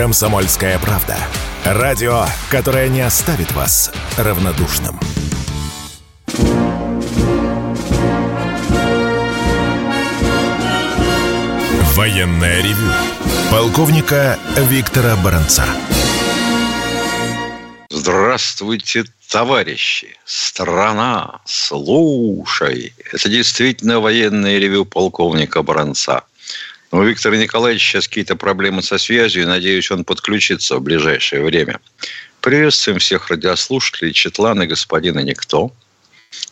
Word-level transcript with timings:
«Комсомольская 0.00 0.78
правда». 0.78 1.14
Радио, 1.62 2.24
которое 2.50 2.88
не 2.88 3.02
оставит 3.02 3.52
вас 3.52 3.92
равнодушным. 4.16 4.98
Военное 11.94 12.62
ревю 12.62 12.90
полковника 13.50 14.38
Виктора 14.56 15.16
Баранца. 15.16 15.66
Здравствуйте, 17.90 19.04
товарищи! 19.28 20.16
Страна, 20.24 21.40
слушай! 21.44 22.94
Это 23.12 23.28
действительно 23.28 24.00
военное 24.00 24.58
ревю 24.58 24.86
полковника 24.86 25.62
Баранца. 25.62 26.22
У 26.92 27.00
Виктора 27.02 27.36
Николаевича 27.36 27.84
сейчас 27.84 28.08
какие-то 28.08 28.34
проблемы 28.34 28.82
со 28.82 28.98
связью, 28.98 29.46
надеюсь, 29.46 29.92
он 29.92 30.04
подключится 30.04 30.76
в 30.76 30.82
ближайшее 30.82 31.44
время. 31.44 31.78
Приветствуем 32.40 32.98
всех 32.98 33.28
радиослушателей 33.28 34.12
Четлана 34.12 34.66
господина 34.66 35.20
Никто. 35.20 35.70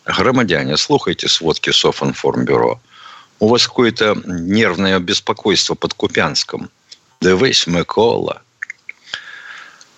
Громадяне, 0.05 0.77
слухайте 0.77 1.27
сводки 1.27 1.71
Софинформбюро. 1.71 2.79
У 3.39 3.49
вас 3.49 3.67
какое-то 3.67 4.21
нервное 4.25 4.97
беспокойство 4.99 5.75
под 5.75 5.93
Купянском. 5.93 6.69
Да 7.19 7.33
весь 7.33 7.67
Микола. 7.67 8.41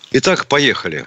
Итак, 0.09 0.47
поехали. 0.47 1.05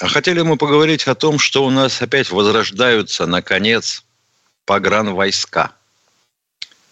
Хотели 0.00 0.42
мы 0.42 0.56
поговорить 0.56 1.06
о 1.06 1.14
том, 1.14 1.38
что 1.38 1.64
у 1.64 1.70
нас 1.70 2.02
опять 2.02 2.30
возрождаются, 2.30 3.26
наконец, 3.26 4.02
погранвойска. 4.64 5.70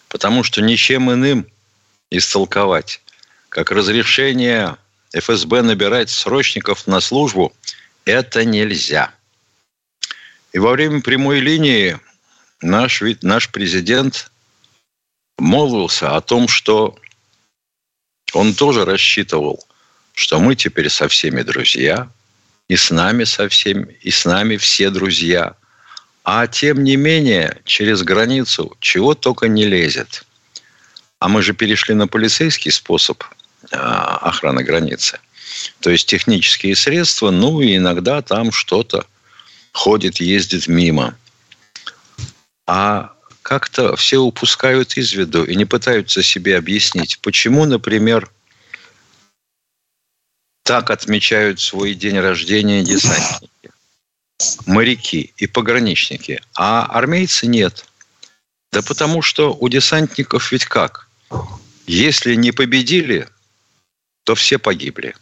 Потому 0.09 0.45
что 0.45 0.63
ничем 0.63 1.11
иным 1.13 1.49
истолковать, 2.17 3.01
как 3.49 3.71
разрешение 3.71 4.77
ФСБ 5.15 5.63
набирать 5.63 6.11
срочников 6.11 6.87
на 6.87 7.01
службу, 7.01 7.53
это 8.05 8.45
нельзя. 8.45 9.13
И 10.53 10.59
во 10.59 10.73
время 10.73 11.01
прямой 11.01 11.41
линии 11.41 11.99
наш, 12.61 13.01
ведь 13.01 13.23
наш 13.23 13.51
президент 13.51 14.31
молвился 15.39 16.17
о 16.17 16.21
том, 16.21 16.49
что 16.49 16.99
он 18.33 18.55
тоже 18.55 18.85
рассчитывал, 18.85 19.65
что 20.13 20.41
мы 20.41 20.55
теперь 20.55 20.89
со 20.89 21.09
всеми 21.09 21.43
друзья, 21.43 22.11
и 22.69 22.77
с 22.77 22.91
нами 22.91 23.25
со 23.25 23.49
всеми, 23.49 23.97
и 24.01 24.11
с 24.11 24.25
нами 24.25 24.57
все 24.57 24.91
друзья. 24.91 25.55
А 26.25 26.47
тем 26.47 26.85
не 26.85 26.97
менее, 26.97 27.61
через 27.65 28.03
границу 28.03 28.77
чего 28.81 29.15
только 29.15 29.49
не 29.49 29.67
лезет. 29.67 30.25
А 31.23 31.29
мы 31.29 31.41
же 31.41 31.53
перешли 31.55 31.95
на 31.95 32.09
полицейский 32.09 32.73
способ 32.73 33.23
а, 33.71 34.17
охраны 34.17 34.65
границы. 34.65 35.21
То 35.79 35.91
есть 35.91 36.09
технические 36.09 36.75
средства, 36.75 37.31
ну 37.31 37.61
и 37.61 37.77
иногда 37.77 38.23
там 38.23 38.51
что-то 38.51 39.07
ходит, 39.71 40.17
ездит 40.21 40.67
мимо. 40.67 41.17
А 42.67 43.13
как-то 43.43 43.95
все 43.95 44.19
упускают 44.19 44.97
из 44.97 45.13
виду 45.13 45.45
и 45.45 45.55
не 45.55 45.65
пытаются 45.65 46.25
себе 46.25 46.59
объяснить, 46.59 47.21
почему, 47.21 47.67
например, 47.67 48.29
так 50.65 50.91
отмечают 50.91 51.61
свой 51.61 51.95
день 51.95 52.19
рождения 52.19 52.83
десантники, 52.83 53.71
моряки 54.67 55.33
и 55.37 55.47
пограничники, 55.47 56.43
а 56.57 56.85
армейцы 56.87 57.47
нет. 57.47 57.87
Да 58.73 58.83
потому 58.83 59.23
что 59.23 59.55
у 59.55 59.69
десантников 59.69 60.51
ведь 60.51 60.65
как? 60.65 61.07
Если 61.87 62.35
не 62.35 62.53
победили, 62.53 63.29
то 64.25 64.35
все 64.35 64.59
погибли. 64.59 65.15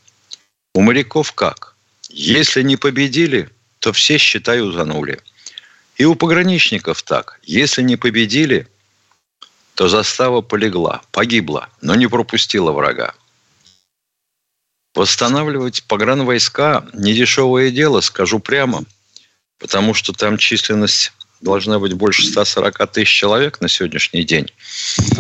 У 0.75 0.83
моряков 0.83 1.33
как? 1.33 1.77
Если 2.11 2.63
не 2.63 2.77
победили, 2.77 3.51
то 3.79 3.93
все, 3.93 4.19
считай, 4.19 4.61
утонули. 4.61 5.21
И 5.97 6.05
у 6.05 6.15
пограничников 6.15 7.03
так. 7.03 7.41
Если 7.43 7.83
не 7.83 7.97
победили, 7.97 8.69
то 9.75 9.89
застава 9.89 10.43
полегла, 10.43 11.03
погибла, 11.11 11.69
но 11.81 11.95
не 11.95 12.07
пропустила 12.07 12.73
врага. 12.73 13.15
Восстанавливать 14.95 15.85
погранвойска– 15.85 16.87
недешевое 16.93 17.71
дело, 17.71 18.01
скажу 18.01 18.41
прямо, 18.41 18.85
потому 19.59 19.95
что 19.95 20.13
там 20.13 20.37
численность 20.37 21.13
должна 21.41 21.79
быть 21.79 21.95
больше 21.95 22.25
140 22.25 22.93
тысяч 22.93 23.11
человек 23.11 23.61
на 23.61 23.69
сегодняшний 23.69 24.25
день. 24.25 24.47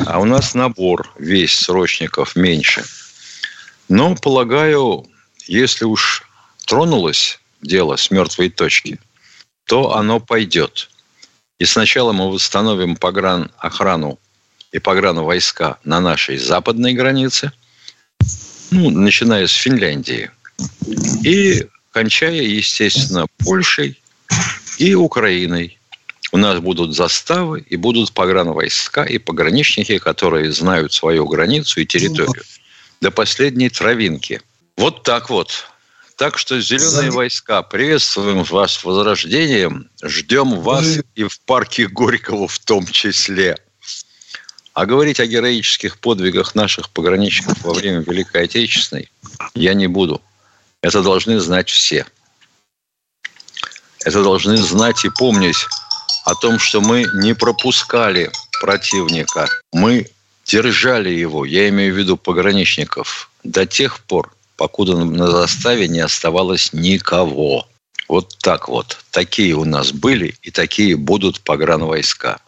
А 0.06 0.20
у 0.20 0.24
нас 0.24 0.54
набор 0.54 1.12
весь 1.18 1.54
срочников 1.54 2.36
меньше. 2.36 2.84
Но, 3.88 4.14
полагаю, 4.14 5.06
если 5.46 5.84
уж 5.84 6.22
тронулось 6.66 7.40
дело 7.62 7.96
с 7.96 8.10
мертвой 8.10 8.50
точки– 8.50 8.98
то 9.70 9.94
оно 9.94 10.18
пойдет. 10.18 10.90
И 11.60 11.64
сначала 11.64 12.10
мы 12.10 12.28
восстановим 12.28 12.96
погран 12.96 13.52
охрану 13.56 14.18
и 14.72 14.80
пограну 14.80 15.22
войска 15.22 15.78
на 15.84 16.00
нашей 16.00 16.38
западной 16.38 16.92
границе, 16.92 17.52
ну, 18.72 18.90
начиная 18.90 19.46
с 19.46 19.52
Финляндии, 19.52 20.28
и 21.22 21.68
кончая, 21.92 22.42
естественно, 22.42 23.26
Польшей 23.38 24.02
и 24.78 24.94
Украиной. 24.94 25.78
У 26.32 26.36
нас 26.36 26.60
будут 26.60 26.94
заставы 26.94 27.60
и 27.60 27.76
будут 27.76 28.12
погранвойска 28.12 29.02
и 29.02 29.18
пограничники, 29.18 29.98
которые 29.98 30.52
знают 30.52 30.92
свою 30.92 31.26
границу 31.26 31.80
и 31.80 31.86
территорию 31.86 32.44
до 33.00 33.10
последней 33.10 33.68
травинки. 33.68 34.40
Вот 34.76 35.02
так 35.02 35.30
вот. 35.30 35.66
Так 36.16 36.38
что 36.38 36.60
зеленые 36.60 37.10
войска, 37.10 37.62
приветствуем 37.62 38.44
вас 38.44 38.74
с 38.74 38.84
возрождением, 38.84 39.88
ждем 40.02 40.60
вас 40.60 40.98
и 41.14 41.24
в 41.24 41.40
парке 41.40 41.88
Горького 41.88 42.46
в 42.46 42.58
том 42.58 42.86
числе. 42.86 43.56
А 44.74 44.86
говорить 44.86 45.18
о 45.18 45.26
героических 45.26 45.98
подвигах 45.98 46.54
наших 46.54 46.90
пограничников 46.90 47.62
во 47.64 47.72
время 47.72 48.00
Великой 48.00 48.44
Отечественной 48.44 49.10
я 49.54 49.74
не 49.74 49.88
буду. 49.88 50.22
Это 50.82 51.02
должны 51.02 51.40
знать 51.40 51.68
все. 51.70 52.06
Это 54.04 54.22
должны 54.22 54.56
знать 54.58 55.04
и 55.04 55.10
помнить 55.10 55.66
о 56.30 56.36
том, 56.36 56.60
что 56.60 56.80
мы 56.80 57.06
не 57.14 57.34
пропускали 57.34 58.30
противника. 58.60 59.48
Мы 59.72 60.06
держали 60.46 61.10
его, 61.10 61.44
я 61.44 61.68
имею 61.68 61.92
в 61.92 61.98
виду 61.98 62.16
пограничников, 62.16 63.30
до 63.42 63.66
тех 63.66 63.98
пор, 64.00 64.32
покуда 64.56 64.96
на 64.96 65.28
заставе 65.28 65.88
не 65.88 65.98
оставалось 65.98 66.72
никого. 66.72 67.66
Вот 68.08 68.38
так 68.38 68.68
вот. 68.68 68.98
Такие 69.10 69.54
у 69.54 69.64
нас 69.64 69.92
были 69.92 70.36
и 70.42 70.52
такие 70.52 70.96
будут 70.96 71.40
погранвойска. 71.40 72.38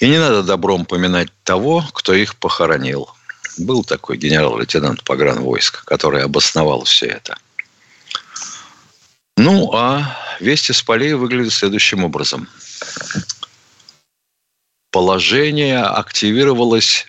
И 0.00 0.08
не 0.08 0.18
надо 0.18 0.42
добром 0.42 0.84
поминать 0.84 1.28
того, 1.44 1.84
кто 1.92 2.12
их 2.12 2.36
похоронил. 2.36 3.08
Был 3.56 3.84
такой 3.84 4.16
генерал-лейтенант 4.16 5.04
погранвойск, 5.04 5.84
который 5.84 6.22
обосновал 6.24 6.84
все 6.84 7.06
это. 7.06 7.36
Ну, 9.38 9.72
а 9.72 10.18
вести 10.40 10.72
с 10.72 10.82
полей 10.82 11.14
выглядят 11.14 11.52
следующим 11.52 12.04
образом. 12.04 12.48
Положение 14.90 15.82
активировалось 15.82 17.06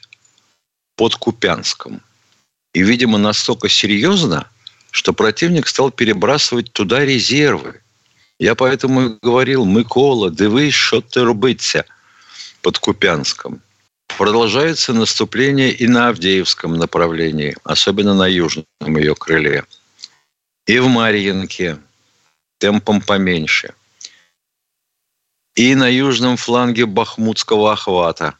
под 0.95 1.15
Купянском– 1.15 2.01
и, 2.73 2.83
видимо, 2.83 3.17
настолько 3.17 3.69
серьезно, 3.69 4.47
что 4.91 5.13
противник 5.13 5.67
стал 5.67 5.91
перебрасывать 5.91 6.71
туда 6.71 7.05
резервы. 7.05 7.81
Я 8.39 8.55
поэтому 8.55 9.01
и 9.01 9.17
говорил, 9.21 9.65
Микола, 9.65 10.29
дивись, 10.29 10.73
що 10.73 11.01
ти 11.01 11.23
робиться 11.23 11.83
под 12.61 12.77
Купянском. 12.77 13.61
Продолжается 14.17 14.93
наступление 14.93 15.71
и 15.71 15.87
на 15.87 16.09
Авдеевском 16.09 16.73
направлении, 16.73 17.55
особенно 17.63 18.13
на 18.13 18.27
южном 18.27 18.65
ее 18.97 19.15
крыле. 19.15 19.63
И 20.67 20.79
в 20.79 20.87
Марьинке 20.87 21.77
темпом 22.59 23.01
поменьше. 23.01 23.73
И 25.55 25.73
на 25.75 25.89
южном 25.89 26.37
фланге 26.37 26.85
Бахмутского 26.85 27.73
охвата. 27.73 28.35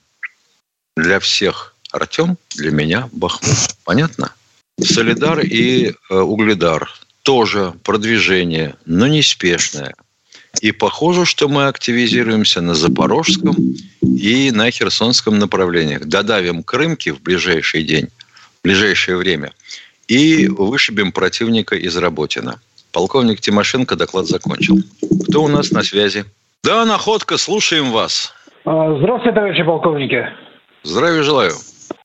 Для 0.96 1.20
всех 1.20 1.76
Артем 1.92 2.38
для 2.52 2.72
меня 2.72 3.10
Бахмут. 3.12 3.76
Понятно? 3.84 4.34
Солидар 4.80 5.40
и 5.40 5.94
э, 6.10 6.16
Угледар 6.16 6.90
тоже 7.24 7.74
продвижение, 7.84 8.76
но 8.86 9.08
неспешное. 9.08 9.96
И 10.62 10.72
похоже, 10.72 11.26
что 11.26 11.48
мы 11.48 11.68
активизируемся 11.68 12.62
на 12.62 12.76
Запорожском 12.76 13.56
и 14.02 14.52
на 14.52 14.72
Херсонском 14.72 15.38
направлениях. 15.38 16.06
Додавим 16.06 16.64
Крымки 16.64 17.12
в 17.12 17.22
ближайший 17.22 17.84
день, 17.84 18.08
в 18.60 18.64
ближайшее 18.64 19.18
время. 19.18 19.54
И 20.08 20.48
вышибем 20.48 21.12
противника 21.12 21.76
из 21.76 21.96
Работина. 21.96 22.60
Полковник 22.94 23.40
Тимошенко 23.40 23.96
доклад 23.96 24.26
закончил. 24.26 24.76
Кто 25.30 25.44
у 25.44 25.48
нас 25.48 25.72
на 25.72 25.84
связи? 25.84 26.24
Да, 26.64 26.86
Находка, 26.86 27.38
слушаем 27.38 27.92
вас. 27.92 28.34
А, 28.66 28.96
здравствуйте, 28.98 29.36
товарищи 29.36 29.64
полковники. 29.64 30.28
Здравия 30.84 31.24
желаю. 31.24 31.52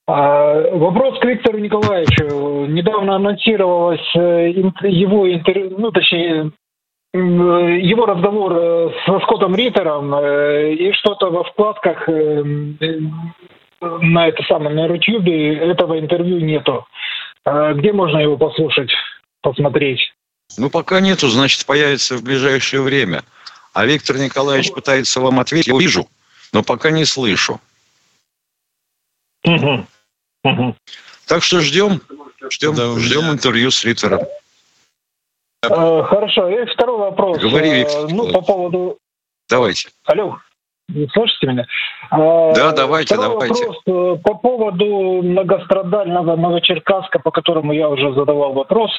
А, 0.07 0.77
вопрос 0.77 1.19
к 1.21 1.25
Виктору 1.25 1.59
Николаевичу. 1.59 2.67
недавно 2.67 3.17
анонсировалось 3.17 4.15
его 4.15 5.33
интервью, 5.33 5.77
ну, 5.79 5.91
точнее, 5.91 6.53
его 7.15 8.07
разговор 8.07 8.93
со 9.07 9.21
Скоттом 9.21 9.55
Риттером 9.55 10.15
и 10.15 10.93
что-то 10.93 11.31
во 11.31 11.45
вкладках 11.45 12.09
на 13.81 14.29
это 14.29 14.43
самое, 14.45 14.75
на 14.75 14.89
Рутюбе 14.89 15.55
этого 15.55 15.99
интервью 15.99 16.41
нету. 16.41 16.87
Где 17.47 17.93
можно 17.93 18.19
его 18.19 18.37
послушать, 18.37 18.91
посмотреть? 19.43 20.01
Ну, 20.57 20.71
пока 20.71 21.01
нету, 21.01 21.29
значит, 21.29 21.67
появится 21.67 22.17
в 22.17 22.23
ближайшее 22.23 22.83
время. 22.83 23.25
А 23.73 23.87
Виктор 23.87 24.19
Николаевич 24.19 24.73
пытается 24.73 25.21
вам 25.21 25.41
ответить. 25.41 25.73
Я 25.73 25.79
вижу, 25.79 26.09
но 26.53 26.63
пока 26.63 26.91
не 26.91 27.05
слышу. 27.05 27.61
Угу. 29.45 29.87
Угу. 30.45 30.77
Так 31.27 31.43
что 31.43 31.61
ждем, 31.61 32.01
ждем, 32.51 32.75
да, 32.75 32.99
ждем 32.99 33.31
интервью 33.31 33.71
с 33.71 33.85
Риттером. 33.85 34.21
Э, 35.63 36.03
хорошо. 36.05 36.49
И 36.49 36.67
второй 36.73 36.99
вопрос. 36.99 37.39
Говори, 37.39 37.71
э, 37.71 37.79
Виктор. 37.79 38.11
Ну, 38.11 38.33
по 38.33 38.41
поводу... 38.41 38.99
Давайте. 39.49 39.91
Алло. 40.05 40.39
Слышите 41.13 41.47
меня? 41.47 41.67
Да, 42.11 42.73
давайте, 42.73 43.15
Второй 43.15 43.35
давайте. 43.35 43.67
Вопрос 43.67 43.83
э, 43.87 44.17
по 44.23 44.35
поводу 44.35 45.23
многострадального 45.23 46.37
Новочеркасска, 46.37 47.21
по 47.21 47.31
которому 47.31 47.73
я 47.73 47.89
уже 47.89 48.13
задавал 48.13 48.53
вопрос. 48.53 48.91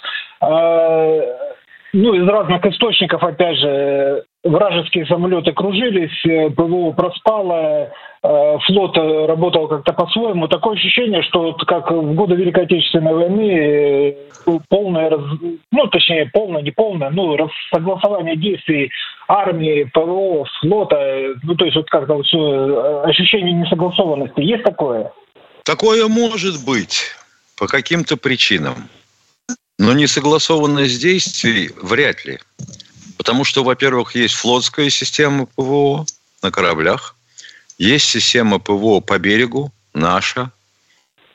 Ну, 1.98 2.14
из 2.14 2.28
разных 2.28 2.66
источников, 2.66 3.24
опять 3.24 3.58
же, 3.58 4.26
вражеские 4.44 5.06
самолеты 5.06 5.54
кружились, 5.54 6.54
ПВО 6.56 6.92
проспало, 6.92 7.90
Э, 8.26 8.58
флот 8.66 8.98
работал 8.98 9.68
как-то 9.68 9.94
по-своему. 9.94 10.48
Такое 10.48 10.76
ощущение, 10.76 11.22
что 11.24 11.54
как 11.68 11.92
в 11.92 12.16
годы 12.16 12.36
Великой 12.36 12.64
Отечественной 12.64 13.14
войны 13.14 13.52
э, 13.52 14.60
полное, 14.68 15.12
ну, 15.72 15.88
точнее, 15.88 16.30
полное, 16.34 16.64
не 16.64 16.72
полное, 16.72 17.12
ну, 17.12 17.38
согласование 17.72 18.36
действий 18.36 18.92
армии, 19.28 19.84
ПВО, 19.94 20.46
флота, 20.60 21.36
ну, 21.44 21.56
то 21.56 21.66
есть 21.66 21.78
вот 21.78 21.88
как-то 21.90 22.16
вот 22.16 22.26
э, 22.34 23.02
ощущение 23.10 23.54
несогласованности. 23.54 24.40
Есть 24.40 24.64
такое? 24.64 25.12
Такое 25.64 26.08
может 26.08 26.66
быть 26.66 27.12
по 27.60 27.68
каким-то 27.68 28.18
причинам. 28.18 28.90
Но 29.78 29.94
несогласованность 29.94 31.00
действий 31.00 31.72
вряд 31.82 32.26
ли. 32.26 32.40
Потому 33.18 33.44
что, 33.44 33.64
во-первых, 33.64 34.16
есть 34.16 34.36
флотская 34.36 34.90
система 34.90 35.46
ПВО 35.48 36.06
на 36.42 36.52
кораблях, 36.52 37.16
есть 37.78 38.06
система 38.06 38.60
ПВО 38.60 39.02
по 39.02 39.18
берегу, 39.18 39.74
наша, 39.94 40.52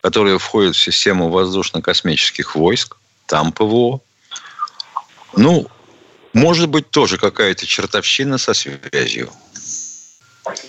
которая 0.00 0.38
входит 0.38 0.76
в 0.76 0.80
систему 0.80 1.28
воздушно-космических 1.28 2.54
войск. 2.54 2.96
Там 3.26 3.52
ПВО. 3.52 4.00
Ну, 5.36 5.68
может 6.32 6.68
быть, 6.68 6.90
тоже 6.90 7.18
какая-то 7.18 7.66
чертовщина 7.66 8.38
со 8.38 8.54
связью. 8.54 9.30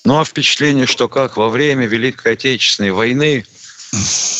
Ну, 0.03 0.19
а 0.19 0.25
впечатление, 0.25 0.85
что 0.85 1.07
как 1.07 1.37
во 1.37 1.49
время 1.49 1.85
Великой 1.85 2.33
Отечественной 2.33 2.91
войны, 2.91 3.45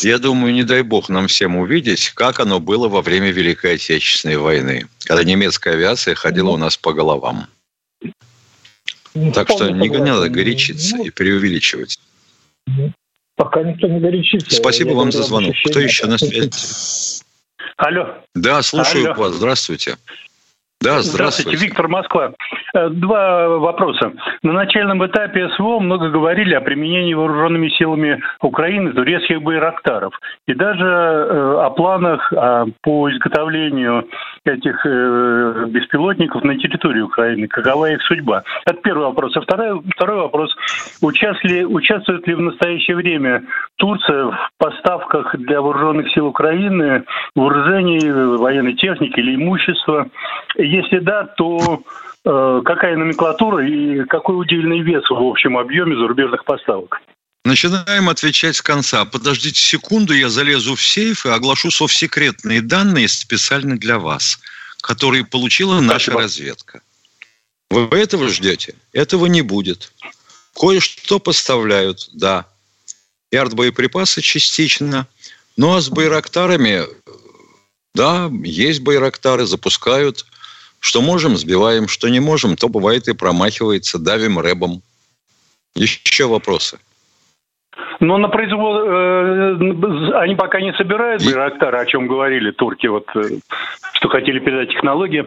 я 0.02 0.18
думаю, 0.18 0.54
не 0.54 0.64
дай 0.64 0.82
бог 0.82 1.08
нам 1.08 1.26
всем 1.26 1.56
увидеть, 1.56 2.10
как 2.10 2.40
оно 2.40 2.60
было 2.60 2.88
во 2.88 3.02
время 3.02 3.30
Великой 3.30 3.74
Отечественной 3.74 4.36
войны, 4.36 4.86
когда 5.04 5.24
немецкая 5.24 5.74
авиация 5.74 6.14
ходила 6.14 6.50
у 6.50 6.56
нас 6.56 6.76
по 6.76 6.92
головам. 6.92 7.46
Так 9.34 9.50
что 9.50 9.68
не 9.68 9.88
надо 9.88 10.28
горячиться 10.30 10.96
ну, 10.96 11.04
и 11.04 11.10
преувеличивать. 11.10 12.00
Пока 13.36 13.62
никто 13.62 13.86
не 13.88 14.00
горячится. 14.00 14.56
Спасибо 14.56 14.92
вам 14.92 15.12
за 15.12 15.22
звонок. 15.22 15.54
Кто 15.66 15.80
еще 15.80 16.06
на 16.06 16.16
связи? 16.16 16.50
Алло. 17.76 18.22
Да, 18.34 18.62
слушаю 18.62 19.12
Алло. 19.12 19.14
вас. 19.14 19.34
Здравствуйте. 19.34 19.96
Да, 20.82 21.00
здравствуйте. 21.00 21.16
Здравствуйте, 21.16 21.64
Виктор 21.64 21.88
Москва. 21.88 22.32
Э, 22.74 22.88
два 22.88 23.48
вопроса. 23.58 24.12
На 24.42 24.52
начальном 24.52 25.04
этапе 25.06 25.48
СВО 25.50 25.78
много 25.78 26.08
говорили 26.08 26.54
о 26.54 26.60
применении 26.60 27.14
вооруженными 27.14 27.68
силами 27.68 28.20
Украины 28.40 28.92
турецких 28.92 29.42
байрактаров. 29.42 30.12
И 30.48 30.54
даже 30.54 30.84
э, 30.84 31.56
о 31.60 31.70
планах 31.70 32.32
а, 32.32 32.66
по 32.82 33.10
изготовлению 33.10 34.08
этих 34.44 34.84
э, 34.84 35.66
беспилотников 35.68 36.42
на 36.42 36.58
территории 36.58 37.02
Украины. 37.02 37.46
Какова 37.46 37.90
их 37.92 38.02
судьба? 38.02 38.42
Это 38.66 38.80
первый 38.82 39.06
вопрос. 39.06 39.36
А 39.36 39.40
второй, 39.40 39.80
второй 39.94 40.16
вопрос. 40.16 40.54
Участвует 41.00 41.66
участвует 41.66 42.26
ли 42.26 42.34
в 42.34 42.40
настоящее 42.40 42.96
время 42.96 43.44
Турция 43.76 44.26
в 44.26 44.50
поставках 44.58 45.36
для 45.36 45.60
вооруженных 45.60 46.12
сил 46.12 46.26
Украины 46.26 47.04
вооружений, 47.36 48.00
военной 48.36 48.74
техники 48.74 49.18
или 49.20 49.36
имущества? 49.36 50.08
Если 50.72 51.00
да, 51.00 51.24
то 51.24 51.84
э, 52.24 52.62
какая 52.64 52.96
номенклатура 52.96 53.66
и 53.66 54.06
какой 54.06 54.40
удельный 54.40 54.80
вес 54.80 55.04
в 55.10 55.22
общем 55.22 55.58
объеме 55.58 55.96
зарубежных 55.96 56.46
поставок? 56.46 57.02
Начинаем 57.44 58.08
отвечать 58.08 58.56
с 58.56 58.62
конца. 58.62 59.04
Подождите 59.04 59.60
секунду, 59.60 60.14
я 60.14 60.30
залезу 60.30 60.74
в 60.74 60.82
сейф 60.82 61.26
и 61.26 61.28
оглашу 61.28 61.70
совсекретные 61.70 62.62
данные 62.62 63.08
специально 63.08 63.76
для 63.76 63.98
вас, 63.98 64.38
которые 64.80 65.26
получила 65.26 65.80
наша 65.80 66.12
Спасибо. 66.12 66.22
разведка. 66.22 66.80
Вы 67.70 67.98
этого 67.98 68.28
ждете? 68.28 68.74
Этого 68.94 69.26
не 69.26 69.42
будет. 69.42 69.92
Кое-что 70.58 71.18
поставляют, 71.18 72.08
да. 72.14 72.46
И 73.30 73.36
артбоеприпасы 73.36 74.22
частично. 74.22 75.06
Ну 75.58 75.74
а 75.74 75.82
с 75.82 75.90
байрактарами, 75.90 76.84
да, 77.94 78.30
есть 78.42 78.80
байрактары, 78.80 79.44
запускают. 79.44 80.24
Что 80.82 81.00
можем, 81.00 81.36
сбиваем, 81.36 81.86
что 81.86 82.08
не 82.08 82.18
можем, 82.18 82.56
то 82.56 82.68
бывает 82.68 83.06
и 83.06 83.14
промахивается, 83.14 84.00
давим 84.00 84.40
рэбом. 84.40 84.82
Еще 85.76 86.26
вопросы? 86.26 86.80
Но 88.00 88.18
на 88.18 88.28
произвол 88.28 88.78
э, 88.78 90.16
они 90.16 90.34
пока 90.34 90.60
не 90.60 90.72
собирают 90.72 91.24
Байрактары, 91.24 91.78
о 91.78 91.86
чем 91.86 92.08
говорили 92.08 92.50
турки, 92.50 92.88
вот, 92.88 93.06
э, 93.14 93.38
что 93.92 94.08
хотели 94.08 94.40
передать 94.40 94.70
технологии. 94.70 95.24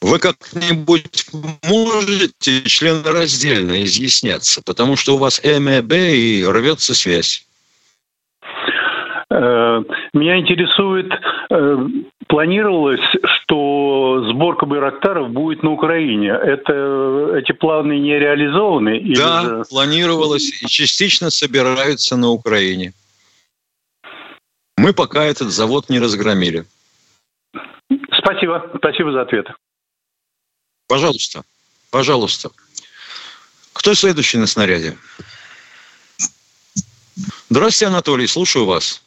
Вы 0.00 0.18
как-нибудь 0.18 1.26
можете 1.68 2.62
членораздельно 2.62 3.84
изъясняться, 3.84 4.62
потому 4.64 4.96
что 4.96 5.16
у 5.16 5.18
вас 5.18 5.38
МЭБ 5.44 5.92
и 5.92 6.46
рвется 6.48 6.94
связь. 6.94 7.46
Э, 9.30 9.82
меня 10.14 10.38
интересует, 10.38 11.12
планировалось, 12.30 13.00
что 13.24 14.24
сборка 14.30 14.64
Байрактаров 14.64 15.30
будет 15.30 15.62
на 15.64 15.72
Украине. 15.72 16.28
Это, 16.28 17.34
эти 17.36 17.52
планы 17.52 17.98
не 17.98 18.18
реализованы? 18.18 19.00
Да, 19.16 19.42
же... 19.42 19.64
планировалось 19.68 20.62
и 20.62 20.66
частично 20.66 21.30
собираются 21.30 22.16
на 22.16 22.28
Украине. 22.28 22.92
Мы 24.76 24.92
пока 24.94 25.24
этот 25.24 25.50
завод 25.50 25.90
не 25.90 25.98
разгромили. 25.98 26.64
Спасибо. 28.12 28.70
Спасибо 28.76 29.12
за 29.12 29.22
ответ. 29.22 29.46
Пожалуйста. 30.86 31.42
Пожалуйста. 31.90 32.50
Кто 33.72 33.94
следующий 33.94 34.38
на 34.38 34.46
снаряде? 34.46 34.96
Здравствуйте, 37.48 37.86
Анатолий, 37.86 38.28
слушаю 38.28 38.66
вас. 38.66 39.02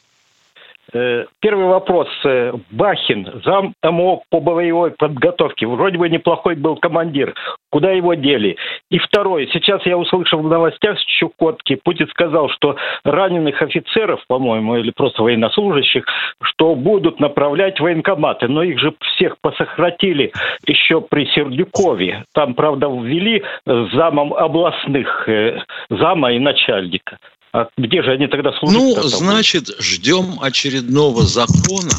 Э, 0.94 1.26
первый 1.40 1.66
вопрос. 1.66 2.08
Э, 2.24 2.54
Бахин, 2.72 3.42
зам 3.44 3.74
МО 3.84 4.24
по 4.30 4.40
боевой 4.40 4.92
подготовке. 4.92 5.66
Вроде 5.66 5.98
бы 5.98 6.08
неплохой 6.08 6.56
был 6.56 6.76
командир. 6.76 7.34
Куда 7.72 7.92
его 7.92 8.14
дели? 8.14 8.58
И 8.92 9.00
второй. 9.00 9.50
Сейчас 9.52 9.84
я 9.86 9.98
услышал 9.98 10.40
в 10.40 10.48
новостях 10.48 11.00
с 11.00 11.06
Чукотки. 11.06 11.80
Путин 11.84 12.08
сказал, 12.10 12.50
что 12.50 12.76
раненых 13.04 13.62
офицеров, 13.62 14.24
по-моему, 14.28 14.78
или 14.78 14.92
просто 14.92 15.24
военнослужащих, 15.24 16.06
что 16.44 16.76
будут 16.76 17.20
направлять 17.20 17.80
в 17.80 17.84
военкоматы. 17.84 18.48
Но 18.48 18.62
их 18.62 18.80
же 18.80 18.94
всех 19.16 19.38
посократили 19.42 20.32
еще 20.68 21.02
при 21.02 21.26
Сердюкове. 21.28 22.26
Там, 22.34 22.54
правда, 22.54 22.88
ввели 22.88 23.44
замом 23.66 24.34
областных, 24.34 25.28
э, 25.28 25.60
зама 25.90 26.34
и 26.34 26.40
начальника. 26.40 27.18
А 27.54 27.68
где 27.78 28.02
же 28.02 28.12
они 28.12 28.28
тогда 28.28 28.52
служат? 28.54 28.76
Ну, 28.76 29.04
значит, 29.04 29.68
ждем 29.80 30.40
очередного 30.42 31.24
закона 31.24 31.94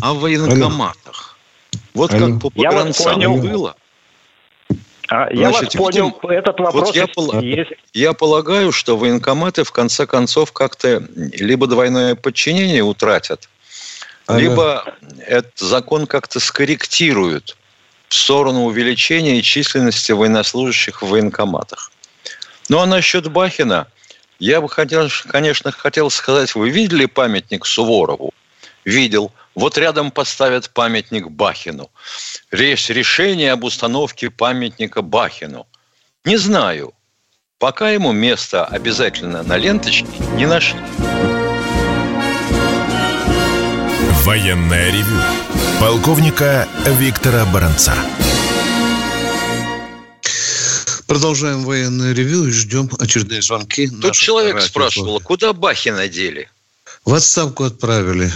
о 0.00 0.14
военкоматах. 0.14 1.36
Вот 1.92 2.14
Алло. 2.14 2.26
как 2.26 2.40
по 2.40 2.50
погранцам 2.50 3.40
было. 3.40 3.76
А, 5.10 5.28
я 5.32 5.50
Значит, 5.50 5.74
вас 5.74 5.76
понял, 5.76 6.06
видим, 6.06 6.30
этот 6.30 6.60
вопрос 6.60 6.94
вот 7.16 7.32
я, 7.34 7.40
есть. 7.40 7.70
Я 7.92 8.12
полагаю, 8.12 8.72
что 8.72 8.96
военкоматы 8.96 9.64
в 9.64 9.72
конце 9.72 10.06
концов 10.06 10.52
как-то 10.52 11.02
либо 11.16 11.66
двойное 11.66 12.14
подчинение 12.14 12.82
утратят, 12.82 13.48
ага. 14.26 14.38
либо 14.38 14.94
этот 15.26 15.58
закон 15.58 16.06
как-то 16.06 16.40
скорректируют 16.40 17.56
в 18.08 18.14
сторону 18.14 18.64
увеличения 18.64 19.40
численности 19.40 20.12
военнослужащих 20.12 21.02
в 21.02 21.08
военкоматах. 21.08 21.90
Ну 22.68 22.78
а 22.78 22.86
насчет 22.86 23.30
Бахина– 23.30 23.86
я 24.38 24.60
бы, 24.60 24.68
хотел, 24.68 25.08
конечно, 25.28 25.72
хотел 25.72 26.10
сказать, 26.10 26.54
вы 26.54 26.70
видели 26.70 27.06
памятник 27.06 27.66
Суворову? 27.66 28.32
видел, 28.88 29.32
вот 29.54 29.78
рядом 29.78 30.10
поставят 30.10 30.70
памятник 30.70 31.28
Бахину. 31.28 31.90
Речь 32.50 32.88
решение 32.88 33.52
об 33.52 33.64
установке 33.64 34.30
памятника 34.30 35.02
Бахину. 35.02 35.66
Не 36.24 36.36
знаю. 36.36 36.92
Пока 37.58 37.90
ему 37.90 38.12
место 38.12 38.64
обязательно 38.64 39.42
на 39.42 39.56
ленточке 39.56 40.06
не 40.34 40.46
нашли. 40.46 40.80
Военная 44.24 44.90
ревю. 44.90 45.20
Полковника 45.80 46.68
Виктора 46.86 47.44
Баранца. 47.46 47.94
Продолжаем 51.08 51.64
военное 51.64 52.12
ревю 52.12 52.46
и 52.46 52.50
ждем 52.50 52.90
очередные 53.00 53.40
звонки. 53.40 53.88
Тут 53.88 54.12
человек 54.12 54.60
спрашивал, 54.60 55.20
куда 55.20 55.54
Бахина 55.54 56.06
дели? 56.06 56.50
В 57.06 57.14
отставку 57.14 57.64
отправили. 57.64 58.30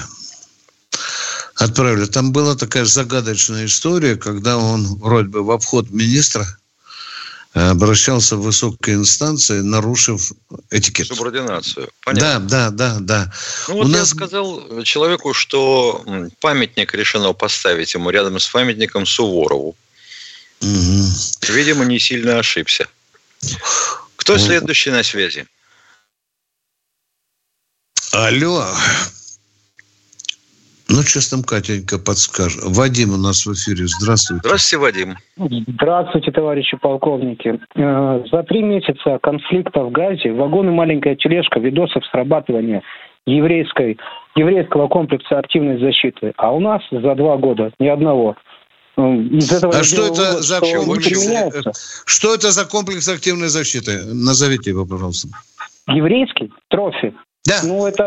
Отправили. 1.56 2.06
Там 2.06 2.32
была 2.32 2.56
такая 2.56 2.86
загадочная 2.86 3.66
история, 3.66 4.16
когда 4.16 4.56
он 4.56 4.86
вроде 4.86 5.28
бы 5.28 5.42
в 5.42 5.50
обход 5.50 5.90
министра 5.90 6.46
э, 7.52 7.60
обращался 7.60 8.38
в 8.38 8.42
высокие 8.42 8.96
инстанции, 8.96 9.60
нарушив 9.60 10.32
этикет. 10.70 11.08
Субординацию. 11.08 11.90
Понятно. 12.06 12.48
Да, 12.48 12.70
да, 12.70 12.70
да, 12.70 12.98
да. 13.00 13.32
Ну, 13.68 13.74
вот 13.74 13.86
У 13.86 13.90
я 13.90 13.98
нас... 13.98 14.08
сказал 14.08 14.82
человеку, 14.84 15.34
что 15.34 16.02
памятник 16.40 16.94
решено 16.94 17.34
поставить 17.34 17.92
ему 17.92 18.08
рядом 18.08 18.40
с 18.40 18.48
памятником 18.48 19.04
Суворову. 19.04 19.76
Угу. 20.62 21.52
Видимо, 21.54 21.84
не 21.84 21.98
сильно 21.98 22.38
ошибся. 22.38 22.86
Кто 24.16 24.38
следующий 24.38 24.90
на 24.90 25.02
связи? 25.02 25.44
Алло. 28.12 28.64
Ну, 30.88 31.00
сейчас 31.02 31.30
там 31.30 31.42
Катенька 31.42 31.98
подскажет. 31.98 32.62
Вадим 32.64 33.14
у 33.14 33.16
нас 33.16 33.46
в 33.46 33.52
эфире. 33.54 33.86
Здравствуйте. 33.86 34.42
Здравствуйте, 34.44 34.78
Вадим. 34.78 35.16
Здравствуйте, 35.66 36.30
товарищи 36.30 36.76
полковники. 36.76 37.58
Э, 37.74 38.22
за 38.30 38.42
три 38.42 38.62
месяца 38.62 39.18
конфликта 39.22 39.80
в 39.80 39.90
Газе 39.90 40.32
вагон 40.32 40.68
и 40.68 40.72
маленькая 40.72 41.16
тележка 41.16 41.60
видосов 41.60 42.04
срабатывания 42.12 42.82
еврейской, 43.26 43.96
еврейского 44.36 44.88
комплекса 44.88 45.38
активной 45.38 45.80
защиты. 45.80 46.34
А 46.36 46.52
у 46.52 46.60
нас 46.60 46.82
за 46.90 47.14
два 47.14 47.38
года 47.38 47.72
ни 47.78 47.88
одного. 47.88 48.36
Э, 48.96 49.14
из 49.14 49.52
этого 49.52 49.74
а 49.74 49.84
что 49.84 50.06
это 50.06 50.22
вывод, 50.22 50.44
за 50.44 50.56
что 50.56 50.84
комплекс? 50.84 52.02
Что 52.06 52.34
это 52.34 52.50
за 52.52 52.64
комплекс 52.64 53.08
активной 53.08 53.48
защиты? 53.48 54.04
Назовите 54.04 54.70
его, 54.70 54.86
пожалуйста. 54.86 55.28
Еврейский 55.88 56.50
трофи. 56.68 57.14
Да. 57.44 57.60
Ну, 57.64 57.86
это 57.86 58.04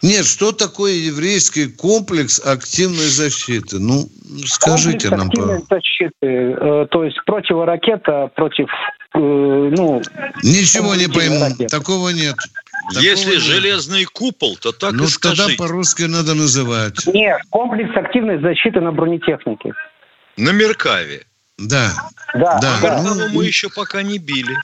нет, 0.00 0.26
что 0.26 0.52
такое 0.52 0.92
еврейский 0.92 1.66
комплекс 1.66 2.40
активной 2.44 3.08
защиты? 3.08 3.80
Ну, 3.80 4.08
скажите 4.46 5.08
комплекс 5.08 5.10
нам. 5.10 5.28
Активной 5.28 5.62
защиты, 5.68 6.12
э, 6.22 6.86
то 6.90 7.04
есть 7.04 7.18
противоракета 7.26 8.30
против, 8.36 8.68
э, 9.14 9.18
ну... 9.18 10.00
Ничего 10.44 10.94
не 10.94 11.08
пойму, 11.08 11.40
ракет. 11.40 11.68
такого 11.70 12.10
нет. 12.10 12.36
Такого 12.88 13.02
Если 13.02 13.32
нет. 13.32 13.42
железный 13.42 14.04
купол, 14.04 14.56
то 14.56 14.72
так 14.72 14.92
ну, 14.92 15.04
и 15.04 15.06
скажите. 15.08 15.42
тогда 15.42 15.64
по-русски 15.64 16.02
надо 16.04 16.34
называть. 16.34 17.06
Нет, 17.06 17.40
комплекс 17.50 17.94
активной 17.96 18.40
защиты 18.40 18.80
на 18.80 18.92
бронетехнике. 18.92 19.74
На 20.36 20.50
Меркаве. 20.52 21.24
Да. 21.58 21.90
Да, 22.34 22.58
да. 22.60 22.78
да. 22.80 23.00
Меркаву 23.00 23.28
мы 23.34 23.44
еще 23.44 23.68
пока 23.68 24.02
не 24.02 24.18
били. 24.18 24.56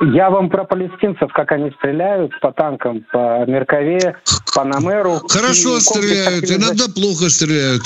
Я 0.00 0.28
вам 0.28 0.50
про 0.50 0.64
палестинцев, 0.64 1.32
как 1.32 1.52
они 1.52 1.70
стреляют 1.78 2.38
по 2.40 2.52
танкам, 2.52 3.04
по 3.12 3.46
Меркове, 3.46 4.16
по 4.54 4.64
Намеру. 4.64 5.20
Хорошо 5.28 5.80
стреляют, 5.80 6.44
иногда 6.50 6.84
плохо 6.94 7.30
стреляют. 7.30 7.82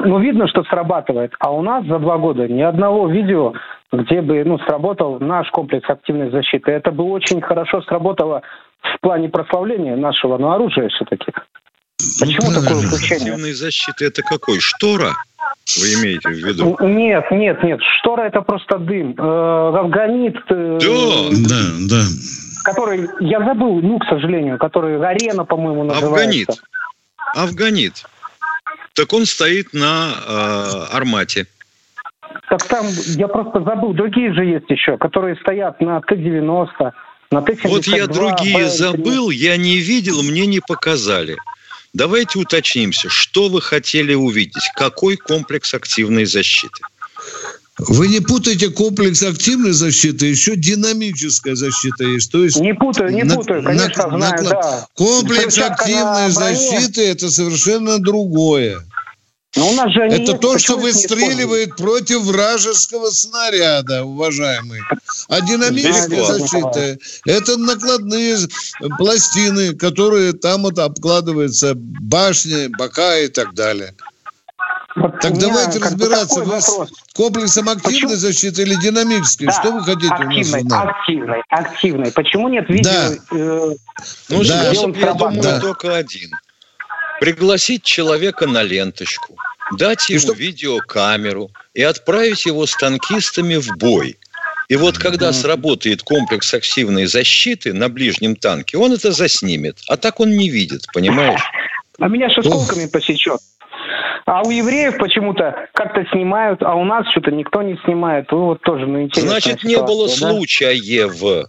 Ну, 0.00 0.18
видно, 0.20 0.48
что 0.48 0.62
срабатывает. 0.64 1.32
А 1.38 1.52
у 1.52 1.62
нас 1.62 1.84
за 1.86 1.98
два 1.98 2.18
года 2.18 2.48
ни 2.48 2.62
одного 2.62 3.08
видео, 3.08 3.54
где 3.92 4.20
бы 4.20 4.42
ну, 4.44 4.58
сработал 4.58 5.18
наш 5.20 5.50
комплекс 5.50 5.88
активной 5.88 6.30
защиты. 6.30 6.72
Это 6.72 6.90
бы 6.90 7.04
очень 7.04 7.40
хорошо 7.40 7.82
сработало 7.82 8.42
в 8.82 9.00
плане 9.00 9.28
прославления 9.28 9.96
нашего 9.96 10.38
ну, 10.38 10.50
оружия 10.50 10.88
все-таки. 10.88 11.32
Почему 12.20 12.50
ну, 12.50 12.62
такое 12.62 12.78
упущение? 12.78 13.32
Активной 13.32 13.52
защиты 13.52 14.06
это 14.06 14.22
какой? 14.22 14.60
Штора? 14.60 15.12
Вы 15.80 15.94
имеете 15.94 16.28
в 16.28 16.32
виду? 16.32 16.76
Нет, 16.80 17.24
нет, 17.30 17.62
нет. 17.62 17.80
Штора 17.98 18.22
это 18.22 18.42
просто 18.42 18.78
дым. 18.78 19.14
Э, 19.18 19.78
Афганит. 19.78 20.36
Э, 20.48 20.78
да. 20.80 21.48
Да, 21.48 21.62
да. 21.90 22.02
Который, 22.64 23.08
я 23.20 23.44
забыл, 23.44 23.80
ну, 23.80 23.98
к 23.98 24.04
сожалению, 24.06 24.58
который 24.58 25.00
арена, 25.04 25.44
по-моему, 25.44 25.84
называется. 25.84 26.16
Афганит. 26.16 26.48
Афганит. 27.34 28.04
Так 28.94 29.12
он 29.12 29.26
стоит 29.26 29.72
на 29.72 30.10
э, 30.26 30.96
армате. 30.96 31.46
Так 32.48 32.64
там, 32.64 32.86
я 33.16 33.28
просто 33.28 33.62
забыл, 33.62 33.92
другие 33.92 34.32
же 34.32 34.44
есть 34.44 34.68
еще, 34.68 34.96
которые 34.98 35.36
стоят 35.36 35.80
на 35.80 36.00
Т-90, 36.00 36.92
на 37.30 37.42
Т-72. 37.42 37.68
Вот 37.68 37.86
я 37.86 38.06
другие 38.06 38.68
забыл, 38.68 39.30
я 39.30 39.56
не 39.56 39.78
видел, 39.78 40.22
мне 40.22 40.46
не 40.46 40.60
показали. 40.60 41.36
Давайте 41.92 42.38
уточнимся, 42.38 43.08
что 43.08 43.48
вы 43.48 43.62
хотели 43.62 44.14
увидеть, 44.14 44.70
какой 44.74 45.16
комплекс 45.16 45.72
активной 45.74 46.26
защиты? 46.26 46.82
Вы 47.78 48.08
не 48.08 48.20
путайте 48.20 48.70
комплекс 48.70 49.22
активной 49.22 49.72
защиты, 49.72 50.26
еще 50.26 50.56
динамическая 50.56 51.54
защита 51.54 52.04
есть. 52.04 52.32
То 52.32 52.42
есть 52.42 52.58
не 52.58 52.72
путаю, 52.72 53.10
не 53.12 53.22
на, 53.22 53.34
путаю, 53.34 53.62
конечно, 53.62 54.06
на, 54.08 54.28
знаю, 54.28 54.44
да. 54.48 54.86
Комплекс 54.94 55.58
активной 55.58 56.30
защиты– 56.30 57.06
это 57.08 57.30
совершенно 57.30 57.98
другое. 57.98 58.80
Но 59.56 59.70
у 59.70 59.72
нас 59.72 59.90
же 59.90 60.02
Это 60.02 60.16
есть, 60.16 60.40
то, 60.40 60.58
что 60.58 60.76
выстреливает 60.76 61.76
против 61.76 62.22
вражеского 62.22 63.08
снаряда, 63.10 64.04
уважаемый. 64.04 64.82
А 65.28 65.40
динамическая 65.40 66.24
защита– 66.24 66.98
это 67.24 67.56
накладные 67.56 68.36
пластины, 68.98 69.74
которые 69.74 70.34
там 70.34 70.62
вот 70.62 70.78
обкладываются 70.78 71.72
башни, 71.74 72.68
бока 72.76 73.18
и 73.18 73.28
так 73.28 73.54
далее. 73.54 73.94
Вот 74.96 75.20
так 75.20 75.36
давайте 75.38 75.78
разбираться, 75.78 76.42
вы 76.42 76.58
с 76.58 76.70
комплексом 77.14 77.68
активной 77.68 78.00
Почему? 78.00 78.16
защиты 78.16 78.62
или 78.62 78.76
динамической? 78.76 79.46
Да, 79.46 79.52
что 79.52 79.72
вы 79.72 79.84
хотите 79.84 80.08
активной, 80.08 80.62
у 80.62 80.64
нас? 80.64 80.88
Активной, 80.88 81.42
активной. 81.50 82.12
Почему 82.12 82.48
нет 82.48 82.68
видео? 82.70 82.90
Да. 82.90 83.12
Э, 83.30 83.74
ну, 84.30 84.44
да. 84.44 84.74
способ, 84.74 84.96
я 84.96 85.12
думаю, 85.12 85.42
да. 85.42 85.60
только 85.60 85.94
один. 85.94 86.30
Пригласить 87.20 87.82
человека 87.82 88.46
на 88.46 88.62
ленточку, 88.62 89.36
дать 89.72 90.08
ему 90.08 90.20
что? 90.20 90.32
видеокамеру 90.32 91.50
и 91.74 91.82
отправить 91.82 92.46
его 92.46 92.66
с 92.66 92.76
танкистами 92.76 93.56
в 93.56 93.76
бой. 93.76 94.16
И 94.68 94.76
вот 94.76 94.98
когда 94.98 95.32
сработает 95.32 96.02
комплекс 96.02 96.52
активной 96.52 97.06
защиты 97.06 97.72
на 97.72 97.88
ближнем 97.88 98.34
танке, 98.34 98.78
он 98.78 98.92
это 98.92 99.12
заснимет. 99.12 99.78
А 99.88 99.96
так 99.96 100.18
он 100.18 100.30
не 100.30 100.48
видит, 100.50 100.86
понимаешь? 100.92 101.40
А 101.98 102.08
меня 102.08 102.28
шестолками 102.30 102.86
посечет. 102.86 103.40
А 104.26 104.42
у 104.42 104.50
евреев 104.50 104.98
почему-то 104.98 105.68
как-то 105.72 106.04
снимают, 106.10 106.60
а 106.62 106.74
у 106.74 106.84
нас 106.84 107.08
что-то 107.12 107.30
никто 107.30 107.62
не 107.62 107.78
снимает. 107.84 108.26
Ну, 108.32 108.46
вот 108.46 108.60
тоже 108.62 108.84
ну, 108.84 109.02
интересно. 109.02 109.30
Значит, 109.30 109.62
не 109.62 109.78
было 109.78 110.08
да? 110.08 110.14
случая 110.14 111.06
в 111.06 111.46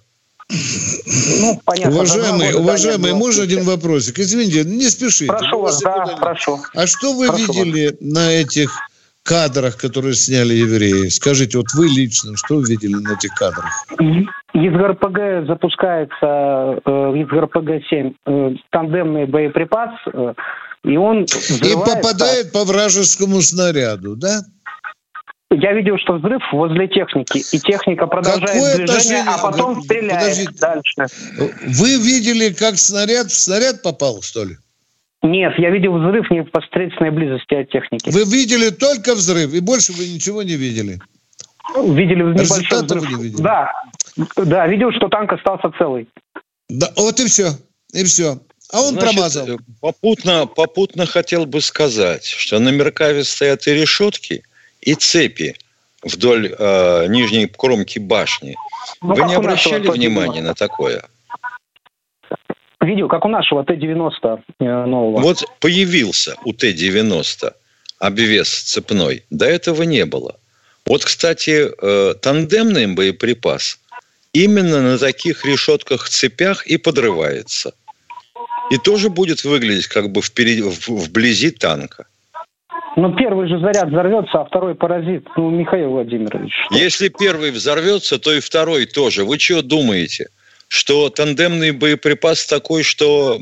ну, 0.50 1.60
понятно. 1.66 1.96
Уважаемый, 1.96 2.54
уважаемый, 2.54 3.14
можно 3.14 3.44
один 3.44 3.64
вопросик? 3.64 4.20
Извините, 4.20 4.64
не 4.64 4.90
спешите. 4.90 5.28
Прошу 5.28 5.62
вас, 5.62 5.82
да, 5.82 6.06
прошу. 6.20 6.60
А 6.74 6.88
что 6.88 7.14
вы 7.14 7.28
прошу 7.28 7.52
видели 7.52 7.88
вас. 7.88 7.96
на 8.00 8.32
этих 8.32 8.72
кадрах, 9.24 9.78
которые 9.78 10.14
сняли 10.14 10.54
евреи? 10.54 11.10
Скажите, 11.10 11.58
вот 11.58 11.68
вы 11.74 11.88
лично, 11.88 12.38
что 12.38 12.56
вы 12.56 12.64
видели 12.64 12.94
на 12.94 13.14
этих 13.14 13.34
кадрах? 13.34 13.72
Из 14.54 14.74
ГРПГ 14.74 15.48
запускается, 15.48 16.82
э, 16.86 17.14
из 17.18 17.28
ГРПГ-7 17.28 18.16
э, 18.26 18.56
тандемный 18.72 19.26
боеприпас, 19.26 19.92
э, 20.14 20.34
и 20.86 20.96
он 20.96 21.24
И 21.24 21.74
попадает 21.74 22.54
по 22.54 22.64
вражескому 22.64 23.42
снаряду, 23.42 24.16
да? 24.16 24.40
Я 25.50 25.74
видел, 25.74 25.98
что 25.98 26.14
взрыв 26.18 26.42
возле 26.52 26.88
техники, 26.90 27.38
и 27.38 27.60
техника 27.60 28.06
продолжает 28.06 28.50
Какое 28.50 28.76
движение, 28.76 29.22
отношение? 29.22 29.24
а 29.28 29.38
потом 29.38 29.82
стреляет 29.82 30.20
Подождите. 30.20 30.60
дальше. 30.60 31.06
Вы 31.68 31.96
видели, 31.98 32.54
как 32.54 32.78
снаряд 32.78 33.28
в 33.28 33.34
снаряд 33.40 33.82
попал, 33.82 34.22
что 34.22 34.44
ли? 34.44 34.58
Нет, 35.24 35.54
я 35.58 35.70
видел 35.70 35.98
взрыв 35.98 36.28
в 36.28 36.32
непосредственной 36.32 37.12
близости 37.12 37.54
от 37.56 37.70
техники. 37.70 38.10
Вы 38.10 38.26
видели 38.26 38.70
только 38.70 39.16
взрыв, 39.16 39.54
и 39.54 39.62
больше 39.62 39.94
вы 39.94 40.08
ничего 40.08 40.44
не 40.44 40.56
видели? 40.56 41.00
Видели 41.76 42.24
небольшой 42.24 42.84
взрыв. 42.84 43.04
Вы 43.04 43.18
не 43.18 43.24
видели? 43.24 43.42
Да, 43.42 43.72
да, 44.36 44.68
видел, 44.68 44.92
что 44.92 45.08
танк 45.08 45.32
остался 45.32 45.72
целый. 45.78 46.10
Да, 46.70 46.92
вот 46.98 47.20
и 47.22 47.26
все, 47.26 47.52
и 47.94 48.04
все. 48.04 48.40
А 48.72 48.82
он 48.82 48.94
Значит, 48.96 49.12
промазал. 49.16 49.48
Попутно, 49.80 50.46
попутно 50.46 51.06
хотел 51.06 51.46
бы 51.46 51.62
сказать, 51.62 52.26
что 52.26 52.60
на 52.60 52.70
Меркаве 52.70 53.24
стоят 53.24 53.66
и 53.68 53.74
решетки, 53.74 54.44
и 54.82 54.96
цепи 54.96 55.56
вдоль 56.04 56.54
э, 56.58 57.08
нижней 57.08 57.48
кромки 57.48 58.00
башни. 58.00 58.56
Ну, 59.02 59.16
Вы 59.16 59.24
не 59.24 59.36
обращали 59.36 59.88
внимания 59.88 60.42
на 60.42 60.54
такое? 60.54 61.04
видео, 62.88 63.08
как 63.08 63.26
у 63.26 63.28
нашего 63.28 63.64
Т-90 63.64 64.40
э, 64.60 64.86
нового. 64.86 65.22
Вот 65.22 65.44
появился 65.60 66.36
у 66.46 66.54
Т-90 66.54 67.54
обвес 68.00 68.50
цепной. 68.64 69.24
До 69.30 69.46
этого 69.46 69.84
не 69.84 70.06
было. 70.06 70.40
Вот, 70.86 71.04
кстати, 71.04 71.70
э, 71.70 72.14
тандемный 72.16 72.88
боеприпас 72.88 73.80
именно 74.34 74.82
на 74.82 74.98
таких 74.98 75.46
решетках-цепях 75.46 76.68
и 76.68 76.78
подрывается. 76.78 77.74
И 78.70 78.78
тоже 78.78 79.10
будет 79.10 79.44
выглядеть 79.44 79.88
как 79.88 80.12
бы 80.12 80.22
впереди, 80.22 80.62
вблизи 80.62 81.52
танка. 81.52 82.08
Ну, 82.96 83.14
первый 83.16 83.48
же 83.48 83.60
заряд 83.60 83.90
взорвется, 83.90 84.42
а 84.42 84.46
второй 84.46 84.74
паразит. 84.74 85.28
Ну, 85.36 85.52
Михаил 85.52 85.92
Владимирович. 85.92 86.52
Что? 86.66 86.76
Если 86.76 87.10
первый 87.10 87.52
взорвется, 87.52 88.18
то 88.18 88.34
и 88.34 88.40
второй 88.40 88.86
тоже. 88.86 89.24
Вы 89.24 89.38
что 89.38 89.62
думаете? 89.62 90.30
Что 90.68 91.10
тандемный 91.10 91.72
боеприпас 91.72 92.46
такой, 92.48 92.84
что 92.84 93.40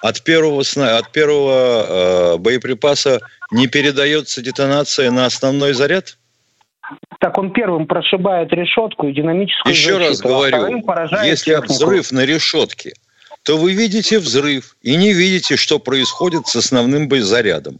от 0.00 0.24
первого, 0.24 0.62
от 0.62 1.12
первого 1.12 2.34
э, 2.34 2.38
боеприпаса 2.38 3.20
не 3.52 3.68
передается 3.68 4.42
детонация 4.42 5.10
на 5.10 5.26
основной 5.26 5.74
заряд? 5.74 6.16
Так 7.20 7.38
он 7.38 7.52
первым 7.52 7.86
прошибает 7.86 8.52
решетку 8.52 9.06
и 9.06 9.12
динамическую 9.12 9.72
Еще 9.72 9.94
защиту, 9.94 10.08
раз 10.08 10.20
говорю, 10.20 10.82
а 11.12 11.26
если 11.26 11.52
технику. 11.52 11.72
взрыв 11.72 12.10
на 12.10 12.24
решетке, 12.24 12.94
то 13.44 13.56
вы 13.56 13.74
видите 13.74 14.18
взрыв 14.18 14.76
и 14.82 14.96
не 14.96 15.12
видите, 15.12 15.56
что 15.56 15.78
происходит 15.78 16.46
с 16.46 16.56
основным 16.56 17.08
зарядом. 17.22 17.78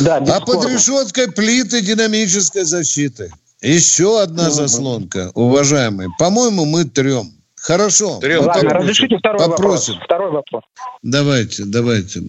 Да, 0.00 0.16
а 0.16 0.40
под 0.40 0.64
решеткой 0.64 1.30
плиты 1.30 1.80
динамической 1.80 2.64
защиты. 2.64 3.32
Еще 3.60 4.22
одна 4.22 4.44
ну, 4.44 4.50
заслонка, 4.50 5.32
уважаемые. 5.34 6.08
По-моему, 6.18 6.64
мы 6.64 6.84
трем. 6.84 7.32
Хорошо. 7.56 8.18
Трем. 8.20 8.46
Ладно, 8.46 8.70
разрешите 8.70 9.18
второй 9.18 9.38
Попросим. 9.38 9.94
вопрос. 9.94 10.04
Второй 10.04 10.30
вопрос. 10.30 10.62
Давайте, 11.02 11.64
давайте. 11.64 12.22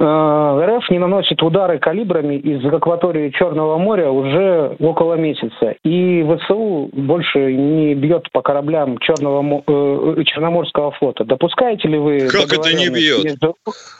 Э, 0.00 0.04
РФ 0.04 0.90
не 0.90 0.98
наносит 1.00 1.42
удары 1.42 1.80
калибрами 1.80 2.36
из 2.36 2.64
акватории 2.64 3.30
Черного 3.36 3.78
моря 3.78 4.10
уже 4.10 4.76
около 4.78 5.14
месяца. 5.14 5.74
И 5.82 6.22
ВСУ 6.22 6.88
больше 6.92 7.52
не 7.52 7.96
бьет 7.96 8.30
по 8.32 8.40
кораблям 8.40 8.98
Черного, 8.98 9.62
э, 9.66 10.22
Черноморского 10.24 10.92
флота. 10.92 11.24
Допускаете 11.24 11.88
ли 11.88 11.98
вы... 11.98 12.28
Как 12.28 12.52
это 12.52 12.72
не 12.74 12.88
бьет? 12.90 13.24
Между... 13.24 13.56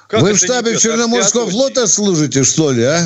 Как 0.08 0.22
вы 0.22 0.34
в 0.34 0.36
штабе 0.36 0.76
Черноморского 0.76 1.46
флота 1.46 1.88
служите, 1.88 2.44
что 2.44 2.70
ли, 2.70 2.84
а? 2.84 3.00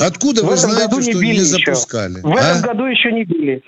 Откуда 0.00 0.42
в 0.42 0.48
вы 0.48 0.56
знаете, 0.56 1.02
что 1.02 1.22
не, 1.22 1.30
не 1.32 1.40
запускали? 1.40 2.20
В 2.22 2.34
а? 2.34 2.40
этом 2.40 2.62
году 2.62 2.86
еще 2.86 3.12
не 3.12 3.22
били. 3.22 3.62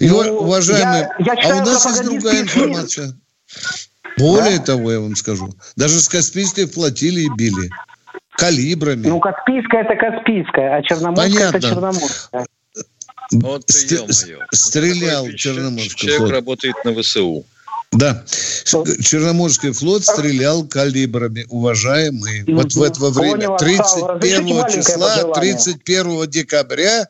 И, 0.00 0.08
ну, 0.08 0.18
уважаемые, 0.40 1.08
я, 1.20 1.34
я 1.34 1.54
а 1.54 1.62
у 1.62 1.66
нас 1.66 1.84
есть 1.84 2.04
другая 2.04 2.40
информация. 2.42 3.14
Более 4.20 4.58
да? 4.58 4.64
того, 4.64 4.92
я 4.92 5.00
вам 5.00 5.16
скажу, 5.16 5.52
даже 5.76 6.00
с 6.00 6.08
Каспийской 6.08 6.66
флотилии 6.66 7.28
били. 7.36 7.70
Калибрами. 8.32 9.06
Ну, 9.06 9.20
Каспийская 9.20 9.82
это 9.82 9.96
Каспийская, 9.96 10.76
а 10.76 10.82
Черноморская 10.82 11.48
это 11.48 11.60
Черноморская. 11.60 12.46
Вот 13.32 13.68
Ст- 13.70 14.10
Стрелял 14.52 15.28
Черноморский 15.32 15.96
Человек 15.96 16.18
флот. 16.18 16.30
работает 16.30 16.74
на 16.84 16.94
ВСУ. 16.94 17.44
Да. 17.92 18.24
Черноморский 18.64 19.72
флот 19.72 20.04
стрелял 20.04 20.64
калибрами, 20.64 21.44
уважаемые. 21.48 22.44
Mm-hmm. 22.44 22.54
Вот 22.54 22.72
в 22.74 22.82
это 22.82 23.04
время, 23.10 23.56
31 23.58 24.68
числа, 24.70 25.34
31 25.34 26.30
декабря 26.30 27.06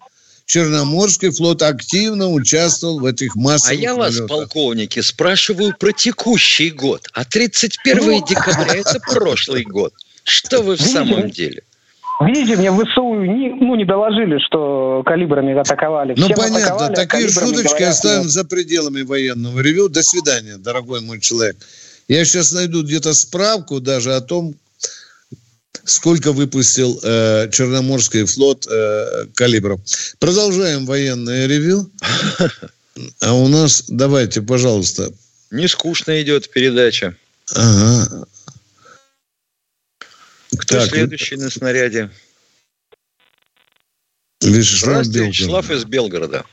Черноморский 0.50 1.30
флот 1.30 1.62
активно 1.62 2.28
участвовал 2.28 2.98
в 2.98 3.04
этих 3.04 3.36
массовых 3.36 3.78
А 3.78 3.80
я 3.80 3.94
вас, 3.94 4.16
налетах. 4.16 4.28
полковники, 4.36 4.98
спрашиваю 4.98 5.76
про 5.78 5.92
текущий 5.92 6.70
год. 6.70 7.06
А 7.12 7.24
31 7.24 8.24
декабря– 8.24 8.74
это 8.74 8.98
прошлый 9.14 9.62
год. 9.62 9.94
Что 10.24 10.62
вы 10.62 10.74
в 10.74 10.80
самом 10.80 11.30
деле? 11.30 11.62
Видите, 12.20 12.56
мне 12.56 12.72
в 12.72 12.84
ВСУ 12.84 13.14
не, 13.14 13.50
ну, 13.50 13.76
не 13.76 13.84
доложили, 13.84 14.38
что 14.44 15.04
калибрами 15.06 15.56
атаковали. 15.56 16.14
Ну, 16.16 16.24
Всем 16.24 16.36
понятно. 16.36 16.86
Атаковали, 16.86 16.94
Такие 16.96 17.28
шуточки 17.28 17.68
говорят, 17.68 17.90
оставим 17.90 18.28
за 18.28 18.44
пределами 18.44 19.02
военного 19.02 19.60
ревю. 19.60 19.88
До 19.88 20.02
свидания, 20.02 20.56
дорогой 20.56 21.00
мой 21.00 21.20
человек. 21.20 21.58
Я 22.08 22.24
сейчас 22.24 22.50
найду 22.50 22.82
где-то 22.82 23.14
справку 23.14 23.78
даже 23.78 24.16
о 24.16 24.20
том, 24.20 24.54
сколько 25.84 26.32
выпустил 26.32 26.98
э, 27.02 27.50
Черноморский 27.50 28.24
флот 28.24 28.66
э, 28.66 29.26
калибров. 29.34 29.80
Продолжаем 30.18 30.86
военное 30.86 31.46
ревю. 31.46 31.90
А 33.22 33.32
у 33.32 33.48
нас, 33.48 33.88
давайте, 33.88 34.42
пожалуйста. 34.42 35.10
Не 35.50 35.68
скучно 35.68 36.20
идет 36.20 36.50
передача. 36.50 37.14
Ага. 37.56 38.26
Кто 40.58 40.80
так, 40.80 40.88
следующий 40.90 41.36
на 41.36 41.48
снаряде? 41.48 42.10
Вячеслав 44.42 45.04
Здравствуйте, 45.04 45.28
Вячеслав 45.28 45.70
из 45.70 45.84
Белгорода. 45.86 46.44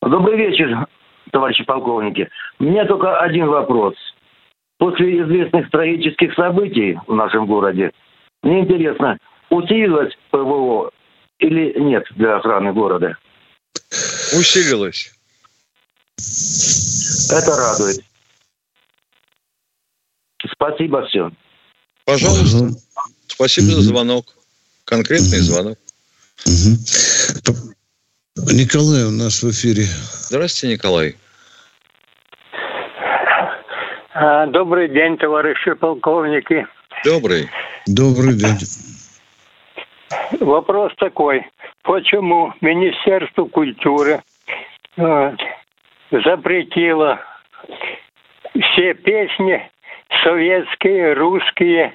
Добрый 0.00 0.38
вечер, 0.38 0.86
товарищи 1.32 1.64
полковники. 1.64 2.30
У 2.58 2.64
меня 2.64 2.86
только 2.86 3.18
один 3.20 3.48
вопрос– 3.48 3.94
После 4.86 5.20
известных 5.20 5.68
трагических 5.72 6.32
событий 6.34 6.96
в 7.08 7.12
нашем 7.12 7.46
городе, 7.46 7.90
мне 8.44 8.60
интересно, 8.60 9.18
усилилось 9.50 10.14
ПВО 10.30 10.92
или 11.40 11.76
нет 11.80 12.04
для 12.14 12.36
охраны 12.36 12.72
города? 12.72 13.18
Усилилось. 14.32 15.12
Это 17.32 17.56
радует. 17.56 18.04
Спасибо 20.52 21.04
все. 21.08 21.32
Пожалуйста. 22.04 22.58
Угу. 22.58 22.76
Спасибо 23.26 23.64
угу. 23.64 23.72
за 23.72 23.82
звонок. 23.82 24.36
Конкретный 24.84 25.38
угу. 25.38 25.46
звонок. 25.46 25.78
Угу. 26.46 28.52
Николай 28.52 29.02
у 29.02 29.10
нас 29.10 29.42
в 29.42 29.50
эфире. 29.50 29.88
Здравствуйте, 30.28 30.74
Николай. 30.74 31.16
А, 34.18 34.46
добрый 34.46 34.88
день, 34.88 35.18
товарищи 35.18 35.74
полковники. 35.74 36.66
Добрый. 37.04 37.50
Добрый 37.86 38.32
день. 38.32 38.56
Вопрос 40.40 40.94
такой. 40.96 41.46
Почему 41.82 42.54
Министерство 42.62 43.44
культуры 43.44 44.22
э, 44.96 45.36
запретило 46.10 47.20
все 48.54 48.94
песни 48.94 49.70
советские, 50.24 51.12
русские 51.12 51.94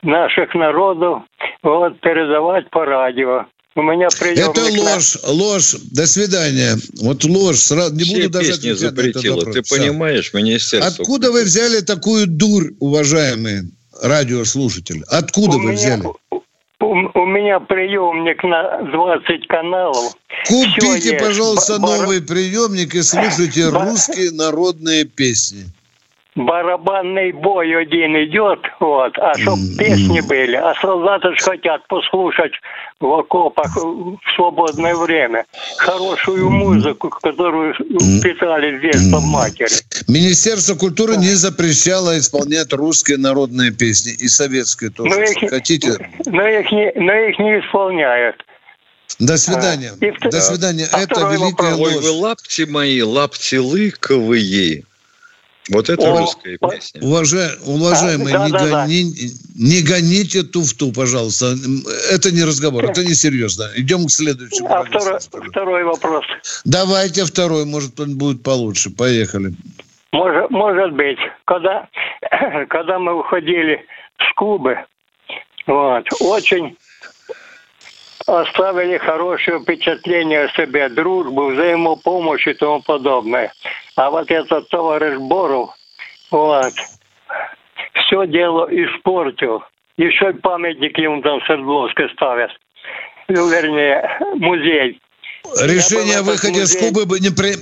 наших 0.00 0.54
народов 0.54 1.24
вот, 1.62 2.00
передавать 2.00 2.70
по 2.70 2.86
радио? 2.86 3.44
У 3.74 3.82
меня 3.82 4.08
приемник... 4.08 4.50
Это 4.50 4.82
ложь, 4.82 5.16
ложь. 5.24 5.76
До 5.90 6.06
свидания. 6.06 6.76
Вот 7.00 7.24
ложь. 7.24 7.58
Сразу 7.58 7.94
не 7.94 8.04
Все 8.04 8.16
буду 8.16 8.30
даже 8.30 8.52
песни 8.52 8.72
запретила. 8.72 9.44
Ты 9.50 9.62
понимаешь, 9.62 10.34
министерство... 10.34 11.04
Откуда 11.04 11.32
вы 11.32 11.44
взяли 11.44 11.80
такую 11.80 12.26
дурь, 12.26 12.72
уважаемые 12.80 13.70
радиослушатели? 14.02 15.02
Откуда 15.08 15.56
у 15.56 15.60
вы 15.60 15.72
меня, 15.72 15.74
взяли? 15.74 16.02
У, 16.80 16.86
у 16.86 17.26
меня 17.26 17.60
приемник 17.60 18.42
на 18.44 18.82
20 18.90 19.46
каналов. 19.46 20.16
Купите, 20.46 21.18
пожалуйста, 21.18 21.78
новый 21.78 22.20
приемник 22.20 22.94
и 22.94 23.02
слушайте 23.02 23.68
русские 23.68 24.32
народные 24.32 25.04
песни 25.04 25.66
барабанный 26.34 27.32
бой 27.32 27.76
один 27.76 28.16
идет, 28.24 28.60
вот, 28.80 29.18
а 29.18 29.36
чтоб 29.36 29.58
песни 29.78 30.20
были, 30.20 30.56
а 30.56 30.74
солдаты 30.80 31.34
же 31.34 31.42
хотят 31.42 31.86
послушать 31.88 32.52
в 33.00 33.06
окопах 33.06 33.76
в 33.76 34.18
свободное 34.34 34.94
время 34.94 35.44
хорошую 35.76 36.48
музыку, 36.50 37.10
которую 37.10 37.74
питали 38.22 38.78
с 38.78 38.82
детства 38.82 39.20
матери. 39.20 39.68
Министерство 40.08 40.74
культуры 40.74 41.16
не 41.16 41.34
запрещало 41.34 42.18
исполнять 42.18 42.72
русские 42.72 43.18
народные 43.18 43.70
песни 43.70 44.12
и 44.12 44.28
советские 44.28 44.90
тоже. 44.90 45.10
Но 45.10 45.22
их, 45.22 45.50
Хотите? 45.50 46.10
Но 46.24 46.46
их, 46.46 46.72
не, 46.72 46.92
но 46.96 47.12
их 47.12 47.38
не 47.38 47.60
исполняют. 47.60 48.36
До 49.18 49.36
свидания. 49.36 49.92
А, 49.92 50.30
До 50.30 50.40
свидания. 50.40 50.88
А 50.92 51.00
Это 51.00 51.20
великая 51.30 51.74
ложь. 51.74 51.94
Ой, 51.96 52.00
вы 52.00 52.10
лапти 52.10 52.62
мои, 52.62 53.02
лапти 53.02 53.56
лыковые. 53.56 54.84
Вот 55.70 55.88
это 55.88 56.12
О, 56.12 56.18
русская 56.18 56.58
песня. 56.58 57.00
Уважа, 57.02 57.52
уважаемые, 57.64 58.36
а, 58.36 58.46
не, 58.46 58.52
да, 58.52 58.58
гони, 58.58 59.04
да. 59.04 59.28
не 59.54 59.82
гоните 59.82 60.42
туфту, 60.42 60.92
пожалуйста. 60.92 61.54
Это 62.10 62.32
не 62.32 62.42
разговор, 62.42 62.84
это 62.84 63.04
не 63.04 63.14
серьезно. 63.14 63.70
Идем 63.76 64.06
к 64.06 64.10
следующему. 64.10 64.68
А 64.72 64.84
второй, 64.84 65.20
второй 65.20 65.84
вопрос. 65.84 66.24
Давайте 66.64 67.24
второй, 67.24 67.64
может, 67.64 67.98
он 68.00 68.18
будет 68.18 68.42
получше. 68.42 68.90
Поехали. 68.90 69.54
Может, 70.12 70.50
может 70.50 70.92
быть. 70.94 71.18
Когда, 71.44 71.88
когда 72.68 72.98
мы 72.98 73.20
уходили 73.20 73.86
с 74.18 74.34
Кубы, 74.34 74.78
вот, 75.66 76.04
очень 76.20 76.76
оставили 78.26 78.98
хорошее 78.98 79.60
впечатление 79.60 80.44
о 80.44 80.52
себе, 80.52 80.88
дружбу, 80.88 81.50
взаимопомощь 81.50 82.46
и 82.46 82.54
тому 82.54 82.82
подобное. 82.82 83.52
А 83.96 84.10
вот 84.10 84.30
этот 84.30 84.68
товарищ 84.68 85.18
Боров, 85.18 85.70
вот, 86.30 86.72
все 87.94 88.26
дело 88.26 88.68
испортил. 88.70 89.62
Еще 89.96 90.30
и 90.30 90.40
памятник 90.40 90.96
ему 90.98 91.20
там 91.22 91.40
в 91.40 91.44
Свердловске 91.44 92.08
ставят. 92.14 92.50
Ну, 93.28 93.48
вернее, 93.48 94.18
музей. 94.36 95.00
Решение 95.60 96.18
о 96.18 96.22
выходе 96.22 96.66
с 96.66 96.76
Кубы 96.76 97.04
бы 97.04 97.20
не 97.20 97.30
при... 97.30 97.54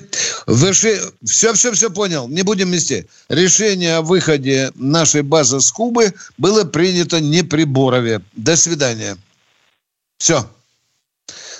Выше... 0.47 1.01
Все, 1.25 1.53
все, 1.55 1.73
все 1.73 1.91
понял. 1.91 2.29
Не 2.29 2.43
будем 2.43 2.69
вместе. 2.69 3.07
Решение 3.29 3.97
о 3.97 4.03
выходе 4.03 4.71
нашей 4.75 5.23
базы 5.23 5.61
с 5.61 5.73
Кубы 5.73 6.13
было 6.39 6.65
принято 6.65 7.21
не 7.21 7.43
при 7.43 7.65
Борове. 7.65 8.21
До 8.33 8.57
свидания. 8.57 9.17
Все. 10.21 10.47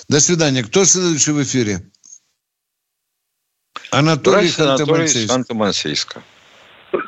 До 0.07 0.21
свидания. 0.21 0.63
Кто 0.63 0.85
следующий 0.85 1.31
в 1.31 1.41
эфире? 1.41 1.91
Анатолий 3.89 4.49
Ханты-Мансийска. 4.49 6.21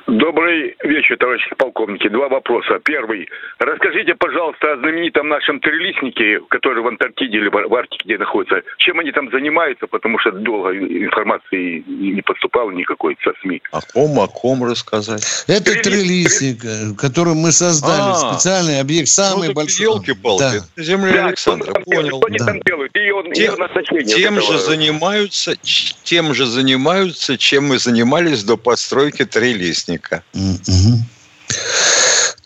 Добрый 0.07 0.75
вечер, 0.83 1.17
товарищи 1.17 1.53
полковники. 1.57 2.07
Два 2.07 2.29
вопроса. 2.29 2.79
Первый. 2.83 3.27
Расскажите, 3.59 4.15
пожалуйста, 4.15 4.73
о 4.73 4.77
знаменитом 4.77 5.27
нашем 5.27 5.59
трелистнике, 5.59 6.39
который 6.49 6.83
в 6.83 6.87
Антарктиде 6.87 7.37
или 7.37 7.49
в 7.49 7.75
Арктике 7.75 8.03
где 8.05 8.17
находится. 8.17 8.61
Чем 8.77 8.99
они 8.99 9.11
там 9.11 9.29
занимаются, 9.31 9.87
потому 9.87 10.19
что 10.19 10.31
долго 10.31 10.71
информации 10.75 11.83
не 11.87 12.21
поступало 12.21 12.71
никакой 12.71 13.17
со 13.23 13.31
СМИ. 13.41 13.61
О 13.71 13.79
ком, 13.93 14.19
о 14.19 14.27
ком 14.27 14.63
рассказать? 14.63 15.45
Это 15.47 15.71
трелистник, 15.73 16.61
трелистник 16.61 16.99
который 16.99 17.33
мы 17.33 17.51
создали. 17.51 18.11
А, 18.11 18.13
специальный 18.13 18.79
объект, 18.79 19.07
самый 19.07 19.49
ну, 19.49 19.53
большой. 19.53 19.85
Елки-палки. 19.85 20.59
Да. 20.75 20.83
Земля 20.83 21.13
да, 21.13 21.25
Александра, 21.27 21.71
кто, 21.71 21.81
понял. 21.81 22.17
Что 22.17 22.27
они 22.27 22.37
да. 22.37 22.45
там 22.45 22.59
делают? 22.61 22.82
Ее, 23.13 23.33
тем, 23.33 23.97
ее 23.97 24.03
тем 24.03 24.41
же 24.41 24.59
занимаются, 24.59 25.55
тем 26.03 26.33
же 26.33 26.45
занимаются, 26.45 27.37
чем 27.37 27.67
мы 27.67 27.79
занимались 27.79 28.43
до 28.43 28.57
постройки 28.57 29.25
трелистника. 29.25 30.03
Америка. 30.03 30.23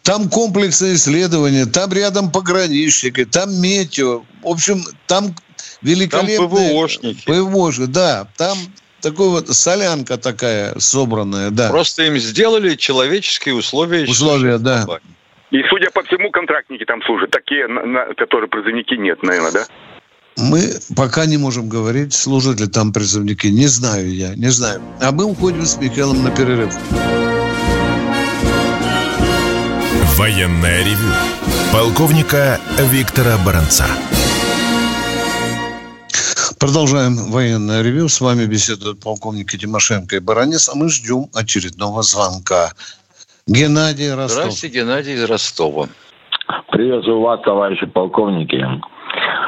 Там 0.04 0.30
комплексные 0.30 0.96
исследования, 0.96 1.66
там 1.66 1.92
рядом 1.92 2.32
пограничники, 2.32 3.26
там 3.26 3.54
метео. 3.62 4.24
В 4.42 4.48
общем, 4.48 4.82
там 5.06 5.36
великолепные... 5.82 6.38
Там 6.38 6.50
ПВОшники. 6.50 7.26
ПВОшки, 7.26 7.86
да. 7.88 8.28
Там 8.38 8.58
такой 9.02 9.30
вот 9.30 9.50
солянка 9.50 10.18
такая 10.18 10.80
собранная, 10.80 11.50
да. 11.50 11.70
Просто 11.70 12.04
им 12.04 12.18
сделали 12.18 12.76
человеческие 12.76 13.56
условия. 13.56 14.06
Условия, 14.06 14.58
да. 14.58 14.86
И, 15.52 15.62
судя 15.70 15.92
по 15.92 16.04
всему, 16.04 16.32
контрактники 16.32 16.86
там 16.86 17.02
служат. 17.04 17.32
Такие, 17.32 17.68
которые 18.18 18.50
призывники 18.50 18.94
нет, 18.94 19.24
наверное, 19.24 19.52
да? 19.52 19.66
Мы 20.38 20.80
пока 20.96 21.26
не 21.26 21.38
можем 21.38 21.68
говорить, 21.68 22.14
служат 22.14 22.60
ли 22.60 22.68
там 22.68 22.94
призывники. 22.94 23.48
Не 23.48 23.66
знаю 23.68 24.14
я, 24.14 24.36
не 24.36 24.50
знаю. 24.50 24.82
А 25.02 25.12
мы 25.12 25.26
уходим 25.26 25.66
с 25.66 25.78
Михаилом 25.78 26.24
на 26.24 26.30
перерыв. 26.30 26.74
Военная 30.16 30.84
ревю. 30.84 31.12
Полковника 31.74 32.60
Виктора 32.92 33.38
Баранца. 33.46 33.86
Продолжаем 36.60 37.32
военное 37.32 37.82
ревю. 37.82 38.08
С 38.08 38.22
вами 38.22 38.46
беседуют 38.46 39.00
полковники 39.00 39.58
Тимошенко 39.58 40.16
и 40.16 40.20
Баранец, 40.20 40.70
а 40.70 40.76
мы 40.76 40.90
ждем 40.90 41.28
очередного 41.34 42.04
звонка. 42.04 42.74
Геннадий 43.48 44.14
Ростов. 44.14 44.44
Здравствуйте, 44.44 44.80
Геннадий 44.80 45.14
из 45.14 45.24
Ростова. 45.24 45.88
Приветствую 46.72 47.22
вас, 47.22 47.42
товарищи 47.44 47.86
полковники. 47.86 48.64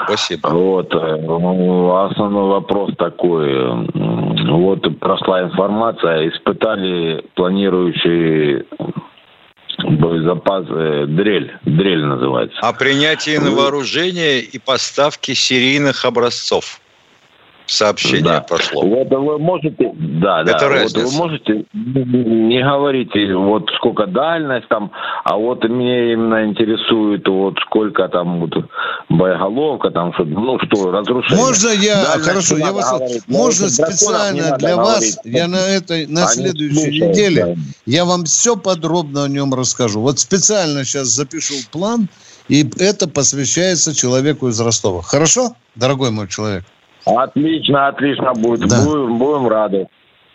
Спасибо. 0.05 0.47
Вот. 0.47 0.93
Э, 0.93 1.13
основной 1.13 2.49
вопрос 2.49 2.91
такой. 2.97 3.87
Вот 4.49 4.99
прошла 4.99 5.43
информация, 5.43 6.29
испытали 6.29 7.23
планирующие 7.35 8.65
боезапас 9.83 10.65
э, 10.69 11.05
дрель, 11.07 11.51
дрель 11.63 12.05
называется. 12.05 12.57
О 12.61 12.73
принятии 12.73 13.37
на 13.37 13.51
вооружение 13.51 14.39
и 14.41 14.59
поставке 14.59 15.35
серийных 15.35 16.05
образцов 16.05 16.79
сообщение 17.69 18.23
да. 18.23 18.41
пошло. 18.41 18.81
Вот 18.81 19.09
вы 19.09 19.37
можете, 19.37 19.91
да, 19.95 20.41
Это 20.41 20.59
да, 20.59 20.69
разница. 20.69 20.99
вот 20.99 21.11
вы 21.11 21.17
можете 21.17 21.65
не 21.73 22.63
говорите, 22.63 23.35
вот 23.35 23.69
сколько 23.77 24.07
дальность 24.07 24.67
там, 24.69 24.91
а 25.23 25.37
вот 25.37 25.63
меня 25.63 26.13
именно 26.13 26.45
интересует, 26.45 27.27
вот 27.27 27.59
сколько 27.65 28.07
там 28.09 28.39
вот 28.41 28.53
боеголовка 29.09 29.89
там, 29.89 30.13
что, 30.13 30.23
ну 30.23 30.57
что, 30.59 30.91
разрушение. 30.91 31.43
Можно 31.43 31.69
я, 31.69 32.03
дальность 32.03 32.27
хорошо, 32.27 32.57
я 32.57 32.71
вас, 32.71 32.91
говорить, 32.91 33.27
можно 33.27 33.69
специально 33.69 34.57
для 34.57 34.75
вас, 34.75 34.99
говорить. 34.99 35.19
я 35.25 35.47
на 35.47 35.57
этой, 35.57 36.07
на 36.07 36.25
Они 36.25 36.33
следующей 36.33 36.73
слушают, 36.73 37.09
неделе, 37.09 37.45
да. 37.45 37.61
я 37.85 38.05
вам 38.05 38.25
все 38.25 38.55
подробно 38.55 39.23
о 39.23 39.27
нем 39.27 39.53
расскажу. 39.53 40.01
Вот 40.01 40.19
специально 40.19 40.83
сейчас 40.83 41.07
запишу 41.07 41.55
план, 41.71 42.07
и 42.47 42.69
это 42.79 43.09
посвящается 43.09 43.95
человеку 43.95 44.47
из 44.47 44.59
Ростова. 44.61 45.01
Хорошо, 45.01 45.55
дорогой 45.75 46.11
мой 46.11 46.27
человек? 46.27 46.63
Отлично, 47.05 47.87
отлично 47.87 48.33
будет. 48.33 48.69
Да. 48.69 48.83
Будем, 48.85 49.17
будем 49.17 49.47
рады. 49.47 49.87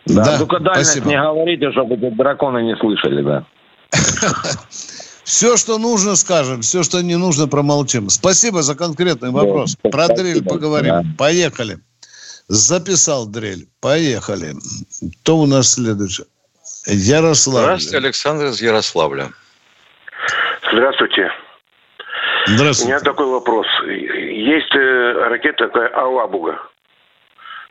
Да, 0.06 0.24
да 0.24 0.38
только 0.38 0.58
дальность 0.58 0.90
спасибо. 0.90 1.08
не 1.08 1.16
говорите, 1.16 1.70
чтобы 1.70 1.96
драконы 1.96 2.62
не 2.62 2.76
слышали, 2.76 3.22
да. 3.22 3.44
Все, 5.24 5.56
что 5.56 5.78
нужно, 5.78 6.16
скажем. 6.16 6.60
Все, 6.60 6.82
что 6.82 7.02
не 7.02 7.16
нужно, 7.16 7.48
промолчим. 7.48 8.10
Спасибо 8.10 8.62
за 8.62 8.76
конкретный 8.76 9.30
вопрос. 9.30 9.76
Да, 9.82 9.90
Про 9.90 10.08
дрель 10.08 10.44
поговорим. 10.44 10.90
Да. 10.90 11.02
Поехали. 11.18 11.78
Записал 12.48 13.26
дрель. 13.26 13.66
Поехали. 13.80 14.52
Кто 15.22 15.38
у 15.38 15.46
нас 15.46 15.74
следующий? 15.74 16.24
Ярославль. 16.86 17.64
Здравствуйте, 17.64 17.96
Александр 17.96 18.44
из 18.46 18.60
Ярославля. 18.60 19.30
Здравствуйте. 20.70 21.30
Здравствуйте. 22.46 22.84
У 22.84 22.96
меня 22.96 23.00
такой 23.00 23.26
вопрос. 23.26 23.66
Есть 23.86 24.74
э, 24.74 25.12
ракета 25.30 25.68
такая 25.68 25.88
«Алабуга». 25.94 26.60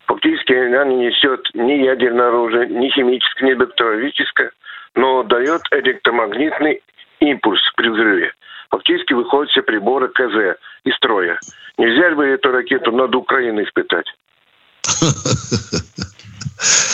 Фактически 0.06 0.52
она 0.52 0.84
не 0.84 0.96
несет 1.06 1.40
ни 1.54 1.84
ядерное 1.84 2.28
оружие, 2.28 2.68
ни 2.68 2.90
химическое, 2.90 3.50
ни 3.50 3.54
бактериологическое, 3.54 4.50
но 4.96 5.22
дает 5.22 5.62
электромагнитный 5.70 6.82
импульс 7.20 7.60
при 7.76 7.88
взрыве. 7.88 8.32
Фактически 8.70 9.12
выходят 9.12 9.50
все 9.50 9.62
приборы 9.62 10.08
КЗ 10.08 10.58
из 10.84 10.94
строя. 10.96 11.38
Нельзя 11.78 12.08
ли 12.10 12.14
бы 12.14 12.24
эту 12.24 12.50
ракету 12.50 12.92
над 12.92 13.14
Украиной 13.14 13.64
испытать? 13.64 14.06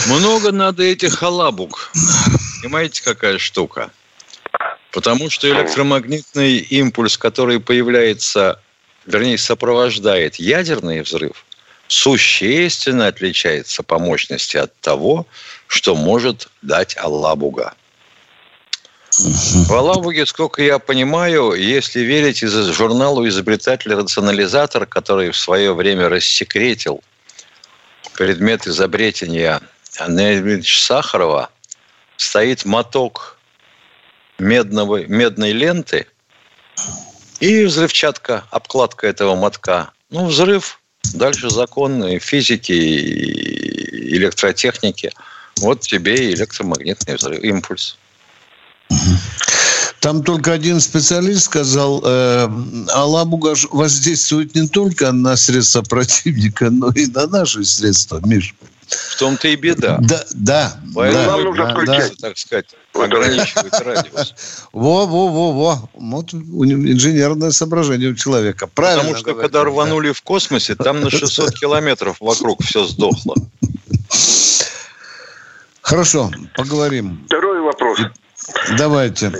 Много 0.08 0.52
надо 0.52 0.82
этих 0.82 1.22
алабуг. 1.22 1.90
Понимаете, 2.62 3.02
какая 3.02 3.38
штука? 3.38 3.90
Потому 4.92 5.30
что 5.30 5.48
электромагнитный 5.48 6.58
импульс, 6.58 7.16
который 7.16 7.60
появляется, 7.60 8.60
вернее, 9.06 9.38
сопровождает 9.38 10.36
ядерный 10.36 11.02
взрыв, 11.02 11.44
существенно 11.86 13.06
отличается 13.06 13.82
по 13.82 13.98
мощности 13.98 14.56
от 14.56 14.74
того, 14.80 15.26
что 15.66 15.94
может 15.94 16.48
дать 16.62 16.96
Аллабуга. 16.96 17.74
В 19.22 19.72
Алабуге, 19.74 20.24
сколько 20.24 20.62
я 20.62 20.78
понимаю, 20.78 21.52
если 21.52 22.00
верить 22.00 22.42
из 22.42 22.54
журналу 22.72 23.28
«Изобретатель-рационализатор», 23.28 24.86
который 24.86 25.30
в 25.30 25.36
свое 25.36 25.74
время 25.74 26.08
рассекретил 26.08 27.02
предмет 28.14 28.66
изобретения 28.66 29.60
Андрея 29.98 30.62
Сахарова, 30.64 31.50
стоит 32.16 32.64
моток 32.64 33.38
медного, 34.38 35.04
медной 35.06 35.52
ленты 35.52 36.06
и 37.40 37.64
взрывчатка, 37.64 38.44
обкладка 38.50 39.06
этого 39.06 39.34
мотка. 39.34 39.90
Ну, 40.08 40.26
взрыв, 40.26 40.80
дальше 41.12 41.50
законы 41.50 42.18
физики 42.20 42.72
и 42.72 44.16
электротехники. 44.16 45.12
Вот 45.58 45.82
тебе 45.82 46.14
и 46.14 46.34
электромагнитный 46.34 47.16
взрыв, 47.16 47.40
импульс. 47.44 47.98
Там 50.00 50.22
только 50.22 50.52
один 50.52 50.80
специалист 50.80 51.44
сказал, 51.44 52.02
э, 52.02 52.48
Алабуга 52.88 53.54
воздействует 53.70 54.54
не 54.54 54.66
только 54.66 55.12
на 55.12 55.36
средства 55.36 55.82
противника, 55.82 56.70
но 56.70 56.90
и 56.90 57.06
на 57.06 57.26
наши 57.26 57.64
средства, 57.64 58.20
Миш. 58.24 58.54
В 58.88 59.18
том-то 59.18 59.48
и 59.48 59.56
беда. 59.56 59.98
Да, 60.00 60.24
да. 60.34 60.80
Поэтому 60.94 61.26
да, 61.26 61.36
нужно 61.36 61.64
да, 61.66 61.72
включать, 61.74 62.12
да. 62.18 62.28
так 62.28 62.38
сказать, 62.38 62.66
ограничивать 62.94 63.80
радиус. 63.80 64.34
Во, 64.72 65.06
во, 65.06 65.28
во, 65.28 65.52
во. 65.52 65.90
Вот 65.94 66.32
инженерное 66.32 67.50
соображение 67.50 68.10
у 68.10 68.14
человека. 68.14 68.66
Правильно 68.66 69.02
Потому 69.02 69.18
что 69.18 69.34
когда 69.34 69.64
рванули 69.64 70.12
в 70.12 70.22
космосе, 70.22 70.74
там 70.74 71.00
на 71.02 71.10
600 71.10 71.52
километров 71.52 72.16
вокруг 72.20 72.64
все 72.64 72.84
сдохло. 72.84 73.36
Хорошо, 75.82 76.30
поговорим. 76.56 77.22
Второй 77.26 77.60
вопрос. 77.60 77.98
Давайте. 78.78 79.30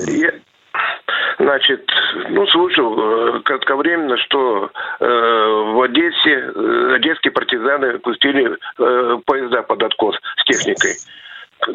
значит, 1.38 1.88
ну, 2.30 2.46
слышал 2.46 2.96
э, 2.98 3.40
кратковременно, 3.44 4.16
что 4.18 4.70
э, 5.00 5.04
в 5.04 5.82
Одессе 5.82 6.52
э, 6.54 6.94
одесские 6.96 7.32
партизаны 7.32 7.98
пустили 7.98 8.56
э, 8.78 9.18
поезда 9.24 9.62
под 9.62 9.82
откос 9.82 10.16
с 10.36 10.44
техникой. 10.44 10.96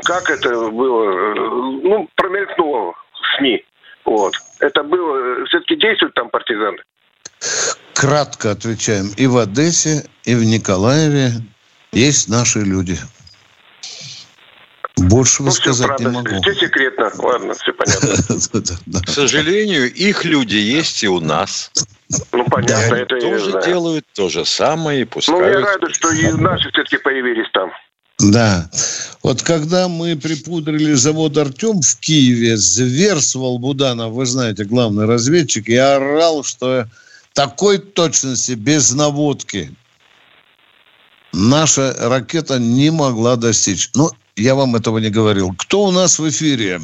Как 0.04 0.30
это 0.30 0.70
было? 0.70 1.12
Э, 1.12 1.34
ну, 1.84 2.10
промелькнуло 2.16 2.94
в 2.94 3.38
СМИ. 3.38 3.64
Вот. 4.06 4.34
Это 4.60 4.84
было... 4.84 5.46
Все-таки 5.46 5.76
действуют 5.76 6.14
там 6.14 6.30
партизаны? 6.30 6.78
Кратко 7.96 8.52
отвечаем. 8.52 9.08
И 9.18 9.28
в 9.28 9.38
Одессе, 9.38 10.04
и 10.24 10.36
в 10.36 10.44
Николаеве 10.44 11.30
есть 11.92 12.30
наши 12.30 12.60
люди. 12.60 12.98
Больше 14.98 15.44
ну, 15.44 15.52
сказать 15.52 15.88
правда. 15.88 16.04
не 16.06 16.10
могу. 16.10 16.42
Все 16.42 16.54
секретно. 16.56 17.12
Ладно, 17.18 17.54
все 17.54 17.74
понятно. 17.74 19.02
К 19.06 19.10
сожалению, 19.10 19.94
их 19.94 20.24
люди 20.24 20.56
есть 20.56 21.04
и 21.04 21.08
у 21.08 21.20
нас. 21.20 21.72
Ну, 22.32 22.46
понятно, 22.46 22.96
это 22.96 23.20
тоже 23.20 23.62
делают 23.66 24.06
то 24.14 24.30
же 24.30 24.46
самое 24.46 25.02
и 25.02 25.06
пускают. 25.06 25.42
Ну, 25.42 25.48
я 25.48 25.60
рад, 25.60 25.96
что 25.96 26.12
и 26.12 26.32
наши 26.32 26.72
все-таки 26.72 26.98
появились 26.98 27.48
там. 27.52 27.72
Да. 28.20 28.70
Вот 29.24 29.42
когда 29.42 29.90
мы 29.90 30.16
припудрили 30.16 30.94
завод 30.94 31.38
«Артем» 31.38 31.82
в 31.82 32.00
Киеве, 32.00 32.56
зверствовал 32.56 33.60
Буданов, 33.60 34.14
вы 34.14 34.26
знаете, 34.26 34.64
главный 34.64 35.06
разведчик, 35.06 35.68
и 35.68 35.76
орал, 35.76 36.44
что 36.44 36.88
такой 37.34 37.80
точности 37.80 38.54
без 38.54 38.94
наводки 38.94 39.76
наша 41.34 41.94
ракета 42.00 42.60
не 42.60 42.92
могла 42.92 43.36
достичь. 43.36 43.90
Ну, 43.94 44.10
я 44.36 44.56
вам 44.56 44.76
этого 44.76 44.98
не 44.98 45.10
говорил. 45.10 45.54
Кто 45.58 45.84
у 45.84 45.92
нас 45.92 46.20
в 46.20 46.30
эфире? 46.30 46.80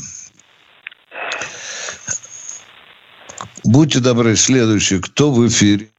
Будьте 3.63 3.99
добры, 3.99 4.35
следующий. 4.35 4.99
Кто 4.99 5.31
в 5.31 5.47
эфире? 5.47 5.89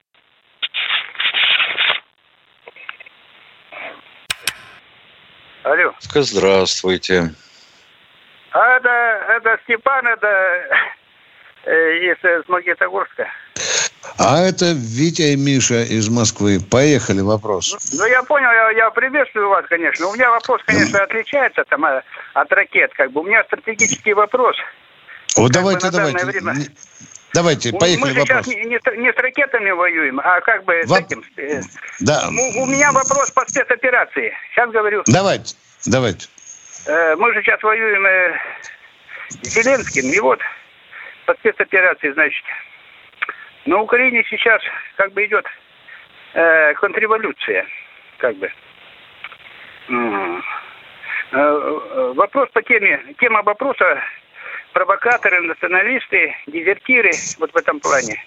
Алло. 5.62 5.94
Здравствуйте. 6.00 7.34
А 8.50 8.76
это, 8.76 8.88
это 9.36 9.60
Степан, 9.64 10.06
это 10.06 10.28
из, 11.66 12.18
из 12.24 12.48
Магнитогорска. 12.48 13.28
А 14.18 14.40
это 14.40 14.72
Витя 14.74 15.32
и 15.32 15.36
Миша 15.36 15.82
из 15.82 16.08
Москвы. 16.08 16.58
Поехали, 16.60 17.20
вопрос. 17.20 17.76
Ну, 17.92 18.04
я 18.06 18.22
понял, 18.22 18.50
я, 18.50 18.70
я 18.70 18.90
приветствую 18.90 19.48
вас, 19.48 19.64
конечно. 19.68 20.06
У 20.08 20.14
меня 20.14 20.30
вопрос, 20.30 20.60
конечно, 20.66 21.02
отличается 21.02 21.64
там, 21.68 21.84
э, 21.84 22.02
от 22.34 22.52
ракет. 22.52 22.92
Как 22.94 23.12
бы. 23.12 23.20
У 23.20 23.24
меня 23.24 23.42
стратегический 23.44 24.14
вопрос. 24.14 24.56
Вот 25.36 25.52
давайте, 25.52 25.90
давайте. 25.90 26.26
Время... 26.26 26.54
Давайте, 27.34 27.72
поехали 27.72 28.12
Мы 28.12 28.20
вопрос. 28.20 28.44
сейчас 28.44 28.46
не, 28.48 28.56
не, 28.64 29.02
не 29.02 29.12
с 29.12 29.16
ракетами 29.16 29.70
воюем, 29.70 30.20
а 30.22 30.40
как 30.42 30.64
бы 30.64 30.82
Во... 30.84 30.96
с 30.96 31.00
этим. 31.00 31.24
Э, 31.36 31.62
да. 32.00 32.28
У, 32.28 32.62
у 32.62 32.66
меня 32.66 32.92
вопрос 32.92 33.30
по 33.30 33.48
спецоперации. 33.48 34.32
Сейчас 34.52 34.70
говорю. 34.70 35.02
Давайте, 35.06 35.54
давайте. 35.86 36.28
Э, 36.86 37.16
мы 37.16 37.32
же 37.32 37.42
сейчас 37.42 37.62
воюем 37.62 38.04
с 39.40 39.48
Зеленским, 39.48 40.12
и 40.12 40.18
вот 40.20 40.40
спецоперации, 41.34 42.12
значит, 42.12 42.44
на 43.66 43.80
Украине 43.80 44.24
сейчас 44.28 44.60
как 44.96 45.12
бы 45.12 45.24
идет 45.24 45.46
э, 46.34 46.74
контрреволюция, 46.74 47.66
как 48.18 48.36
бы. 48.36 48.50
Э, 49.88 50.40
вопрос 52.14 52.48
по 52.52 52.62
теме, 52.62 53.00
тема 53.18 53.42
вопроса 53.42 54.02
провокаторы, 54.72 55.40
националисты, 55.42 56.34
дезертиры, 56.46 57.10
вот 57.38 57.52
в 57.52 57.56
этом 57.56 57.80
плане. 57.80 58.22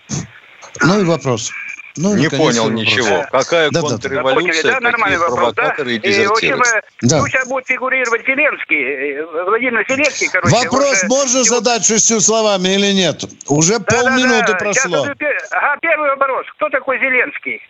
Ну 0.82 1.02
и 1.02 1.06
вопрос. 1.06 1.52
Ну, 1.98 2.16
не 2.16 2.30
понял 2.30 2.70
ничего. 2.70 3.08
Да. 3.08 3.30
Какая 3.32 3.70
да, 3.72 3.82
контрреволюция, 3.82 4.64
да, 4.64 4.80
да. 4.82 4.92
какие 4.92 5.18
провокаторы 5.18 5.86
да? 5.86 5.92
и 5.92 6.00
дезертиры? 6.00 6.24
И, 6.24 6.28
в 6.28 6.32
общем, 6.32 6.62
э, 6.62 6.82
да. 7.02 7.18
ну, 7.20 7.28
сейчас 7.28 7.48
будет 7.48 7.68
фигурировать 7.68 8.26
Зеленский, 8.26 8.84
э, 8.84 9.46
Владимир 9.46 9.86
Зеленский, 9.88 10.28
короче. 10.30 10.56
Вопрос 10.56 11.04
уже... 11.04 11.08
можно 11.08 11.44
задать 11.44 11.86
шестью 11.86 12.20
словами 12.20 12.70
или 12.70 12.92
нет? 12.92 13.24
Уже 13.48 13.80
да, 13.80 13.86
полминуты 13.86 14.48
да, 14.48 14.54
да. 14.54 14.58
прошло. 14.58 15.06
Сейчас, 15.06 15.52
ага, 15.52 15.78
первый 15.82 16.10
вопрос. 16.10 16.46
Кто 16.58 16.70
такой 16.70 17.00
Зеленский? 17.00 17.62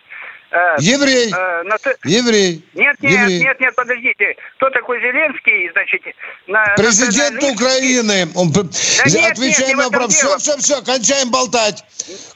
Э, 0.55 0.77
еврей. 0.79 1.33
Э, 1.33 1.63
на... 1.63 1.75
Еврей. 2.05 2.63
Нет, 2.75 2.95
нет, 3.01 3.11
Еврей. 3.11 3.39
нет, 3.41 3.59
нет, 3.59 3.75
подождите. 3.75 4.37
Кто 4.55 4.69
такой 4.69 5.01
Зеленский, 5.01 5.69
значит? 5.73 6.01
На, 6.47 6.63
Президент 6.77 7.41
на... 7.41 7.49
Украины. 7.49 8.29
Он... 8.35 8.51
Да 8.51 8.61
Отвечаем 8.61 9.77
на 9.77 9.89
вопрос. 9.89 10.13
Все, 10.13 10.37
все, 10.37 10.57
все, 10.57 10.81
кончаем 10.81 11.29
болтать. 11.29 11.83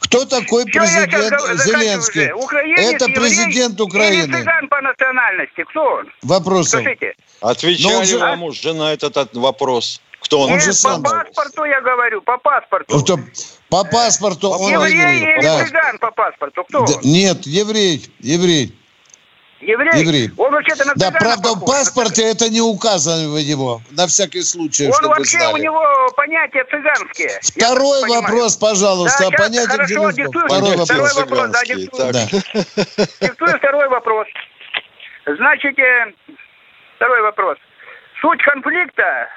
Кто 0.02 0.26
такой 0.26 0.68
Что 0.68 0.80
президент 0.80 1.62
Зеленский? 1.62 2.26
Это 2.78 3.06
президент 3.06 3.80
Украины. 3.80 4.24
Или 4.26 4.34
цыган 4.34 4.68
по 4.68 4.82
национальности. 4.82 5.64
Кто 5.70 5.82
он? 5.82 6.12
Вопрос. 6.24 6.70
Скажите. 6.70 7.16
Отвечали 7.40 8.12
ну, 8.12 8.20
вам 8.20 8.44
уже 8.44 8.74
на 8.74 8.92
этот 8.94 9.34
вопрос. 9.34 10.02
Кто 10.20 10.42
он? 10.42 10.50
Нет, 10.50 10.64
же 10.64 10.74
сам. 10.74 11.02
по 11.02 11.10
паспорту 11.10 11.64
я 11.64 11.80
говорю, 11.80 12.22
по 12.22 12.38
паспорту. 12.38 13.02
Кто? 13.02 13.18
По 13.70 13.84
паспорту 13.84 14.50
он 14.50 14.72
еврей. 14.72 15.22
Или 15.22 15.42
да. 15.42 15.64
цыган 15.64 15.98
по 16.00 16.12
паспорту? 16.12 16.64
Кто 16.64 16.86
да, 16.86 16.94
Нет, 17.04 17.46
еврей, 17.46 18.06
еврей. 18.20 18.76
Еврей? 19.62 20.02
Еврей. 20.02 20.30
Он 20.38 20.52
вообще-то 20.54 20.88
на 20.88 20.94
Да, 20.96 21.12
правда, 21.12 21.50
похож. 21.50 21.62
в 21.62 21.66
паспорте 21.66 22.24
это 22.32 22.50
не 22.50 22.62
указано 22.62 23.30
в 23.30 23.44
него, 23.44 23.82
на 23.92 24.08
всякий 24.08 24.42
случай, 24.42 24.88
Он 24.88 24.94
чтобы 24.94 25.10
вообще, 25.10 25.38
знали. 25.38 25.54
у 25.54 25.58
него 25.58 26.10
понятие 26.16 26.64
цыганские. 26.64 27.40
Второй 27.42 28.08
вопрос, 28.08 28.56
пожалуйста, 28.56 29.30
да, 29.30 29.38
понятие 29.38 29.68
хорошо, 29.68 30.12
диктую, 30.12 30.46
второй 30.46 30.78
вопрос. 30.78 30.90
Второй 30.90 31.14
вопрос, 31.14 31.50
да, 31.50 31.64
диктую. 31.66 32.14
Да. 32.14 32.26
диктую 33.28 33.58
второй 33.58 33.90
вопрос. 33.90 34.28
Значит, 35.26 35.78
э, 35.78 36.14
второй 36.96 37.22
вопрос. 37.22 37.58
Суть 38.22 38.42
конфликта 38.44 39.28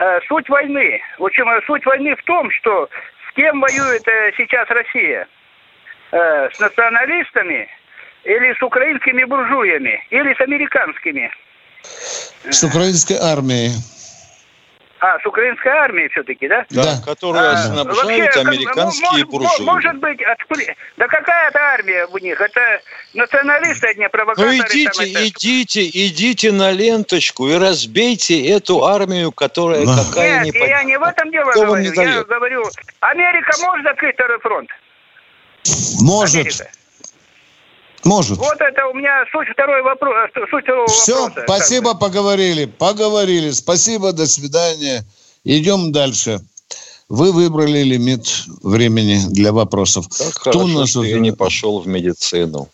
Э, 0.00 0.18
суть 0.28 0.48
войны. 0.48 0.98
В 1.18 1.26
общем, 1.26 1.46
э, 1.50 1.60
суть 1.66 1.84
войны 1.84 2.16
в 2.16 2.24
том, 2.24 2.50
что 2.52 2.88
с 3.30 3.34
кем 3.34 3.60
воюет 3.60 4.06
э, 4.06 4.32
сейчас 4.36 4.68
Россия? 4.68 5.26
С 6.12 6.58
националистами 6.58 7.68
или 8.24 8.52
с 8.58 8.62
украинскими 8.62 9.22
буржуями, 9.22 10.02
или 10.10 10.34
с 10.34 10.40
американскими? 10.40 11.30
С 12.50 12.64
украинской 12.64 13.16
армией. 13.16 13.70
А, 15.00 15.18
с 15.18 15.26
украинской 15.26 15.68
армией 15.68 16.08
все-таки, 16.10 16.46
да? 16.46 16.66
Да, 16.68 16.84
да. 16.84 17.02
которую 17.02 17.52
а, 17.52 17.56
снабжают 17.56 18.36
вообще, 18.36 18.40
американские 18.40 19.24
ну, 19.24 19.30
буржуи. 19.30 19.64
Может 19.64 19.96
быть, 19.96 20.20
отпли... 20.22 20.76
да 20.98 21.08
какая 21.08 21.48
это 21.48 21.58
армия 21.58 22.06
у 22.06 22.18
них? 22.18 22.38
Это 22.38 22.60
националисты 23.14 23.88
одни, 23.88 24.08
провокаторы. 24.08 24.48
Ну 24.48 24.54
идите, 24.56 24.90
там, 24.90 25.06
это... 25.06 25.28
идите, 25.28 25.88
идите 25.88 26.52
на 26.52 26.70
ленточку 26.70 27.48
и 27.48 27.54
разбейте 27.54 28.46
эту 28.46 28.84
армию, 28.84 29.32
которая 29.32 29.86
да. 29.86 30.04
какая 30.06 30.44
Нет, 30.44 30.54
не 30.54 30.68
я 30.68 30.84
не 30.84 30.98
в 30.98 31.02
этом 31.02 31.30
дело 31.30 31.50
Кто 31.50 31.64
говорю. 31.64 31.92
Я 31.94 32.24
говорю, 32.24 32.62
Америка 33.00 33.52
может 33.62 33.86
закрыть 33.86 34.14
второй 34.16 34.38
фронт? 34.40 34.68
Может. 36.02 36.40
Америка. 36.40 36.79
Может. 38.04 38.38
Вот 38.38 38.60
это 38.60 38.86
у 38.86 38.94
меня 38.94 39.24
суть 39.30 39.48
второй 39.52 39.82
вопрос. 39.82 40.30
Э, 40.34 40.40
суть 40.50 40.64
второго 40.64 40.86
Все, 40.88 41.22
вопроса. 41.26 41.44
спасибо, 41.46 41.94
поговорили. 41.94 42.64
Поговорили. 42.64 43.50
Спасибо, 43.50 44.12
до 44.12 44.26
свидания. 44.26 45.04
Идем 45.44 45.92
дальше. 45.92 46.40
Вы 47.08 47.32
выбрали 47.32 47.82
лимит 47.82 48.26
времени 48.62 49.18
для 49.30 49.52
вопросов. 49.52 50.06
Как 50.08 50.32
Кто 50.34 50.52
хорошо, 50.52 50.64
у 50.64 50.68
нас 50.68 50.90
что 50.90 51.00
уже... 51.00 51.10
я 51.10 51.18
не 51.18 51.32
пошел 51.32 51.80
в 51.80 51.86
медицину. 51.88 52.68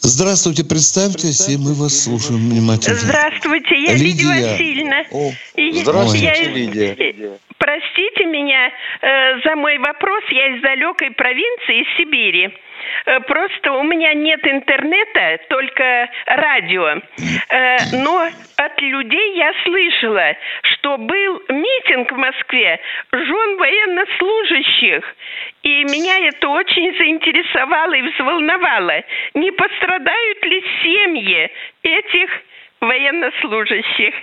Здравствуйте, 0.00 0.64
представьтесь, 0.64 1.36
представьтесь, 1.36 1.54
и 1.54 1.58
мы 1.58 1.74
вас 1.74 2.04
слушаем 2.04 2.48
внимательно. 2.48 2.96
Здравствуйте, 2.96 3.74
я 3.82 3.92
Лидия, 3.92 4.04
Лидия 4.04 4.52
Васильевна. 4.52 5.02
О, 5.10 5.32
здравствуйте, 5.82 6.24
я... 6.24 6.48
Лидия. 6.48 7.38
Простите 7.58 8.24
меня 8.26 8.68
э, 8.68 9.40
за 9.44 9.56
мой 9.56 9.76
вопрос, 9.78 10.22
я 10.30 10.56
из 10.56 10.62
далекой 10.62 11.10
провинции, 11.10 11.82
из 11.82 11.96
Сибири. 11.98 12.48
Э, 13.06 13.20
просто 13.20 13.72
у 13.72 13.82
меня 13.82 14.14
нет 14.14 14.40
интернета, 14.46 15.38
только 15.48 16.08
радио. 16.26 17.00
Э, 17.48 17.76
но 17.92 18.28
от 18.56 18.80
людей 18.82 19.36
я 19.36 19.52
слышала, 19.64 20.34
что 20.62 20.96
был 20.98 21.42
митинг 21.48 22.12
в 22.12 22.16
Москве 22.16 22.80
жен 23.12 23.56
военнослужащих. 23.58 25.04
И 25.62 25.84
меня 25.84 26.18
это 26.28 26.48
очень 26.48 26.96
заинтересовало 26.96 27.94
и 27.94 28.02
взволновало. 28.02 29.02
Не 29.34 29.50
пострадают 29.52 30.44
ли 30.44 30.64
семьи 30.82 31.50
этих 31.82 32.30
военнослужащих? 32.80 34.14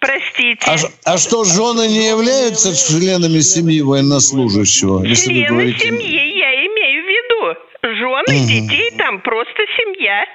Простите. 0.00 0.64
А, 0.64 0.76
а 1.12 1.18
что, 1.18 1.44
жены 1.44 1.88
не 1.88 2.08
являются 2.08 2.70
членами 2.74 3.40
семьи 3.40 3.80
военнослужащего? 3.80 5.04
Члены 5.04 5.74
семьи, 5.76 6.38
я 6.38 6.54
имею 6.66 7.04
в 7.04 7.08
виду 7.08 7.67
жены, 7.82 8.40
угу. 8.40 8.46
детей, 8.48 8.90
там 8.96 9.20
просто 9.20 9.62
семья. 9.76 10.26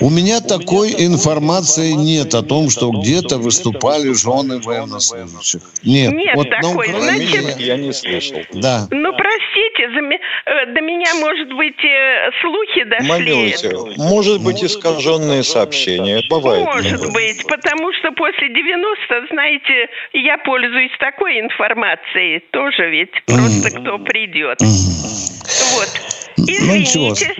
У 0.00 0.10
меня 0.10 0.40
такой 0.40 0.90
информации 0.98 1.92
нет 1.92 2.34
о 2.34 2.42
том, 2.42 2.70
что 2.70 2.90
где-то 2.90 3.38
выступали 3.38 4.12
жены 4.12 4.60
военнослужащих. 4.60 5.62
Нет. 5.84 6.12
Нет 6.12 6.34
вот 6.34 6.50
такой. 6.50 6.88
на 6.88 6.98
Украине 6.98 7.42
Значит, 7.42 7.60
я 7.60 7.76
не 7.76 7.92
слышал. 7.92 8.40
Да. 8.52 8.88
Ну, 8.90 9.12
простите, 9.12 9.84
э, 9.84 10.74
до 10.74 10.80
меня, 10.80 11.14
может 11.14 11.52
быть, 11.54 11.84
э, 11.84 12.30
слухи 12.40 12.84
дошли. 12.84 13.08
Моментите. 13.08 13.76
Может 13.96 14.42
быть, 14.42 14.62
искаженные 14.64 15.42
сообщения. 15.42 16.22
Бывает. 16.28 16.64
Может 16.64 17.12
быть, 17.12 17.46
потому 17.46 17.92
что 17.92 18.10
после 18.12 18.48
90, 18.48 19.26
знаете, 19.30 19.88
я 20.12 20.38
пользуюсь 20.38 20.92
такой 20.98 21.40
информацией. 21.40 22.40
Тоже 22.50 22.90
ведь 22.90 23.12
просто 23.26 23.70
кто 23.70 23.98
придет. 23.98 24.58
Вот. 24.60 26.24
Ну, 26.36 26.44
Извините. 26.46 27.32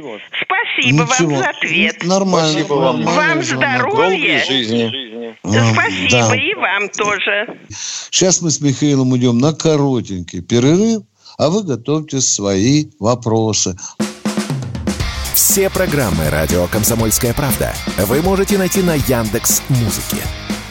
Спасибо 0.42 1.02
Ничего. 1.02 1.30
вам 1.30 1.36
за 1.36 1.48
ответ. 1.50 2.04
Нормально. 2.04 2.43
Спасибо 2.50 2.74
вам. 2.74 3.02
Вам 3.04 3.42
здоровья. 3.42 3.82
Долгой 3.82 4.44
жизни. 4.46 5.36
Спасибо 5.72 6.10
Да. 6.10 6.36
и 6.36 6.54
вам 6.54 6.88
тоже. 6.90 7.58
Сейчас 8.10 8.40
мы 8.42 8.50
с 8.50 8.60
Михаилом 8.60 9.12
уйдем 9.12 9.38
на 9.38 9.52
коротенький 9.52 10.40
перерыв, 10.40 11.02
а 11.38 11.48
вы 11.50 11.62
готовьте 11.62 12.20
свои 12.20 12.86
вопросы. 12.98 13.76
Все 15.34 15.68
программы 15.68 16.30
радио 16.30 16.66
Комсомольская 16.68 17.34
правда 17.34 17.74
вы 17.98 18.22
можете 18.22 18.56
найти 18.56 18.82
на 18.82 18.94
Яндекс 18.94 19.62
Музыке. 19.68 20.22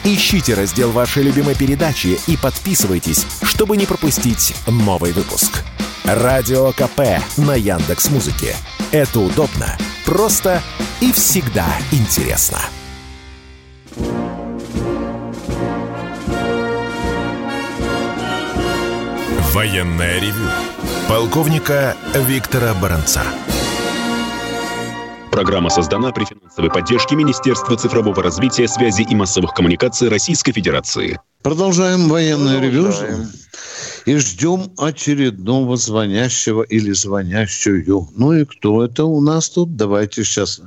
Ищите 0.04 0.54
раздел 0.54 0.90
вашей 0.90 1.22
любимой 1.22 1.54
передачи 1.54 2.18
и 2.26 2.36
подписывайтесь, 2.36 3.26
чтобы 3.42 3.76
не 3.76 3.86
пропустить 3.86 4.54
новый 4.66 5.12
выпуск. 5.12 5.64
Радио 6.04 6.72
КП 6.72 7.22
на 7.38 7.54
Яндекс 7.54 8.10
Музыке. 8.10 8.54
Это 8.94 9.18
удобно, 9.18 9.76
просто 10.06 10.62
и 11.00 11.10
всегда 11.10 11.66
интересно. 11.90 12.60
Военное 19.52 20.20
ревю 20.20 20.48
полковника 21.08 21.96
Виктора 22.14 22.72
Баранца. 22.74 23.22
Программа 25.32 25.70
создана 25.70 26.12
при 26.12 26.24
финансовой 26.26 26.70
поддержке 26.70 27.16
Министерства 27.16 27.76
цифрового 27.76 28.22
развития, 28.22 28.68
связи 28.68 29.02
и 29.02 29.16
массовых 29.16 29.54
коммуникаций 29.54 30.08
Российской 30.08 30.52
Федерации. 30.52 31.18
Продолжаем 31.42 32.08
военное 32.08 32.60
ревю. 32.60 32.92
И 34.06 34.16
ждем 34.16 34.72
очередного 34.76 35.76
звонящего 35.76 36.62
или 36.62 36.92
звонящую. 36.92 38.08
Ну 38.16 38.32
и 38.32 38.44
кто 38.44 38.84
это 38.84 39.04
у 39.04 39.20
нас 39.20 39.48
тут? 39.48 39.76
Давайте 39.76 40.24
сейчас. 40.24 40.60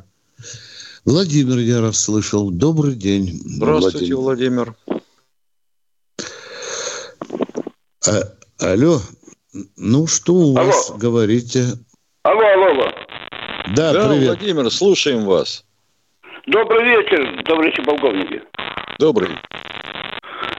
Владимир, 1.06 1.60
я 1.60 1.82
расслышал. 1.82 2.50
Добрый 2.50 2.96
день. 2.96 3.40
Здравствуйте, 3.46 4.16
Владимир. 4.16 4.76
А, 8.08 8.24
алло. 8.60 9.00
Ну, 9.76 10.08
что 10.08 10.34
у 10.34 10.54
вас? 10.54 10.92
Говорите. 10.98 11.66
Алло, 12.24 12.42
алло, 12.42 12.66
алло. 12.66 12.92
Да, 13.76 13.94
Да, 13.94 14.10
привет. 14.10 14.40
Владимир, 14.40 14.72
слушаем 14.72 15.26
вас. 15.26 15.64
Добрый 16.48 16.84
вечер, 16.84 17.44
товарищи 17.44 17.84
полковники. 17.84 18.42
Добрый. 19.00 19.30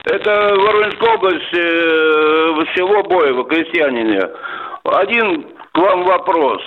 Это 0.09 0.55
Воронежская 0.55 1.15
область, 1.15 1.53
э, 1.53 2.75
село 2.75 3.03
Боево, 3.03 3.43
крестьянине. 3.45 4.27
Один 4.83 5.43
к 5.71 5.77
вам 5.77 6.03
вопрос. 6.05 6.61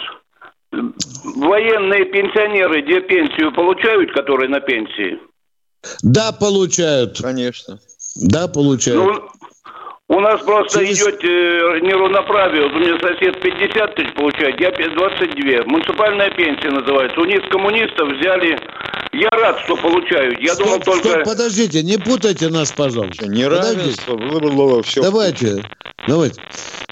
Военные 0.71 2.05
пенсионеры 2.07 2.83
где 2.83 3.01
пенсию 3.01 3.53
получают, 3.53 4.13
которые 4.13 4.49
на 4.49 4.61
пенсии? 4.61 5.19
Да, 6.03 6.31
получают. 6.33 7.21
Конечно. 7.21 7.79
Да, 8.17 8.47
получают. 8.47 9.03
Ну, 9.03 9.29
у 10.13 10.21
нас 10.21 10.43
просто 10.43 10.81
Через- 10.81 10.99
идет 11.01 11.25
э, 11.25 11.81
неравноправие. 11.81 12.65
Вот 12.65 12.73
у 12.75 12.79
меня 12.81 12.99
сосед 13.01 13.41
50 13.41 13.95
тысяч 13.95 14.15
получает, 14.15 14.61
я 14.61 14.71
22. 14.71 15.65
Муниципальная 15.65 16.31
пенсия 16.31 16.71
называется. 16.71 17.19
У 17.19 17.25
них 17.25 17.41
коммунистов 17.49 18.09
взяли... 18.09 18.59
Я 19.13 19.29
рад, 19.31 19.59
что 19.65 19.77
получают. 19.77 20.39
Я 20.41 20.55
Стоп, 20.55 20.67
думал 20.67 20.81
только... 20.81 21.09
стоп, 21.09 21.25
подождите, 21.25 21.83
не 21.83 21.99
путайте 21.99 22.49
нас, 22.49 22.73
пожалуйста. 22.73 23.27
Неравенство, 23.27 24.17
было 24.17 24.83
все. 24.83 25.03
Давайте, 25.03 25.63
давайте. 26.07 26.41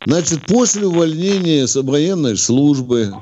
Значит, 0.06 0.40
после 0.46 0.86
увольнения 0.86 1.66
с 1.66 1.76
военной 1.76 2.36
службы 2.36 3.12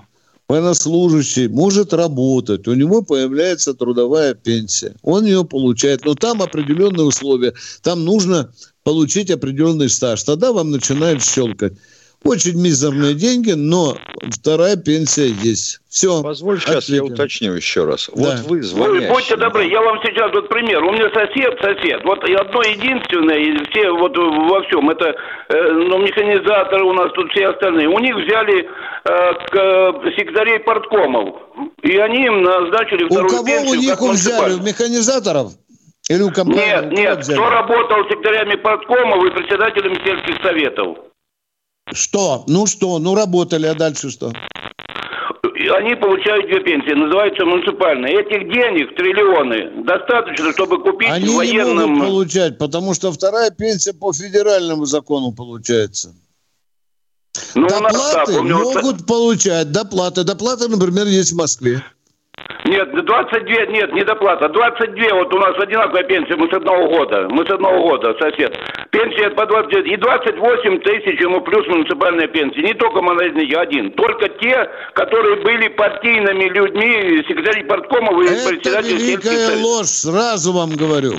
военнослужащий 0.48 1.46
может 1.48 1.92
работать, 1.92 2.66
у 2.66 2.74
него 2.74 3.02
появляется 3.02 3.74
трудовая 3.74 4.34
пенсия, 4.34 4.94
он 5.02 5.26
ее 5.26 5.44
получает, 5.44 6.04
но 6.04 6.14
там 6.14 6.40
определенные 6.42 7.04
условия, 7.04 7.52
там 7.82 8.04
нужно 8.04 8.52
получить 8.82 9.30
определенный 9.30 9.90
стаж, 9.90 10.22
тогда 10.22 10.52
вам 10.52 10.70
начинает 10.70 11.22
щелкать. 11.22 11.74
Очень 12.24 12.60
мизерные 12.60 13.14
деньги, 13.14 13.52
но 13.52 13.96
вторая 14.30 14.76
пенсия 14.76 15.28
есть. 15.28 15.80
Все. 15.88 16.20
Позволь, 16.22 16.60
сейчас 16.60 16.88
я 16.88 17.02
уточню 17.04 17.54
еще 17.54 17.84
раз. 17.84 18.10
Вот 18.12 18.18
Да. 18.36 18.42
вы 18.44 18.56
Вы 18.58 18.62
звонящий. 18.62 19.08
будьте 19.08 19.36
добры, 19.36 19.64
я 19.68 19.80
вам 19.80 19.98
сейчас 20.02 20.32
вот 20.34 20.48
пример. 20.48 20.82
У 20.84 20.92
меня 20.92 21.08
сосед, 21.14 21.58
сосед, 21.62 22.02
вот 22.04 22.28
и 22.28 22.34
одно 22.34 22.60
единственное, 22.62 23.38
и 23.38 23.56
все 23.70 23.90
вот 23.92 24.16
во 24.18 24.62
всем, 24.64 24.90
это 24.90 25.14
э, 25.48 25.72
ну, 25.72 25.98
механизаторы 25.98 26.84
у 26.84 26.92
нас 26.92 27.10
тут 27.14 27.30
все 27.30 27.48
остальные. 27.48 27.88
У 27.88 27.98
них 28.00 28.14
взяли 28.16 28.64
э, 28.64 28.66
к, 29.04 29.54
э, 29.54 30.10
секретарей 30.18 30.58
порткомов, 30.58 31.36
и 31.82 31.96
они 31.98 32.26
им 32.26 32.42
назначили 32.42 33.04
У 33.04 33.08
вторую 33.08 33.30
кого 33.30 33.46
пенсию. 33.46 33.70
у 33.70 33.74
них 33.82 34.00
взяли? 34.00 34.54
У 34.54 34.62
механизаторов? 34.62 35.52
Или 36.10 36.22
у 36.22 36.30
компании? 36.32 36.64
Нет, 36.66 36.84
У 36.86 36.96
нет, 36.96 37.24
кто 37.24 37.48
работал 37.48 37.98
секретарями 38.10 38.56
порткомов 38.56 39.24
и 39.24 39.30
председателями 39.30 39.94
сельских 40.04 40.42
советов. 40.42 40.98
Что? 41.92 42.44
Ну 42.46 42.66
что? 42.66 42.98
Ну 42.98 43.14
работали, 43.14 43.66
а 43.66 43.74
дальше 43.74 44.10
что? 44.10 44.32
Они 45.76 45.94
получают 45.96 46.46
две 46.46 46.60
пенсии, 46.60 46.94
называются 46.94 47.44
муниципальные. 47.44 48.20
Этих 48.20 48.50
денег, 48.50 48.94
триллионы, 48.96 49.84
достаточно, 49.84 50.52
чтобы 50.52 50.82
купить 50.82 51.08
Они 51.10 51.28
не 51.28 51.36
военным... 51.36 51.90
могут 51.90 52.06
получать, 52.08 52.58
потому 52.58 52.94
что 52.94 53.12
вторая 53.12 53.50
пенсия 53.50 53.92
по 53.92 54.12
федеральному 54.12 54.86
закону 54.86 55.32
получается. 55.32 56.14
Ну, 57.54 57.66
у 57.66 57.80
нас 57.80 57.92
доплаты 57.92 58.32
так, 58.32 58.40
у 58.40 58.44
меня 58.44 58.56
вот- 58.56 58.74
могут 58.76 59.06
получать 59.06 59.70
доплаты. 59.72 60.24
Доплаты, 60.24 60.68
например, 60.68 61.06
есть 61.06 61.32
в 61.32 61.36
Москве. 61.36 61.82
Нет, 62.68 62.92
22, 62.92 63.66
нет, 63.72 63.94
не 63.94 64.04
доплата. 64.04 64.48
22, 64.48 65.14
вот 65.14 65.32
у 65.32 65.38
нас 65.38 65.58
одинаковая 65.58 66.04
пенсия, 66.04 66.36
мы 66.36 66.48
с 66.50 66.52
одного 66.52 66.86
года. 66.88 67.26
Мы 67.30 67.46
с 67.46 67.50
одного 67.50 67.88
года, 67.88 68.14
сосед. 68.20 68.54
Пенсия 68.90 69.30
по 69.30 69.46
29, 69.46 69.90
и 69.90 69.96
28 69.96 70.80
тысяч 70.80 71.20
ему 71.20 71.40
плюс 71.40 71.66
муниципальная 71.66 72.28
пенсия. 72.28 72.60
Не 72.62 72.74
только 72.74 73.00
монолитный 73.00 73.46
один, 73.56 73.90
только 73.92 74.28
те, 74.28 74.68
которые 74.94 75.36
были 75.36 75.68
партийными 75.68 76.44
людьми, 76.50 77.24
секретарь 77.26 77.64
парткомов 77.66 78.20
и 78.22 78.26
Это 78.26 78.48
председатель 78.48 78.96
великая 78.96 79.56
ложь, 79.62 79.86
сразу 79.86 80.52
вам 80.52 80.76
говорю. 80.76 81.14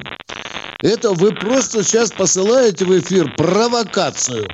Это 0.84 1.12
вы 1.12 1.34
просто 1.34 1.84
сейчас 1.84 2.12
посылаете 2.12 2.86
в 2.86 2.98
эфир 2.98 3.34
провокацию. 3.36 4.48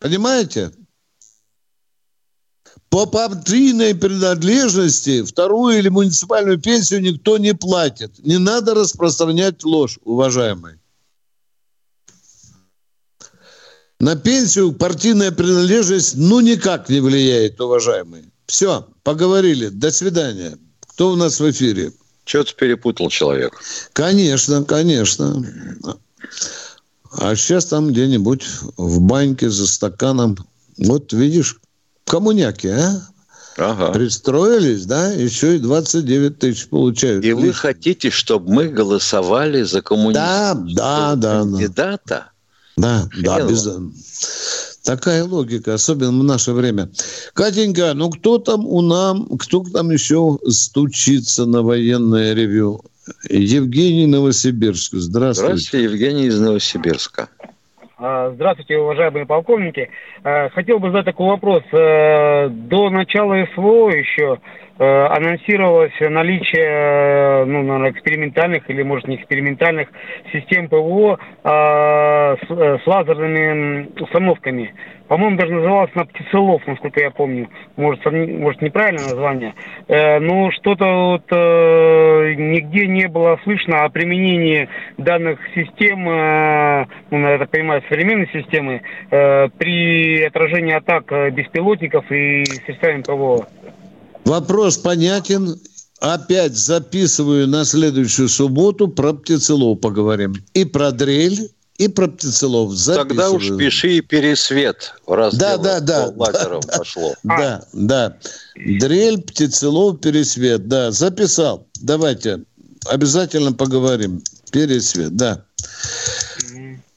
Понимаете? 0.00 0.70
По 2.90 3.04
партийной 3.04 3.94
принадлежности 3.94 5.22
вторую 5.22 5.78
или 5.78 5.88
муниципальную 5.88 6.58
пенсию 6.58 7.02
никто 7.02 7.36
не 7.36 7.54
платит. 7.54 8.18
Не 8.24 8.38
надо 8.38 8.74
распространять 8.74 9.62
ложь, 9.64 9.98
уважаемый. 10.04 10.78
На 14.00 14.16
пенсию 14.16 14.72
партийная 14.72 15.32
принадлежность 15.32 16.16
ну 16.16 16.40
никак 16.40 16.88
не 16.88 17.00
влияет, 17.00 17.60
уважаемый. 17.60 18.30
Все, 18.46 18.88
поговорили. 19.02 19.68
До 19.68 19.90
свидания. 19.90 20.56
Кто 20.86 21.10
у 21.10 21.16
нас 21.16 21.40
в 21.40 21.50
эфире? 21.50 21.92
Что-то 22.24 22.54
перепутал 22.54 23.10
человек. 23.10 23.60
Конечно, 23.92 24.64
конечно. 24.64 25.44
А 27.12 27.34
сейчас 27.34 27.66
там 27.66 27.88
где-нибудь 27.88 28.46
в 28.76 29.00
баньке 29.00 29.50
за 29.50 29.66
стаканом. 29.66 30.36
Вот 30.78 31.12
видишь, 31.12 31.60
коммуняки, 32.08 32.68
а? 32.68 33.02
Ага. 33.58 33.92
Пристроились, 33.92 34.86
да? 34.86 35.12
Еще 35.12 35.56
и 35.56 35.58
29 35.58 36.38
тысяч 36.38 36.68
получают. 36.68 37.24
И 37.24 37.32
вы 37.32 37.52
хотите, 37.52 38.10
чтобы 38.10 38.52
мы 38.52 38.68
голосовали 38.68 39.62
за 39.62 39.82
коммунистического 39.82 40.66
Да, 40.66 41.14
да, 41.14 41.16
да, 41.16 41.16
да. 41.16 41.40
кандидата? 41.40 42.30
Да, 42.76 43.08
да, 43.20 43.40
без... 43.42 43.68
Такая 44.84 45.24
логика, 45.24 45.74
особенно 45.74 46.20
в 46.20 46.24
наше 46.24 46.52
время. 46.52 46.88
Катенька, 47.34 47.92
ну 47.94 48.10
кто 48.10 48.38
там 48.38 48.64
у 48.66 48.80
нам, 48.80 49.26
кто 49.36 49.64
там 49.64 49.90
еще 49.90 50.38
стучится 50.48 51.44
на 51.44 51.62
военное 51.62 52.34
ревю? 52.34 52.80
Евгений 53.28 54.06
Новосибирск. 54.06 54.94
Здравствуйте. 54.94 55.54
Здравствуйте, 55.54 55.84
Евгений 55.84 56.26
из 56.26 56.38
Новосибирска. 56.38 57.28
А, 58.00 58.30
Здравствуйте, 58.30 58.78
уважаемые 58.78 59.26
полковники. 59.26 59.90
А, 60.22 60.48
Хотел 60.50 60.78
бы 60.78 60.88
задать 60.88 61.06
такой 61.06 61.26
вопрос. 61.26 61.64
Э, 61.72 62.48
До 62.48 62.90
начала 62.90 63.44
СВО 63.54 63.90
еще 63.90 64.38
анонсировалось 64.78 65.92
наличие, 66.00 67.44
ну, 67.44 67.62
наверное, 67.62 67.90
экспериментальных 67.90 68.68
или, 68.70 68.82
может, 68.82 69.08
не 69.08 69.16
экспериментальных 69.16 69.88
систем 70.32 70.68
ПВО 70.68 71.18
а, 71.44 72.36
с, 72.36 72.82
с 72.82 72.86
лазерными 72.86 73.88
установками. 74.00 74.72
По-моему, 75.08 75.38
даже 75.38 75.54
называлась 75.54 75.90
она 75.94 76.04
птицелов, 76.04 76.66
насколько 76.66 77.00
я 77.00 77.10
помню. 77.10 77.48
Может, 77.76 78.04
может 78.04 78.60
неправильное 78.60 79.04
название. 79.04 79.54
Э, 79.88 80.18
но 80.18 80.50
что-то 80.50 80.84
вот 80.84 81.24
э, 81.30 82.34
нигде 82.36 82.86
не 82.86 83.08
было 83.08 83.40
слышно 83.42 83.84
о 83.84 83.88
применении 83.88 84.68
данных 84.98 85.40
систем, 85.54 86.08
э, 86.08 86.86
ну, 87.10 87.26
я 87.26 87.38
так 87.38 87.50
понимаю, 87.50 87.82
современной 87.88 88.28
системы, 88.28 88.82
э, 89.10 89.48
при 89.56 90.24
отражении 90.24 90.74
атак 90.74 91.10
э, 91.10 91.30
беспилотников 91.30 92.04
и 92.12 92.44
средствами 92.44 93.00
ПВО. 93.00 93.46
Вопрос 94.28 94.76
понятен. 94.76 95.58
Опять 96.00 96.56
записываю 96.56 97.48
на 97.48 97.64
следующую 97.64 98.28
субботу 98.28 98.86
про 98.86 99.14
птицелов 99.14 99.80
поговорим. 99.80 100.34
И 100.52 100.64
про 100.64 100.92
дрель, 100.92 101.50
и 101.78 101.88
про 101.88 102.08
птицелов. 102.08 102.72
Записываю. 102.72 103.08
Тогда 103.08 103.30
уж 103.30 103.56
пиши 103.56 103.96
и 103.96 104.00
пересвет, 104.02 104.94
раз 105.06 105.34
да, 105.34 105.56
да, 105.56 105.80
да, 105.80 106.10
да, 106.10 106.60
пошло. 106.78 107.14
Да, 107.24 107.64
да. 107.72 108.16
Дрель, 108.54 109.22
птицелов, 109.22 110.00
пересвет. 110.00 110.68
Да, 110.68 110.92
записал. 110.92 111.66
Давайте 111.80 112.44
обязательно 112.86 113.52
поговорим. 113.52 114.22
Пересвет, 114.52 115.16
да. 115.16 115.44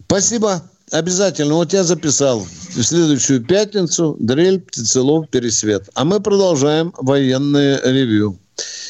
Спасибо. 0.06 0.62
Обязательно. 0.92 1.54
Вот 1.54 1.72
я 1.72 1.84
записал. 1.84 2.40
В 2.40 2.84
следующую 2.84 3.44
пятницу 3.46 4.18
дрель, 4.20 4.60
птицелов, 4.60 5.30
пересвет. 5.30 5.90
А 5.96 6.04
мы 6.04 6.20
продолжаем 6.20 6.94
военное 6.98 7.80
ревью. 7.84 8.38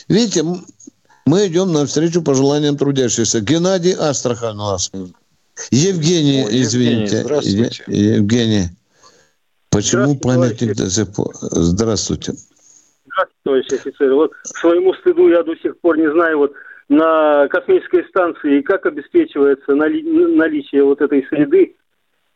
Видите, 0.07 0.43
мы 1.25 1.47
идем 1.47 1.71
навстречу 1.71 2.23
пожеланиям 2.23 2.75
трудящихся. 2.77 3.39
Геннадий 3.41 3.93
Астрахан 3.93 4.59
у 4.59 4.71
нас. 4.71 4.91
Евгений, 5.69 6.43
О, 6.43 6.49
извините. 6.49 7.17
Евгений, 7.17 7.23
здравствуйте. 7.23 7.83
Евгений. 7.87 8.63
Почему 9.69 10.17
памятник 10.17 10.75
до 10.75 10.89
сих 10.89 11.13
пор? 11.13 11.33
Здравствуйте. 11.39 12.33
Здравствуйте, 13.05 13.39
товарищ 13.43 13.67
офицер. 13.71 14.13
Вот 14.15 14.31
к 14.33 14.57
своему 14.57 14.93
стыду 14.95 15.29
я 15.29 15.43
до 15.43 15.55
сих 15.57 15.79
пор 15.79 15.97
не 15.97 16.11
знаю, 16.11 16.39
вот 16.39 16.53
на 16.89 17.47
космической 17.47 18.03
станции 18.09 18.61
как 18.61 18.85
обеспечивается 18.87 19.75
нали... 19.75 20.01
наличие 20.35 20.83
вот 20.83 20.99
этой 20.99 21.25
среды 21.29 21.75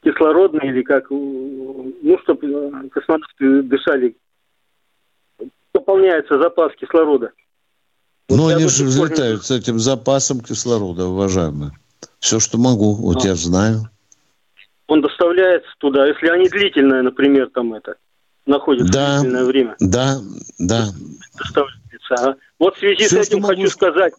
кислородной 0.05 0.69
или 0.69 0.83
как, 0.83 1.09
ну, 1.09 2.19
чтобы 2.23 2.89
космонавты 2.89 3.63
дышали, 3.63 4.15
пополняется 5.71 6.39
запас 6.39 6.71
кислорода. 6.79 7.31
Вот 8.29 8.37
ну, 8.37 8.47
они 8.47 8.67
же 8.67 8.85
взлетают 8.85 9.43
с 9.43 9.51
этим 9.51 9.79
запасом 9.79 10.41
кислорода, 10.41 11.07
уважаемые. 11.07 11.71
Все, 12.19 12.39
что 12.39 12.57
могу, 12.57 12.93
вот 12.93 13.25
а. 13.25 13.29
я 13.29 13.35
знаю. 13.35 13.89
Он 14.87 15.01
доставляется 15.01 15.69
туда, 15.79 16.07
если 16.07 16.27
они 16.27 16.47
длительное, 16.47 17.01
например, 17.01 17.49
там 17.49 17.73
это, 17.73 17.95
находятся 18.45 18.93
да, 18.93 19.19
длительное 19.19 19.45
время. 19.45 19.75
Да, 19.79 20.17
да. 20.59 20.85
Доставляется. 21.37 22.15
А. 22.19 22.35
Вот 22.59 22.75
в 22.75 22.79
связи 22.79 23.05
Все, 23.05 23.23
с 23.23 23.27
этим 23.27 23.41
хочу 23.41 23.61
могу... 23.61 23.69
сказать. 23.71 24.13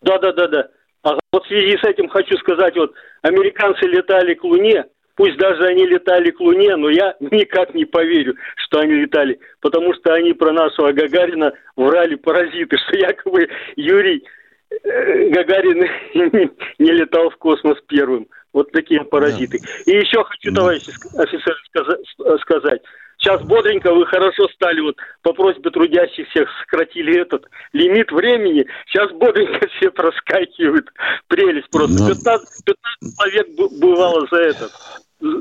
Да, 0.00 0.18
да, 0.18 0.32
да, 0.32 0.48
да. 0.48 0.68
А 1.02 1.18
вот 1.32 1.44
в 1.44 1.48
связи 1.48 1.76
с 1.76 1.84
этим 1.84 2.08
хочу 2.08 2.36
сказать, 2.38 2.74
вот 2.76 2.94
американцы 3.20 3.84
летали 3.84 4.34
к 4.34 4.44
Луне, 4.44 4.86
пусть 5.16 5.36
даже 5.36 5.64
они 5.66 5.86
летали 5.86 6.30
к 6.30 6.40
Луне, 6.40 6.76
но 6.76 6.90
я 6.90 7.16
никак 7.20 7.74
не 7.74 7.84
поверю, 7.84 8.36
что 8.56 8.80
они 8.80 8.94
летали, 8.94 9.38
потому 9.60 9.94
что 9.94 10.14
они 10.14 10.32
про 10.32 10.52
нашего 10.52 10.92
Гагарина 10.92 11.52
врали 11.76 12.14
паразиты, 12.14 12.76
что 12.86 12.96
якобы 12.96 13.48
Юрий 13.76 14.24
Э, 14.82 15.28
Гагарин 15.30 15.84
не 16.78 16.92
летал 16.92 17.30
в 17.30 17.36
космос 17.36 17.78
первым. 17.86 18.26
Вот 18.52 18.70
такие 18.72 19.02
паразиты. 19.04 19.58
И 19.84 19.90
еще 19.90 20.22
хочу, 20.24 20.54
товарищи 20.54 20.92
офицеры, 21.18 22.38
сказать. 22.40 22.82
Сейчас 23.18 23.42
бодренько 23.42 23.92
вы 23.92 24.06
хорошо 24.06 24.46
стали, 24.48 24.80
вот 24.80 24.96
по 25.22 25.32
просьбе 25.32 25.70
трудящихся 25.70 26.46
сократили 26.60 27.20
этот 27.20 27.46
лимит 27.72 28.12
времени. 28.12 28.66
Сейчас 28.86 29.10
бодренько 29.12 29.66
все 29.76 29.90
проскакивают. 29.90 30.88
Прелесть 31.26 31.70
просто. 31.70 32.14
15, 32.14 32.64
15 32.64 33.16
человек 33.16 33.46
бывало 33.80 34.26
за 34.30 34.36
этот. 34.36 34.72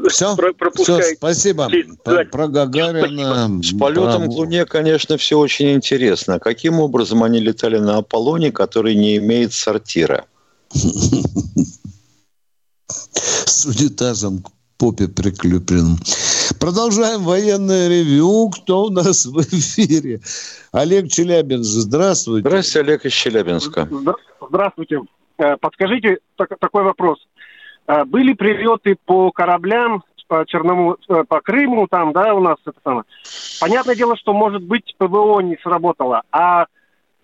Все, 0.08 0.36
все 0.76 1.02
спасибо. 1.16 1.70
Про, 2.04 2.26
про 2.26 2.48
Гагарина. 2.48 3.62
С 3.62 3.78
полетом 3.78 4.24
про... 4.24 4.32
к 4.32 4.34
Луне, 4.34 4.66
конечно, 4.66 5.18
все 5.18 5.38
очень 5.38 5.74
интересно. 5.74 6.40
Каким 6.40 6.80
образом 6.80 7.24
они 7.24 7.40
летали 7.40 7.80
на 7.80 7.98
Аполлоне, 7.98 8.52
который 8.52 8.96
не 8.96 9.18
имеет 9.18 9.54
сортира? 9.54 10.26
С 12.86 13.66
унитазом 13.66 14.44
к 14.44 14.52
попе 14.78 15.08
приклепленным. 15.08 15.98
Продолжаем 16.60 17.24
военное 17.24 17.90
ревю. 17.90 18.50
Кто 18.50 18.84
у 18.86 18.90
нас 18.90 19.26
в 19.26 19.42
эфире? 19.42 20.22
Олег 20.72 21.10
Челябинск, 21.10 21.70
здравствуйте. 21.70 22.48
Здравствуйте, 22.48 22.80
Олег 22.80 23.06
из 23.06 23.14
Челябинска. 23.14 23.90
Здравствуйте. 24.50 25.02
Э, 25.38 25.58
подскажите 25.58 26.20
такой 26.38 26.84
вопрос. 26.84 27.18
А, 27.86 28.06
были 28.06 28.34
прилеты 28.34 28.96
по 29.06 29.32
кораблям 29.32 30.04
по 30.28 30.46
Черному, 30.48 30.98
э, 31.10 31.24
по 31.28 31.42
Крыму, 31.42 31.88
там, 31.88 32.12
да, 32.12 32.34
у 32.34 32.40
нас 32.40 32.58
это 32.66 32.78
самое. 32.84 33.04
Понятное 33.60 33.96
дело, 33.96 34.18
что, 34.18 34.34
может 34.34 34.64
быть, 34.64 34.96
ПВО 34.98 35.42
не 35.42 35.58
сработало, 35.62 36.24
а 36.32 36.66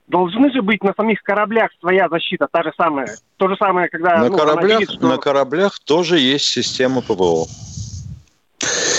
должны 0.07 0.51
же 0.51 0.61
быть 0.61 0.83
на 0.83 0.93
самих 0.93 1.21
кораблях 1.23 1.71
своя 1.79 2.09
защита, 2.09 2.47
та 2.51 2.63
же 2.63 2.71
самая. 2.77 3.07
То 3.37 3.47
же 3.47 3.55
самое, 3.57 3.89
когда... 3.89 4.17
На, 4.17 4.29
ну, 4.29 4.37
кораблях, 4.37 4.79
видит, 4.81 4.93
что... 4.93 5.07
на 5.07 5.17
кораблях 5.17 5.79
тоже 5.79 6.19
есть 6.19 6.45
система 6.45 7.01
ПВО. 7.01 7.45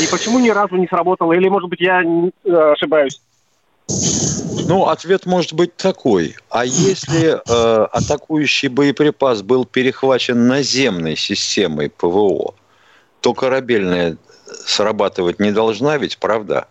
И 0.00 0.06
почему 0.11 0.38
ни 0.38 0.50
разу 0.50 0.76
не 0.76 0.86
сработало? 0.86 1.32
Или, 1.32 1.48
может 1.48 1.68
быть, 1.68 1.80
я 1.80 2.02
э, 2.02 2.72
ошибаюсь? 2.72 3.20
Ну, 4.68 4.86
ответ 4.86 5.26
может 5.26 5.53
быть 5.53 5.76
такой. 5.76 6.36
А 6.49 6.64
если 6.64 7.32
э, 7.32 7.84
атакующий 7.86 8.68
боеприпас 8.68 9.43
был 9.43 9.64
перехвачен 9.64 10.47
наземной 10.47 11.16
системой 11.16 11.91
ПВО, 11.91 12.55
то 13.20 13.34
корабельная 13.34 14.16
срабатывать 14.47 15.41
не 15.41 15.53
должна 15.53 15.97
ведь, 15.99 16.18
правда? 16.18 16.68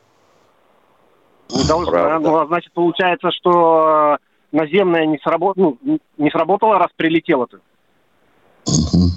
Не 1.49 1.67
должна. 1.67 1.91
Правда. 1.91 2.29
Ну, 2.29 2.37
а 2.37 2.47
значит, 2.47 2.71
получается, 2.73 3.31
что 3.31 4.17
наземная 4.51 5.05
не, 5.05 5.17
сработ... 5.19 5.57
ну, 5.57 5.77
не 6.17 6.29
сработала, 6.29 6.79
раз 6.79 6.89
прилетела-то. 6.95 7.59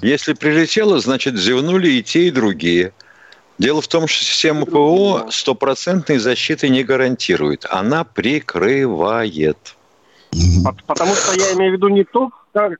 Если 0.01 0.33
прилетела, 0.33 0.99
значит, 0.99 1.37
зевнули 1.37 1.87
и 1.87 2.03
те, 2.03 2.27
и 2.27 2.31
другие. 2.31 2.93
Дело 3.59 3.81
в 3.81 3.87
том, 3.87 4.07
что 4.07 4.23
система 4.23 4.65
ПО 4.65 5.27
стопроцентной 5.29 6.17
защиты 6.17 6.69
не 6.69 6.83
гарантирует. 6.83 7.65
Она 7.69 8.03
прикрывает. 8.03 9.75
Потому 10.87 11.13
что 11.13 11.35
я 11.35 11.53
имею 11.53 11.71
в 11.71 11.75
виду 11.75 11.89
не 11.89 12.03
тот, 12.03 12.31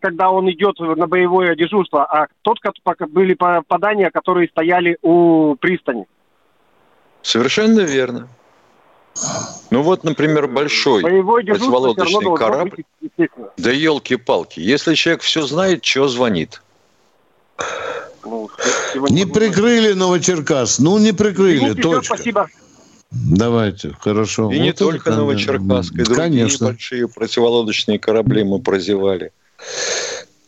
когда 0.02 0.32
он 0.32 0.50
идет 0.50 0.80
на 0.80 1.06
боевое 1.06 1.56
дежурство, 1.56 2.04
а 2.04 2.28
тот, 2.42 2.60
как 2.60 2.76
были 3.12 3.36
попадания, 3.36 4.10
которые 4.10 4.48
стояли 4.48 4.98
у 5.04 5.56
пристани. 5.56 6.08
Совершенно 7.22 7.82
верно. 7.82 8.28
Ну 9.70 9.84
вот, 9.84 10.04
например, 10.04 10.48
большой 10.48 11.04
противолодочный 11.04 12.36
корабль. 12.36 12.84
Да 13.58 13.72
елки-палки. 13.72 14.60
Если 14.60 14.96
человек 14.96 15.22
все 15.22 15.44
знает, 15.44 15.86
что 15.86 16.08
звонит? 16.08 16.64
Ну, 18.26 18.50
не 19.10 19.26
прикрыли 19.26 19.94
Новочеркас. 19.94 20.80
Ну, 20.80 20.98
не 20.98 21.14
прикрыли, 21.14 21.70
ну, 21.70 21.76
точка. 21.76 22.16
Спасибо. 22.16 22.50
Давайте, 23.12 23.96
хорошо. 24.00 24.52
И 24.52 24.58
вот 24.58 24.64
не 24.64 24.74
только 24.74 25.10
это, 25.10 25.20
Новочеркасск, 25.20 25.94
и 25.94 25.98
другие 25.98 26.16
Конечно. 26.16 26.68
большие 26.68 27.08
противолодочные 27.08 28.00
корабли 28.00 28.44
мы 28.44 28.60
прозевали. 28.60 29.32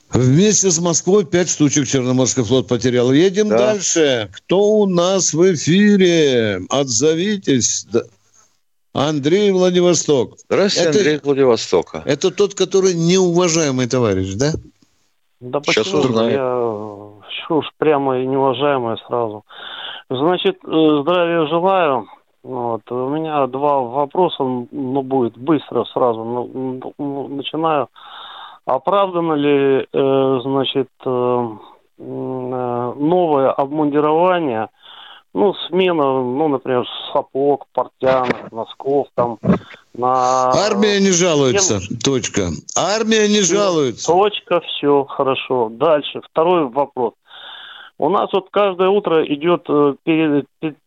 Вместе 0.09 0.71
с 0.71 0.79
Москвой 0.79 1.25
пять 1.25 1.49
штучек 1.49 1.87
Черноморский 1.87 2.43
флот 2.43 2.67
потерял. 2.67 3.11
Едем 3.11 3.49
да. 3.49 3.57
дальше. 3.57 4.29
Кто 4.33 4.79
у 4.79 4.87
нас 4.87 5.33
в 5.33 5.53
эфире? 5.53 6.61
Отзовитесь. 6.69 7.85
Андрей 8.93 9.51
Владивосток. 9.51 10.37
Здравствуйте, 10.45 10.89
это, 10.89 10.99
Андрей 10.99 11.19
Владивостока. 11.21 12.01
Это 12.05 12.31
тот, 12.31 12.55
который 12.55 12.93
неуважаемый 12.93 13.87
товарищ, 13.87 14.35
да? 14.35 14.53
Да 15.41 15.59
Сейчас 15.65 15.87
почему? 15.87 16.01
узнаем. 16.01 16.31
Я 16.31 16.94
уж 17.53 17.69
прямо 17.77 18.19
и 18.19 18.25
неуважаемое 18.25 18.97
сразу. 19.07 19.43
Значит, 20.09 20.57
э, 20.63 20.99
здравия 21.01 21.47
желаю. 21.47 22.07
Вот. 22.43 22.81
У 22.91 23.09
меня 23.09 23.47
два 23.47 23.79
вопроса, 23.79 24.43
ну, 24.43 25.01
будет 25.01 25.35
быстро 25.37 25.83
сразу. 25.85 26.23
Ну, 26.23 26.93
ну, 26.97 27.27
начинаю. 27.27 27.87
Оправдано 28.65 29.33
ли, 29.33 29.87
э, 29.91 30.39
значит, 30.43 30.89
э, 31.05 31.09
э, 31.09 32.93
новое 32.97 33.51
обмундирование, 33.51 34.69
ну, 35.33 35.53
смена, 35.67 36.03
ну, 36.03 36.47
например, 36.47 36.85
сапог, 37.11 37.65
портянок, 37.73 38.51
носков, 38.51 39.07
там, 39.15 39.37
На... 39.93 40.51
Армия 40.51 40.99
не 40.99 41.11
жалуется. 41.11 41.79
Тем... 41.79 41.97
Точка. 41.97 42.49
Армия 42.75 43.27
не 43.27 43.41
жалуется. 43.41 44.07
Точка, 44.07 44.61
все, 44.61 45.03
хорошо. 45.05 45.69
Дальше. 45.71 46.21
Второй 46.31 46.67
вопрос. 46.69 47.13
У 47.97 48.09
нас 48.09 48.29
вот 48.33 48.49
каждое 48.51 48.89
утро 48.89 49.25
идет 49.25 49.65
э, 49.69 49.95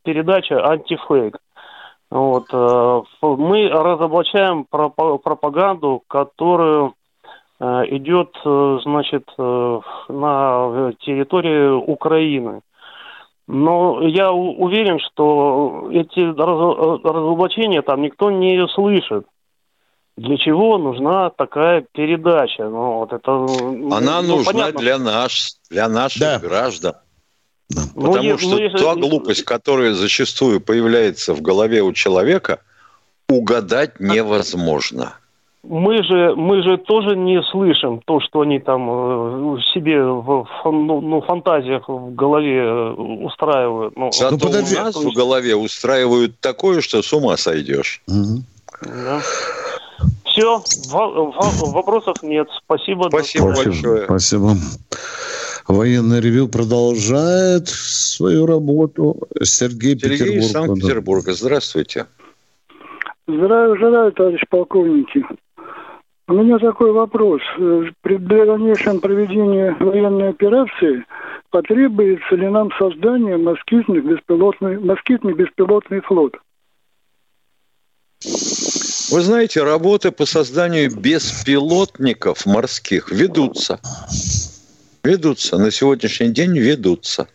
передача 0.05 0.67
антифейк. 0.67 1.39
Вот, 2.11 2.45
э, 2.53 3.03
мы 3.23 3.69
разоблачаем 3.69 4.67
пропаганду, 4.67 6.03
которую 6.07 6.95
э, 7.61 7.65
идет, 7.97 8.37
значит, 8.83 9.27
на 9.39 10.93
территории 11.01 11.71
Украины. 11.71 12.61
Но 13.47 14.03
я 14.03 14.31
уверен, 14.31 14.99
что 14.99 15.89
эти 15.91 16.21
разоблачения 16.21 17.81
там 17.81 18.03
никто 18.03 18.31
не 18.31 18.69
слышит. 18.69 19.27
Для 20.19 20.37
чего 20.37 20.79
нужна 20.79 21.31
такая 21.31 21.85
передача? 21.93 22.65
Ну, 22.65 22.99
вот 22.99 23.13
это, 23.13 23.31
Она 23.97 24.21
ну, 24.23 24.37
нужна 24.37 24.53
понятно. 24.53 24.81
для, 24.81 24.99
наш, 24.99 25.53
для 25.71 25.89
наших 25.89 26.21
да. 26.21 26.39
граждан. 26.39 26.95
Да. 27.71 27.83
Ну, 27.95 28.09
Потому 28.09 28.31
ну, 28.31 28.39
что 28.39 28.49
ну, 28.49 28.59
если... 28.59 28.79
та 28.79 28.95
глупость, 28.95 29.45
которая 29.45 29.93
зачастую 29.93 30.61
появляется 30.61 31.35
в 31.35 31.41
голове 31.41 31.83
у 31.83 31.93
человека, 31.93 32.61
угадать 33.29 34.01
невозможно 34.01 35.15
мы 35.69 36.03
же, 36.03 36.35
мы 36.35 36.63
же 36.63 36.79
тоже 36.79 37.17
не 37.17 37.43
слышим 37.43 38.01
то, 38.07 38.21
что 38.21 38.41
они 38.41 38.59
там 38.59 39.57
э, 39.57 39.61
себе 39.75 40.03
в 40.03 40.47
ну, 40.65 41.01
ну, 41.01 41.21
фантазиях 41.21 41.89
в 41.89 42.15
голове 42.15 42.63
э, 42.63 42.91
устраивают. 42.93 43.95
Ну, 43.97 44.11
Зато 44.13 44.37
ну, 44.37 44.39
подожди. 44.39 44.77
у 44.77 44.79
нас 44.79 44.97
в 44.97 45.13
голове 45.13 45.57
устраивают 45.57 46.41
такое, 46.41 46.81
что 46.81 47.03
с 47.03 47.13
ума 47.13 47.37
сойдешь. 47.37 48.03
Угу. 48.07 48.43
Да. 48.83 49.21
Все, 50.39 50.63
вопросов 51.73 52.23
нет. 52.23 52.49
Спасибо. 52.65 53.09
Спасибо 53.09 53.53
большое. 53.55 54.05
Спасибо. 54.05 54.55
Военный 55.67 56.21
ревю 56.21 56.49
продолжает 56.49 57.69
свою 57.69 58.47
работу. 58.47 59.17
Сергей, 59.43 59.99
Сергей 59.99 60.19
Петербург. 60.19 60.45
Санкт-Петербурга. 60.45 61.33
Здравствуйте. 61.33 62.07
Здравия 63.27 63.77
желаю, 63.77 64.13
товарищ 64.13 64.41
полковники. 64.49 65.25
У 66.29 66.33
меня 66.35 66.59
такой 66.59 66.93
вопрос. 66.93 67.41
При 68.03 68.17
дальнейшем 68.17 69.01
проведении 69.01 69.75
военной 69.83 70.29
операции 70.29 71.05
потребуется 71.51 72.37
ли 72.37 72.49
нам 72.49 72.71
создание 72.79 73.37
москитный 73.39 74.01
беспилотный, 74.01 74.79
москитный 74.79 75.33
беспилотный 75.33 76.01
флот? 76.01 76.37
Вы 78.25 79.23
знаете, 79.23 79.63
работы 79.63 80.11
по 80.11 80.27
созданию 80.27 80.95
беспилотников 80.95 82.47
морских 82.47 83.11
ведутся. 83.11 83.81
Ведутся. 85.05 85.57
На 85.59 85.71
сегодняшний 85.71 86.31
день 86.31 86.59
ведутся. 86.59 87.29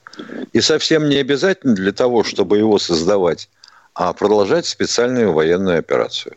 И 0.52 0.62
совсем 0.62 1.10
не 1.10 1.16
обязательно 1.16 1.74
для 1.74 1.92
того, 1.92 2.24
чтобы 2.24 2.58
его 2.58 2.78
создавать, 2.78 3.50
а 3.96 4.14
продолжать 4.14 4.66
специальную 4.66 5.34
военную 5.34 5.80
операцию. 5.80 6.36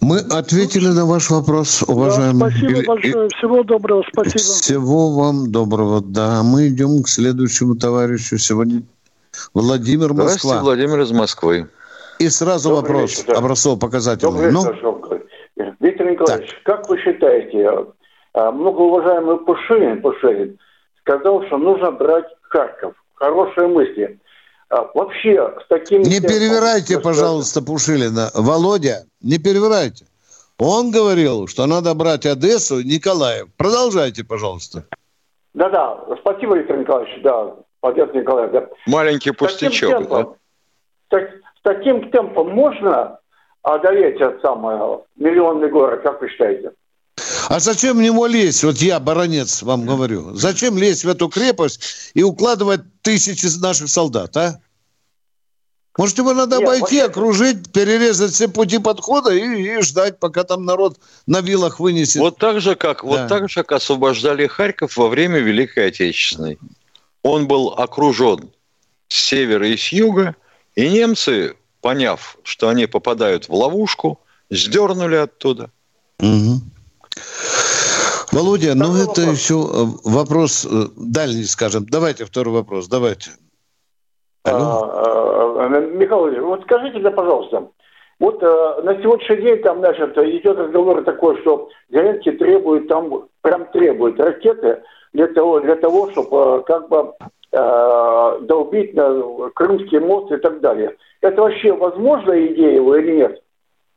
Мы 0.00 0.18
ответили 0.18 0.88
на 0.88 1.06
ваш 1.06 1.30
вопрос, 1.30 1.82
уважаемый. 1.86 2.50
Да, 2.50 2.50
спасибо 2.50 2.82
большое. 2.86 3.28
Всего 3.28 3.62
доброго. 3.62 4.04
Спасибо. 4.12 4.38
Всего 4.38 5.14
вам 5.14 5.52
доброго. 5.52 6.00
Да, 6.00 6.42
мы 6.42 6.68
идем 6.68 7.02
к 7.02 7.08
следующему 7.08 7.76
товарищу. 7.76 8.36
Сегодня 8.38 8.82
Владимир 9.54 10.08
Москва. 10.12 10.24
Здравствуйте, 10.24 10.60
Владимир 10.60 11.00
из 11.00 11.12
Москвы. 11.12 11.68
И 12.18 12.28
сразу 12.28 12.70
Добрый 12.70 12.92
вопрос 12.92 13.18
вечер, 13.18 13.36
образцово-показательный. 13.36 14.32
Добрый 14.32 14.52
ну? 14.52 14.60
вечер, 14.60 15.74
Виктор 15.80 16.10
Николаевич, 16.10 16.50
так. 16.50 16.62
как 16.64 16.88
вы 16.88 16.98
считаете, 16.98 17.86
а, 18.34 18.52
многоуважаемый 18.52 19.38
Пушилин, 19.38 20.02
Пушилин 20.02 20.58
сказал, 21.00 21.44
что 21.46 21.58
нужно 21.58 21.90
брать 21.90 22.26
Харьков. 22.42 22.94
Хорошие 23.14 23.66
мысли. 23.68 24.18
А 24.68 24.88
вообще 24.94 25.52
с 25.64 25.68
таким... 25.68 26.02
Не 26.02 26.20
перевирайте, 26.20 27.00
пожалуйста, 27.00 27.60
Пушилина. 27.60 28.30
Володя, 28.34 29.04
не 29.20 29.38
перевирайте. 29.38 30.06
Он 30.58 30.90
говорил, 30.90 31.48
что 31.48 31.66
надо 31.66 31.94
брать 31.94 32.26
Одессу 32.26 32.80
и 32.80 32.84
Николаев. 32.84 33.48
Продолжайте, 33.56 34.24
пожалуйста. 34.24 34.84
Да-да, 35.54 35.98
спасибо, 36.20 36.56
Виктор 36.56 36.78
Николаевич, 36.78 37.22
да, 37.24 37.56
Одесса 37.82 38.12
Николаев, 38.12 38.52
да. 38.52 38.68
Маленький 38.86 39.30
пустячок, 39.30 39.90
таким 39.90 40.06
темпом, 40.06 40.24
да? 40.24 41.18
Так, 41.18 41.30
с 41.30 41.62
таким 41.62 42.10
темпом 42.10 42.50
можно 42.50 43.18
одолеть 43.62 44.20
это 44.20 44.38
самое, 44.40 45.00
миллионный 45.16 45.70
город, 45.70 46.02
как 46.02 46.20
вы 46.20 46.28
считаете? 46.28 46.72
А 47.48 47.58
зачем 47.58 47.98
в 47.98 48.00
него 48.00 48.26
лезть? 48.26 48.64
Вот 48.64 48.76
я, 48.76 49.00
баронец, 49.00 49.62
вам 49.62 49.84
говорю. 49.84 50.34
Зачем 50.34 50.78
лезть 50.78 51.04
в 51.04 51.08
эту 51.08 51.28
крепость 51.28 52.12
и 52.14 52.22
укладывать 52.22 52.82
тысячи 53.02 53.46
наших 53.60 53.88
солдат, 53.88 54.36
а? 54.36 54.60
Может, 55.98 56.18
его 56.18 56.32
надо 56.32 56.56
Нет, 56.56 56.64
обойти, 56.64 56.82
вообще... 56.82 57.02
окружить, 57.02 57.72
перерезать 57.72 58.32
все 58.32 58.48
пути 58.48 58.78
подхода 58.78 59.34
и, 59.34 59.40
и 59.40 59.82
ждать, 59.82 60.18
пока 60.18 60.44
там 60.44 60.64
народ 60.64 60.96
на 61.26 61.40
вилах 61.40 61.80
вынесет. 61.80 62.22
Вот 62.22 62.38
так 62.38 62.60
же, 62.60 62.76
как, 62.76 63.02
да. 63.02 63.08
вот 63.08 63.28
так 63.28 63.50
же, 63.50 63.62
как 63.62 63.72
освобождали 63.72 64.46
Харьков 64.46 64.96
во 64.96 65.08
время 65.08 65.40
Великой 65.40 65.88
Отечественной. 65.88 66.58
Он 67.22 67.46
был 67.46 67.74
окружен 67.76 68.50
с 69.08 69.16
севера 69.16 69.66
и 69.66 69.76
с 69.76 69.92
юга, 69.92 70.36
и 70.74 70.88
немцы, 70.88 71.56
поняв, 71.80 72.38
что 72.42 72.68
они 72.68 72.86
попадают 72.86 73.48
в 73.48 73.54
ловушку, 73.54 74.20
сдернули 74.50 75.16
оттуда. 75.16 75.70
Угу. 76.18 76.60
Володя, 78.32 78.74
ну 78.74 78.94
это 78.94 79.22
вопрос. 79.22 79.38
еще 79.38 79.54
э, 79.54 79.86
вопрос 80.04 80.64
э, 80.64 80.68
дальний, 80.96 81.44
скажем. 81.44 81.86
Давайте 81.90 82.24
второй 82.24 82.54
вопрос, 82.54 82.86
давайте. 82.86 83.32
Алло? 84.44 84.84
А, 84.84 85.64
а, 85.64 85.68
Михаил 85.68 86.46
вот 86.46 86.62
скажите 86.62 86.98
мне, 86.98 87.10
пожалуйста, 87.10 87.68
вот 88.20 88.42
э, 88.42 88.82
на 88.82 89.00
сегодняшний 89.02 89.36
день 89.36 89.58
там, 89.62 89.78
значит, 89.80 90.16
идет 90.16 90.58
разговор 90.58 91.02
такой, 91.04 91.40
что 91.40 91.68
Зеленский 91.90 92.32
требует 92.32 92.86
там, 92.86 93.28
прям 93.42 93.66
требует 93.72 94.20
ракеты 94.20 94.82
для 95.12 95.26
того, 95.28 95.60
для 95.60 95.76
того 95.76 96.10
чтобы 96.10 96.36
э, 96.36 96.62
как 96.66 96.88
бы 96.88 97.12
э, 97.52 98.38
долбить 98.42 98.94
на 98.94 99.50
Крымский 99.54 99.98
мост 99.98 100.32
и 100.32 100.36
так 100.36 100.60
далее. 100.60 100.96
Это 101.20 101.42
вообще 101.42 101.72
возможная 101.72 102.46
идея 102.46 102.76
его 102.76 102.96
или 102.96 103.16
нет? 103.16 103.42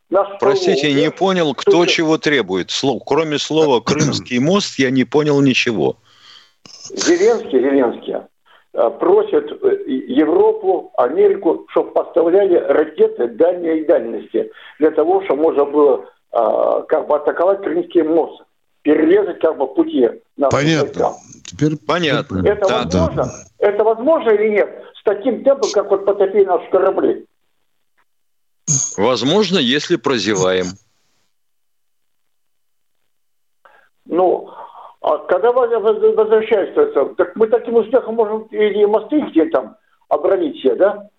Наш 0.10 0.28
Простите, 0.40 0.90
полу, 0.90 1.00
не 1.00 1.12
понял, 1.12 1.54
кто 1.54 1.72
Слушай, 1.72 1.90
чего 1.92 2.18
требует. 2.18 2.72
Слов, 2.72 3.04
кроме 3.06 3.38
слова 3.38 3.82
«Крымский 3.86 4.40
мост» 4.40 4.78
я 4.80 4.92
не 4.92 5.06
понял 5.06 5.42
ничего. 5.42 5.98
Зеленский, 6.90 7.60
Зеленский 7.60 8.16
э, 8.74 8.90
просит 9.00 9.52
э, 9.64 9.84
Европу, 9.88 10.92
Америку, 10.98 11.66
чтобы 11.70 11.92
поставляли 11.92 12.56
ракеты 12.56 13.28
дальней 13.28 13.86
дальности 13.86 14.52
для 14.80 14.92
того, 14.92 15.24
чтобы 15.24 15.44
можно 15.44 15.66
было 15.66 16.06
как 16.32 17.08
бы 17.08 17.16
атаковать 17.16 17.62
Крымский 17.62 18.02
мост, 18.02 18.42
перерезать 18.84 19.40
как 19.40 19.58
бы 19.58 19.74
пути. 19.74 20.10
Понятно. 20.52 21.14
Теперь 21.44 21.78
понятно. 21.78 22.46
Это 22.46 22.68
да, 22.68 22.84
возможно? 22.84 23.26
Да. 23.26 23.32
Это 23.58 23.84
возможно 23.84 24.30
или 24.30 24.50
нет? 24.50 24.84
С 25.00 25.04
таким 25.04 25.44
темпом, 25.44 25.72
как 25.74 25.90
вот 25.90 26.06
потопили 26.06 26.46
наши 26.46 26.70
корабли. 26.70 27.26
Возможно, 28.98 29.58
если 29.58 29.96
прозеваем. 29.96 30.68
Ну, 34.06 34.50
а 35.02 35.18
когда 35.28 35.52
возвращается, 35.52 37.14
так 37.18 37.36
мы 37.36 37.48
таким 37.48 37.76
успехом 37.76 38.16
можем 38.16 38.44
и 38.44 38.86
мосты 38.86 39.20
где 39.32 39.46
там 39.46 39.76
оборонить 40.10 40.60
все, 40.60 40.76
да? 40.76 41.10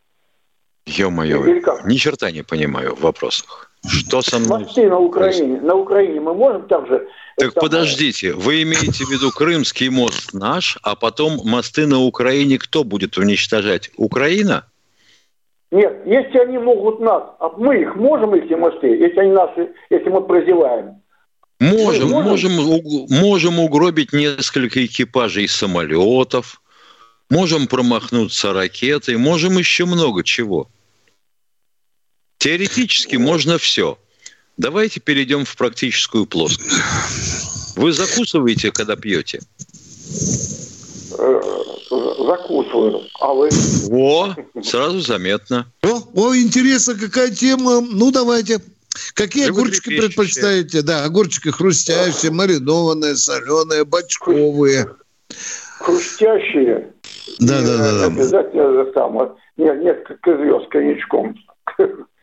Ё-моё, 0.87 1.45
ни 1.85 1.97
черта 1.97 2.31
не 2.31 2.43
понимаю 2.43 2.95
в 2.95 3.01
вопросах. 3.01 3.71
Что 3.87 4.23
со 4.23 4.39
мной? 4.39 4.61
Мосты 4.61 4.89
на 4.89 4.99
Украине. 4.99 5.61
На 5.61 5.75
Украине 5.75 6.21
мы 6.21 6.35
можем 6.35 6.67
также... 6.69 7.07
Так 7.37 7.53
там... 7.53 7.63
подождите, 7.63 8.33
вы 8.33 8.63
имеете 8.63 9.05
в 9.05 9.11
виду 9.11 9.31
Крымский 9.31 9.89
мост 9.89 10.33
наш, 10.33 10.79
а 10.83 10.95
потом 10.95 11.41
мосты 11.45 11.87
на 11.87 12.01
Украине 12.01 12.59
кто 12.59 12.85
будет 12.85 13.19
уничтожать? 13.19 13.91
Украина? 13.97 14.67
Нет, 15.71 16.03
если 16.07 16.39
они 16.39 16.59
могут 16.59 17.01
нас, 17.01 17.25
а 17.41 17.49
мы 17.57 17.83
их 17.83 17.97
можем, 17.97 18.33
эти 18.35 18.55
мосты, 18.55 18.87
если 18.87 19.19
они 19.19 19.33
наши, 19.33 19.73
если 19.91 20.09
мы 20.09 20.23
прозеваем? 20.23 21.03
Можем, 21.61 22.11
можем, 22.11 22.53
можем, 22.53 23.07
можем 23.11 23.59
угробить 23.59 24.13
несколько 24.13 24.85
экипажей 24.87 25.49
самолетов, 25.49 26.61
можем 27.29 27.67
промахнуться 27.67 28.53
ракетой, 28.53 29.17
можем 29.17 29.59
еще 29.59 29.85
много 29.85 30.23
чего. 30.23 30.69
Теоретически 32.45 33.17
можно 33.17 33.57
все. 33.57 33.97
Давайте 34.59 35.01
перейдем 35.01 35.47
в 35.47 35.57
практическую 35.57 36.27
плоскость. 36.27 36.77
Вы 37.75 37.91
закусываете, 37.91 38.71
когда 38.71 38.97
пьете? 38.97 39.41
Э, 41.19 41.41
закусываю. 42.19 43.01
А 43.19 43.33
вы? 43.33 43.49
О, 43.91 44.35
сразу 44.63 45.01
заметно. 45.01 45.73
О, 45.85 46.03
о, 46.15 46.37
интересно, 46.37 46.97
какая 46.97 47.31
тема. 47.31 47.81
Ну, 47.81 48.13
давайте. 48.13 48.59
Какие 49.15 49.49
огурчики 49.49 49.99
предпочитаете? 49.99 50.83
Да, 50.83 51.05
огурчики 51.05 51.49
хрустящие, 51.49 52.31
маринованные, 52.31 53.17
соленые, 53.17 53.87
бочковые. 53.87 54.91
Хрустящие. 55.79 56.93
Да, 57.41 57.63
да, 57.63 57.79
да, 57.79 57.99
да. 58.01 58.05
Обязательно 58.05 58.93
самое. 58.93 59.31
Нет, 59.57 59.83
нет, 59.83 60.07
звезд 60.27 60.69
коньячком. 60.69 61.35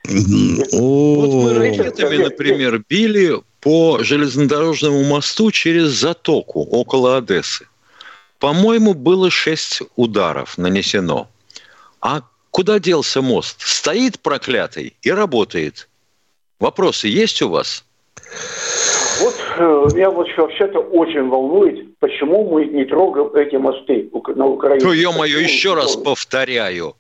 Вот 0.03 1.33
мы 1.33 1.53
ракетами, 1.53 2.17
например, 2.17 2.83
били 2.89 3.39
по 3.59 3.99
железнодорожному 4.03 5.03
мосту 5.03 5.51
через 5.51 5.89
затоку 5.89 6.63
около 6.63 7.17
Одессы. 7.17 7.67
По-моему, 8.39 8.95
было 8.95 9.29
шесть 9.29 9.81
ударов 9.95 10.57
нанесено. 10.57 11.29
А 12.01 12.23
куда 12.49 12.79
делся 12.79 13.21
мост? 13.21 13.61
Стоит 13.61 14.19
проклятый 14.19 14.95
и 15.03 15.11
работает. 15.11 15.87
Вопросы 16.59 17.07
есть 17.07 17.41
у 17.43 17.49
вас? 17.49 17.83
Э, 19.57 19.87
меня 19.93 20.09
вот 20.09 20.27
вообще-то 20.37 20.79
очень 20.79 21.27
волнует, 21.27 21.97
почему 21.99 22.49
мы 22.49 22.65
не 22.65 22.85
трогаем 22.85 23.33
эти 23.35 23.55
мосты 23.57 24.09
на 24.35 24.45
Украине. 24.45 24.85
Ну, 24.85 24.93
ё-моё, 24.93 25.39
еще 25.39 25.73
раз 25.73 25.95
повторяю. 25.95 26.95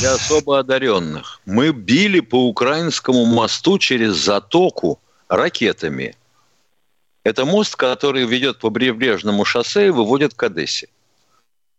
Для 0.00 0.14
особо 0.14 0.58
одаренных. 0.58 1.40
Мы 1.46 1.72
били 1.72 2.20
по 2.20 2.48
украинскому 2.48 3.24
мосту 3.24 3.78
через 3.78 4.12
затоку 4.14 4.98
ракетами. 5.28 6.14
Это 7.24 7.44
мост, 7.44 7.76
который 7.76 8.24
ведет 8.24 8.58
по 8.58 8.70
прибрежному 8.70 9.44
шоссе 9.44 9.88
и 9.88 9.90
выводит 9.90 10.34
к 10.34 10.42
Одессе. 10.42 10.88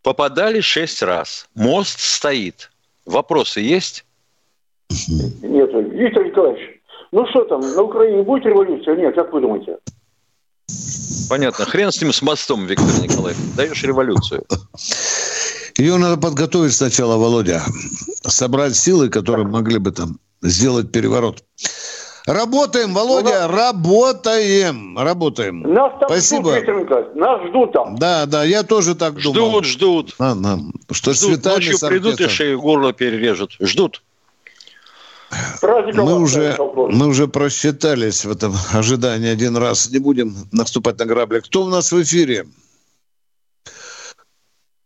Попадали 0.02 0.60
шесть 0.60 1.02
раз. 1.02 1.48
Мост 1.54 2.00
стоит. 2.00 2.70
Вопросы 3.04 3.60
есть? 3.60 4.04
Нет, 5.42 5.70
Виктор 5.72 6.24
Николаевич, 6.24 6.80
ну 7.12 7.26
что 7.28 7.44
там, 7.44 7.60
на 7.60 7.82
Украине 7.82 8.22
будет 8.22 8.46
революция? 8.46 8.96
Нет, 8.96 9.14
как 9.14 9.32
вы 9.32 9.40
думаете? 9.40 9.78
Понятно. 11.28 11.64
Хрен 11.66 11.92
с 11.92 12.00
ним 12.00 12.12
с 12.12 12.22
мостом, 12.22 12.66
Виктор 12.66 12.88
Николаевич. 13.02 13.42
Даешь 13.56 13.82
революцию. 13.82 14.44
Ее 15.76 15.96
надо 15.96 16.16
подготовить 16.16 16.74
сначала, 16.74 17.16
Володя. 17.16 17.62
Собрать 18.22 18.76
силы, 18.76 19.08
которые 19.08 19.46
могли 19.46 19.78
бы 19.78 19.92
там 19.92 20.18
сделать 20.42 20.90
переворот. 20.90 21.44
Работаем, 22.26 22.92
Володя, 22.92 23.48
ну, 23.48 23.56
работаем, 23.56 24.98
работаем. 24.98 25.62
Нас 25.62 25.92
там 25.98 26.08
Спасибо. 26.10 26.58
ждут, 26.58 26.76
Виктор 26.76 27.16
нас 27.16 27.48
ждут 27.48 27.72
там. 27.72 27.96
Да, 27.96 28.26
да, 28.26 28.44
я 28.44 28.64
тоже 28.64 28.94
так 28.94 29.18
ждут, 29.18 29.34
думал. 29.34 29.62
Ждут, 29.62 29.66
ждут. 29.66 30.14
А, 30.18 30.34
да. 30.34 30.58
Что 30.90 31.14
ждут. 31.14 31.42
Ночью 31.44 31.78
придут 31.80 32.20
и 32.20 32.28
шею 32.28 32.60
горло 32.60 32.92
перережут. 32.92 33.56
Ждут. 33.60 34.02
Мы 35.94 36.20
уже, 36.20 36.56
мы 36.58 37.06
уже 37.06 37.28
просчитались 37.28 38.24
в 38.24 38.30
этом 38.30 38.54
ожидании 38.72 39.30
один 39.30 39.56
раз. 39.56 39.90
Не 39.90 39.98
будем 39.98 40.32
наступать 40.52 40.98
на 40.98 41.06
грабли. 41.06 41.40
Кто 41.40 41.64
у 41.64 41.68
нас 41.68 41.92
в 41.92 42.02
эфире? 42.02 42.46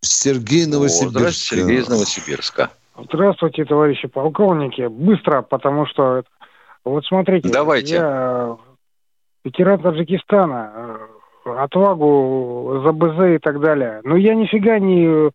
Сергей 0.01 0.67
Новосибирск. 0.67 1.19
Здравствуйте, 1.19 1.63
Сергей 1.63 1.81
из 1.81 1.89
Новосибирска. 1.89 2.71
Здравствуйте, 2.99 3.65
товарищи 3.65 4.09
полковники. 4.09 4.87
Быстро, 4.89 5.43
потому 5.43 5.87
что 5.87 6.25
вот 6.85 7.05
смотрите, 7.07 7.49
Давайте. 7.49 7.95
я 7.95 8.57
ветеран 9.45 9.81
Таджикистана, 9.81 10.99
э, 11.45 11.51
отвагу 11.51 12.83
за 12.85 12.93
БЗ 12.93 13.37
и 13.37 13.39
так 13.39 13.61
далее. 13.61 14.01
Но 14.05 14.17
я 14.17 14.35
нифига 14.35 14.79
не 14.79 15.31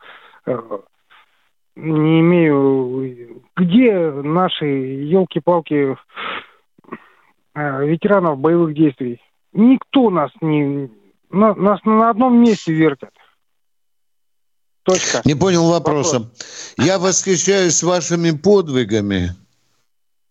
э, 0.45 0.59
не 1.77 2.19
имею... 2.21 3.43
Где 3.55 4.11
наши 4.11 4.65
елки-палки 4.65 5.97
э, 7.55 7.85
ветеранов 7.87 8.37
боевых 8.37 8.75
действий? 8.75 9.19
Никто 9.53 10.09
нас 10.09 10.31
не... 10.41 10.89
Нас 11.29 11.79
на 11.83 12.09
одном 12.09 12.39
месте 12.39 12.71
вертят. 12.71 13.11
Точка. 14.83 15.21
Не 15.25 15.35
понял 15.35 15.67
вопроса. 15.69 16.19
Вопрос. 16.19 16.75
Я 16.77 16.99
восхищаюсь 16.99 17.83
вашими 17.83 18.31
подвигами. 18.31 19.31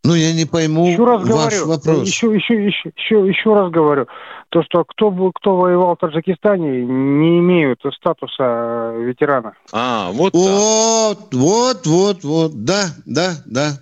Ну, 0.06 0.14
я 0.14 0.32
не 0.32 0.44
пойму 0.44 0.88
еще 0.88 1.04
раз 1.04 1.22
ваш 1.22 1.28
говорю, 1.28 1.66
вопрос. 1.66 2.06
Еще, 2.06 2.34
еще, 2.34 2.66
еще, 2.66 2.92
еще, 2.96 3.28
еще 3.28 3.54
раз 3.54 3.70
говорю. 3.72 4.06
То, 4.50 4.62
что 4.62 4.84
кто, 4.84 5.10
кто 5.34 5.56
воевал 5.56 5.96
в 5.96 5.98
Таджикистане, 5.98 6.84
не 6.84 7.38
имеют 7.40 7.80
статуса 7.98 8.94
ветерана. 8.98 9.54
А, 9.72 10.12
вот 10.12 10.32
Вот, 10.34 11.18
так. 11.30 11.32
вот, 11.32 11.86
вот, 11.86 12.24
вот. 12.24 12.64
Да, 12.64 12.86
да, 13.04 13.32
да. 13.46 13.80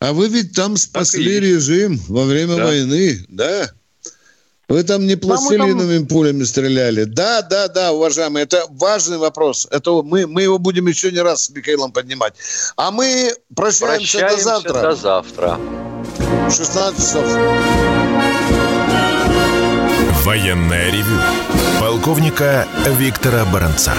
А 0.00 0.12
вы 0.12 0.28
ведь 0.28 0.54
там 0.54 0.76
спасли 0.76 1.38
режим 1.38 1.98
во 2.08 2.24
время 2.24 2.56
да. 2.56 2.64
войны, 2.64 3.18
да? 3.28 3.68
Вы 4.70 4.84
там 4.84 5.04
не 5.04 5.16
пластилиновыми 5.16 5.98
там... 5.98 6.06
пулями 6.06 6.44
стреляли. 6.44 7.02
Да, 7.02 7.42
да, 7.42 7.66
да, 7.66 7.90
уважаемые, 7.92 8.44
это 8.44 8.64
важный 8.70 9.18
вопрос. 9.18 9.66
Это 9.68 10.02
мы, 10.02 10.28
мы 10.28 10.42
его 10.42 10.58
будем 10.58 10.86
еще 10.86 11.10
не 11.10 11.18
раз 11.18 11.46
с 11.46 11.50
Михаилом 11.50 11.90
поднимать. 11.90 12.34
А 12.76 12.92
мы 12.92 13.32
прощаемся, 13.56 14.18
прощаемся 14.20 14.36
до 14.36 14.42
завтра. 14.42 14.80
до 14.80 14.94
завтра. 14.94 15.60
16 16.48 16.96
часов. 16.96 17.24
Военная 20.22 20.92
ревю. 20.92 21.18
Полковника 21.80 22.68
Виктора 22.96 23.44
Баранца. 23.46 23.94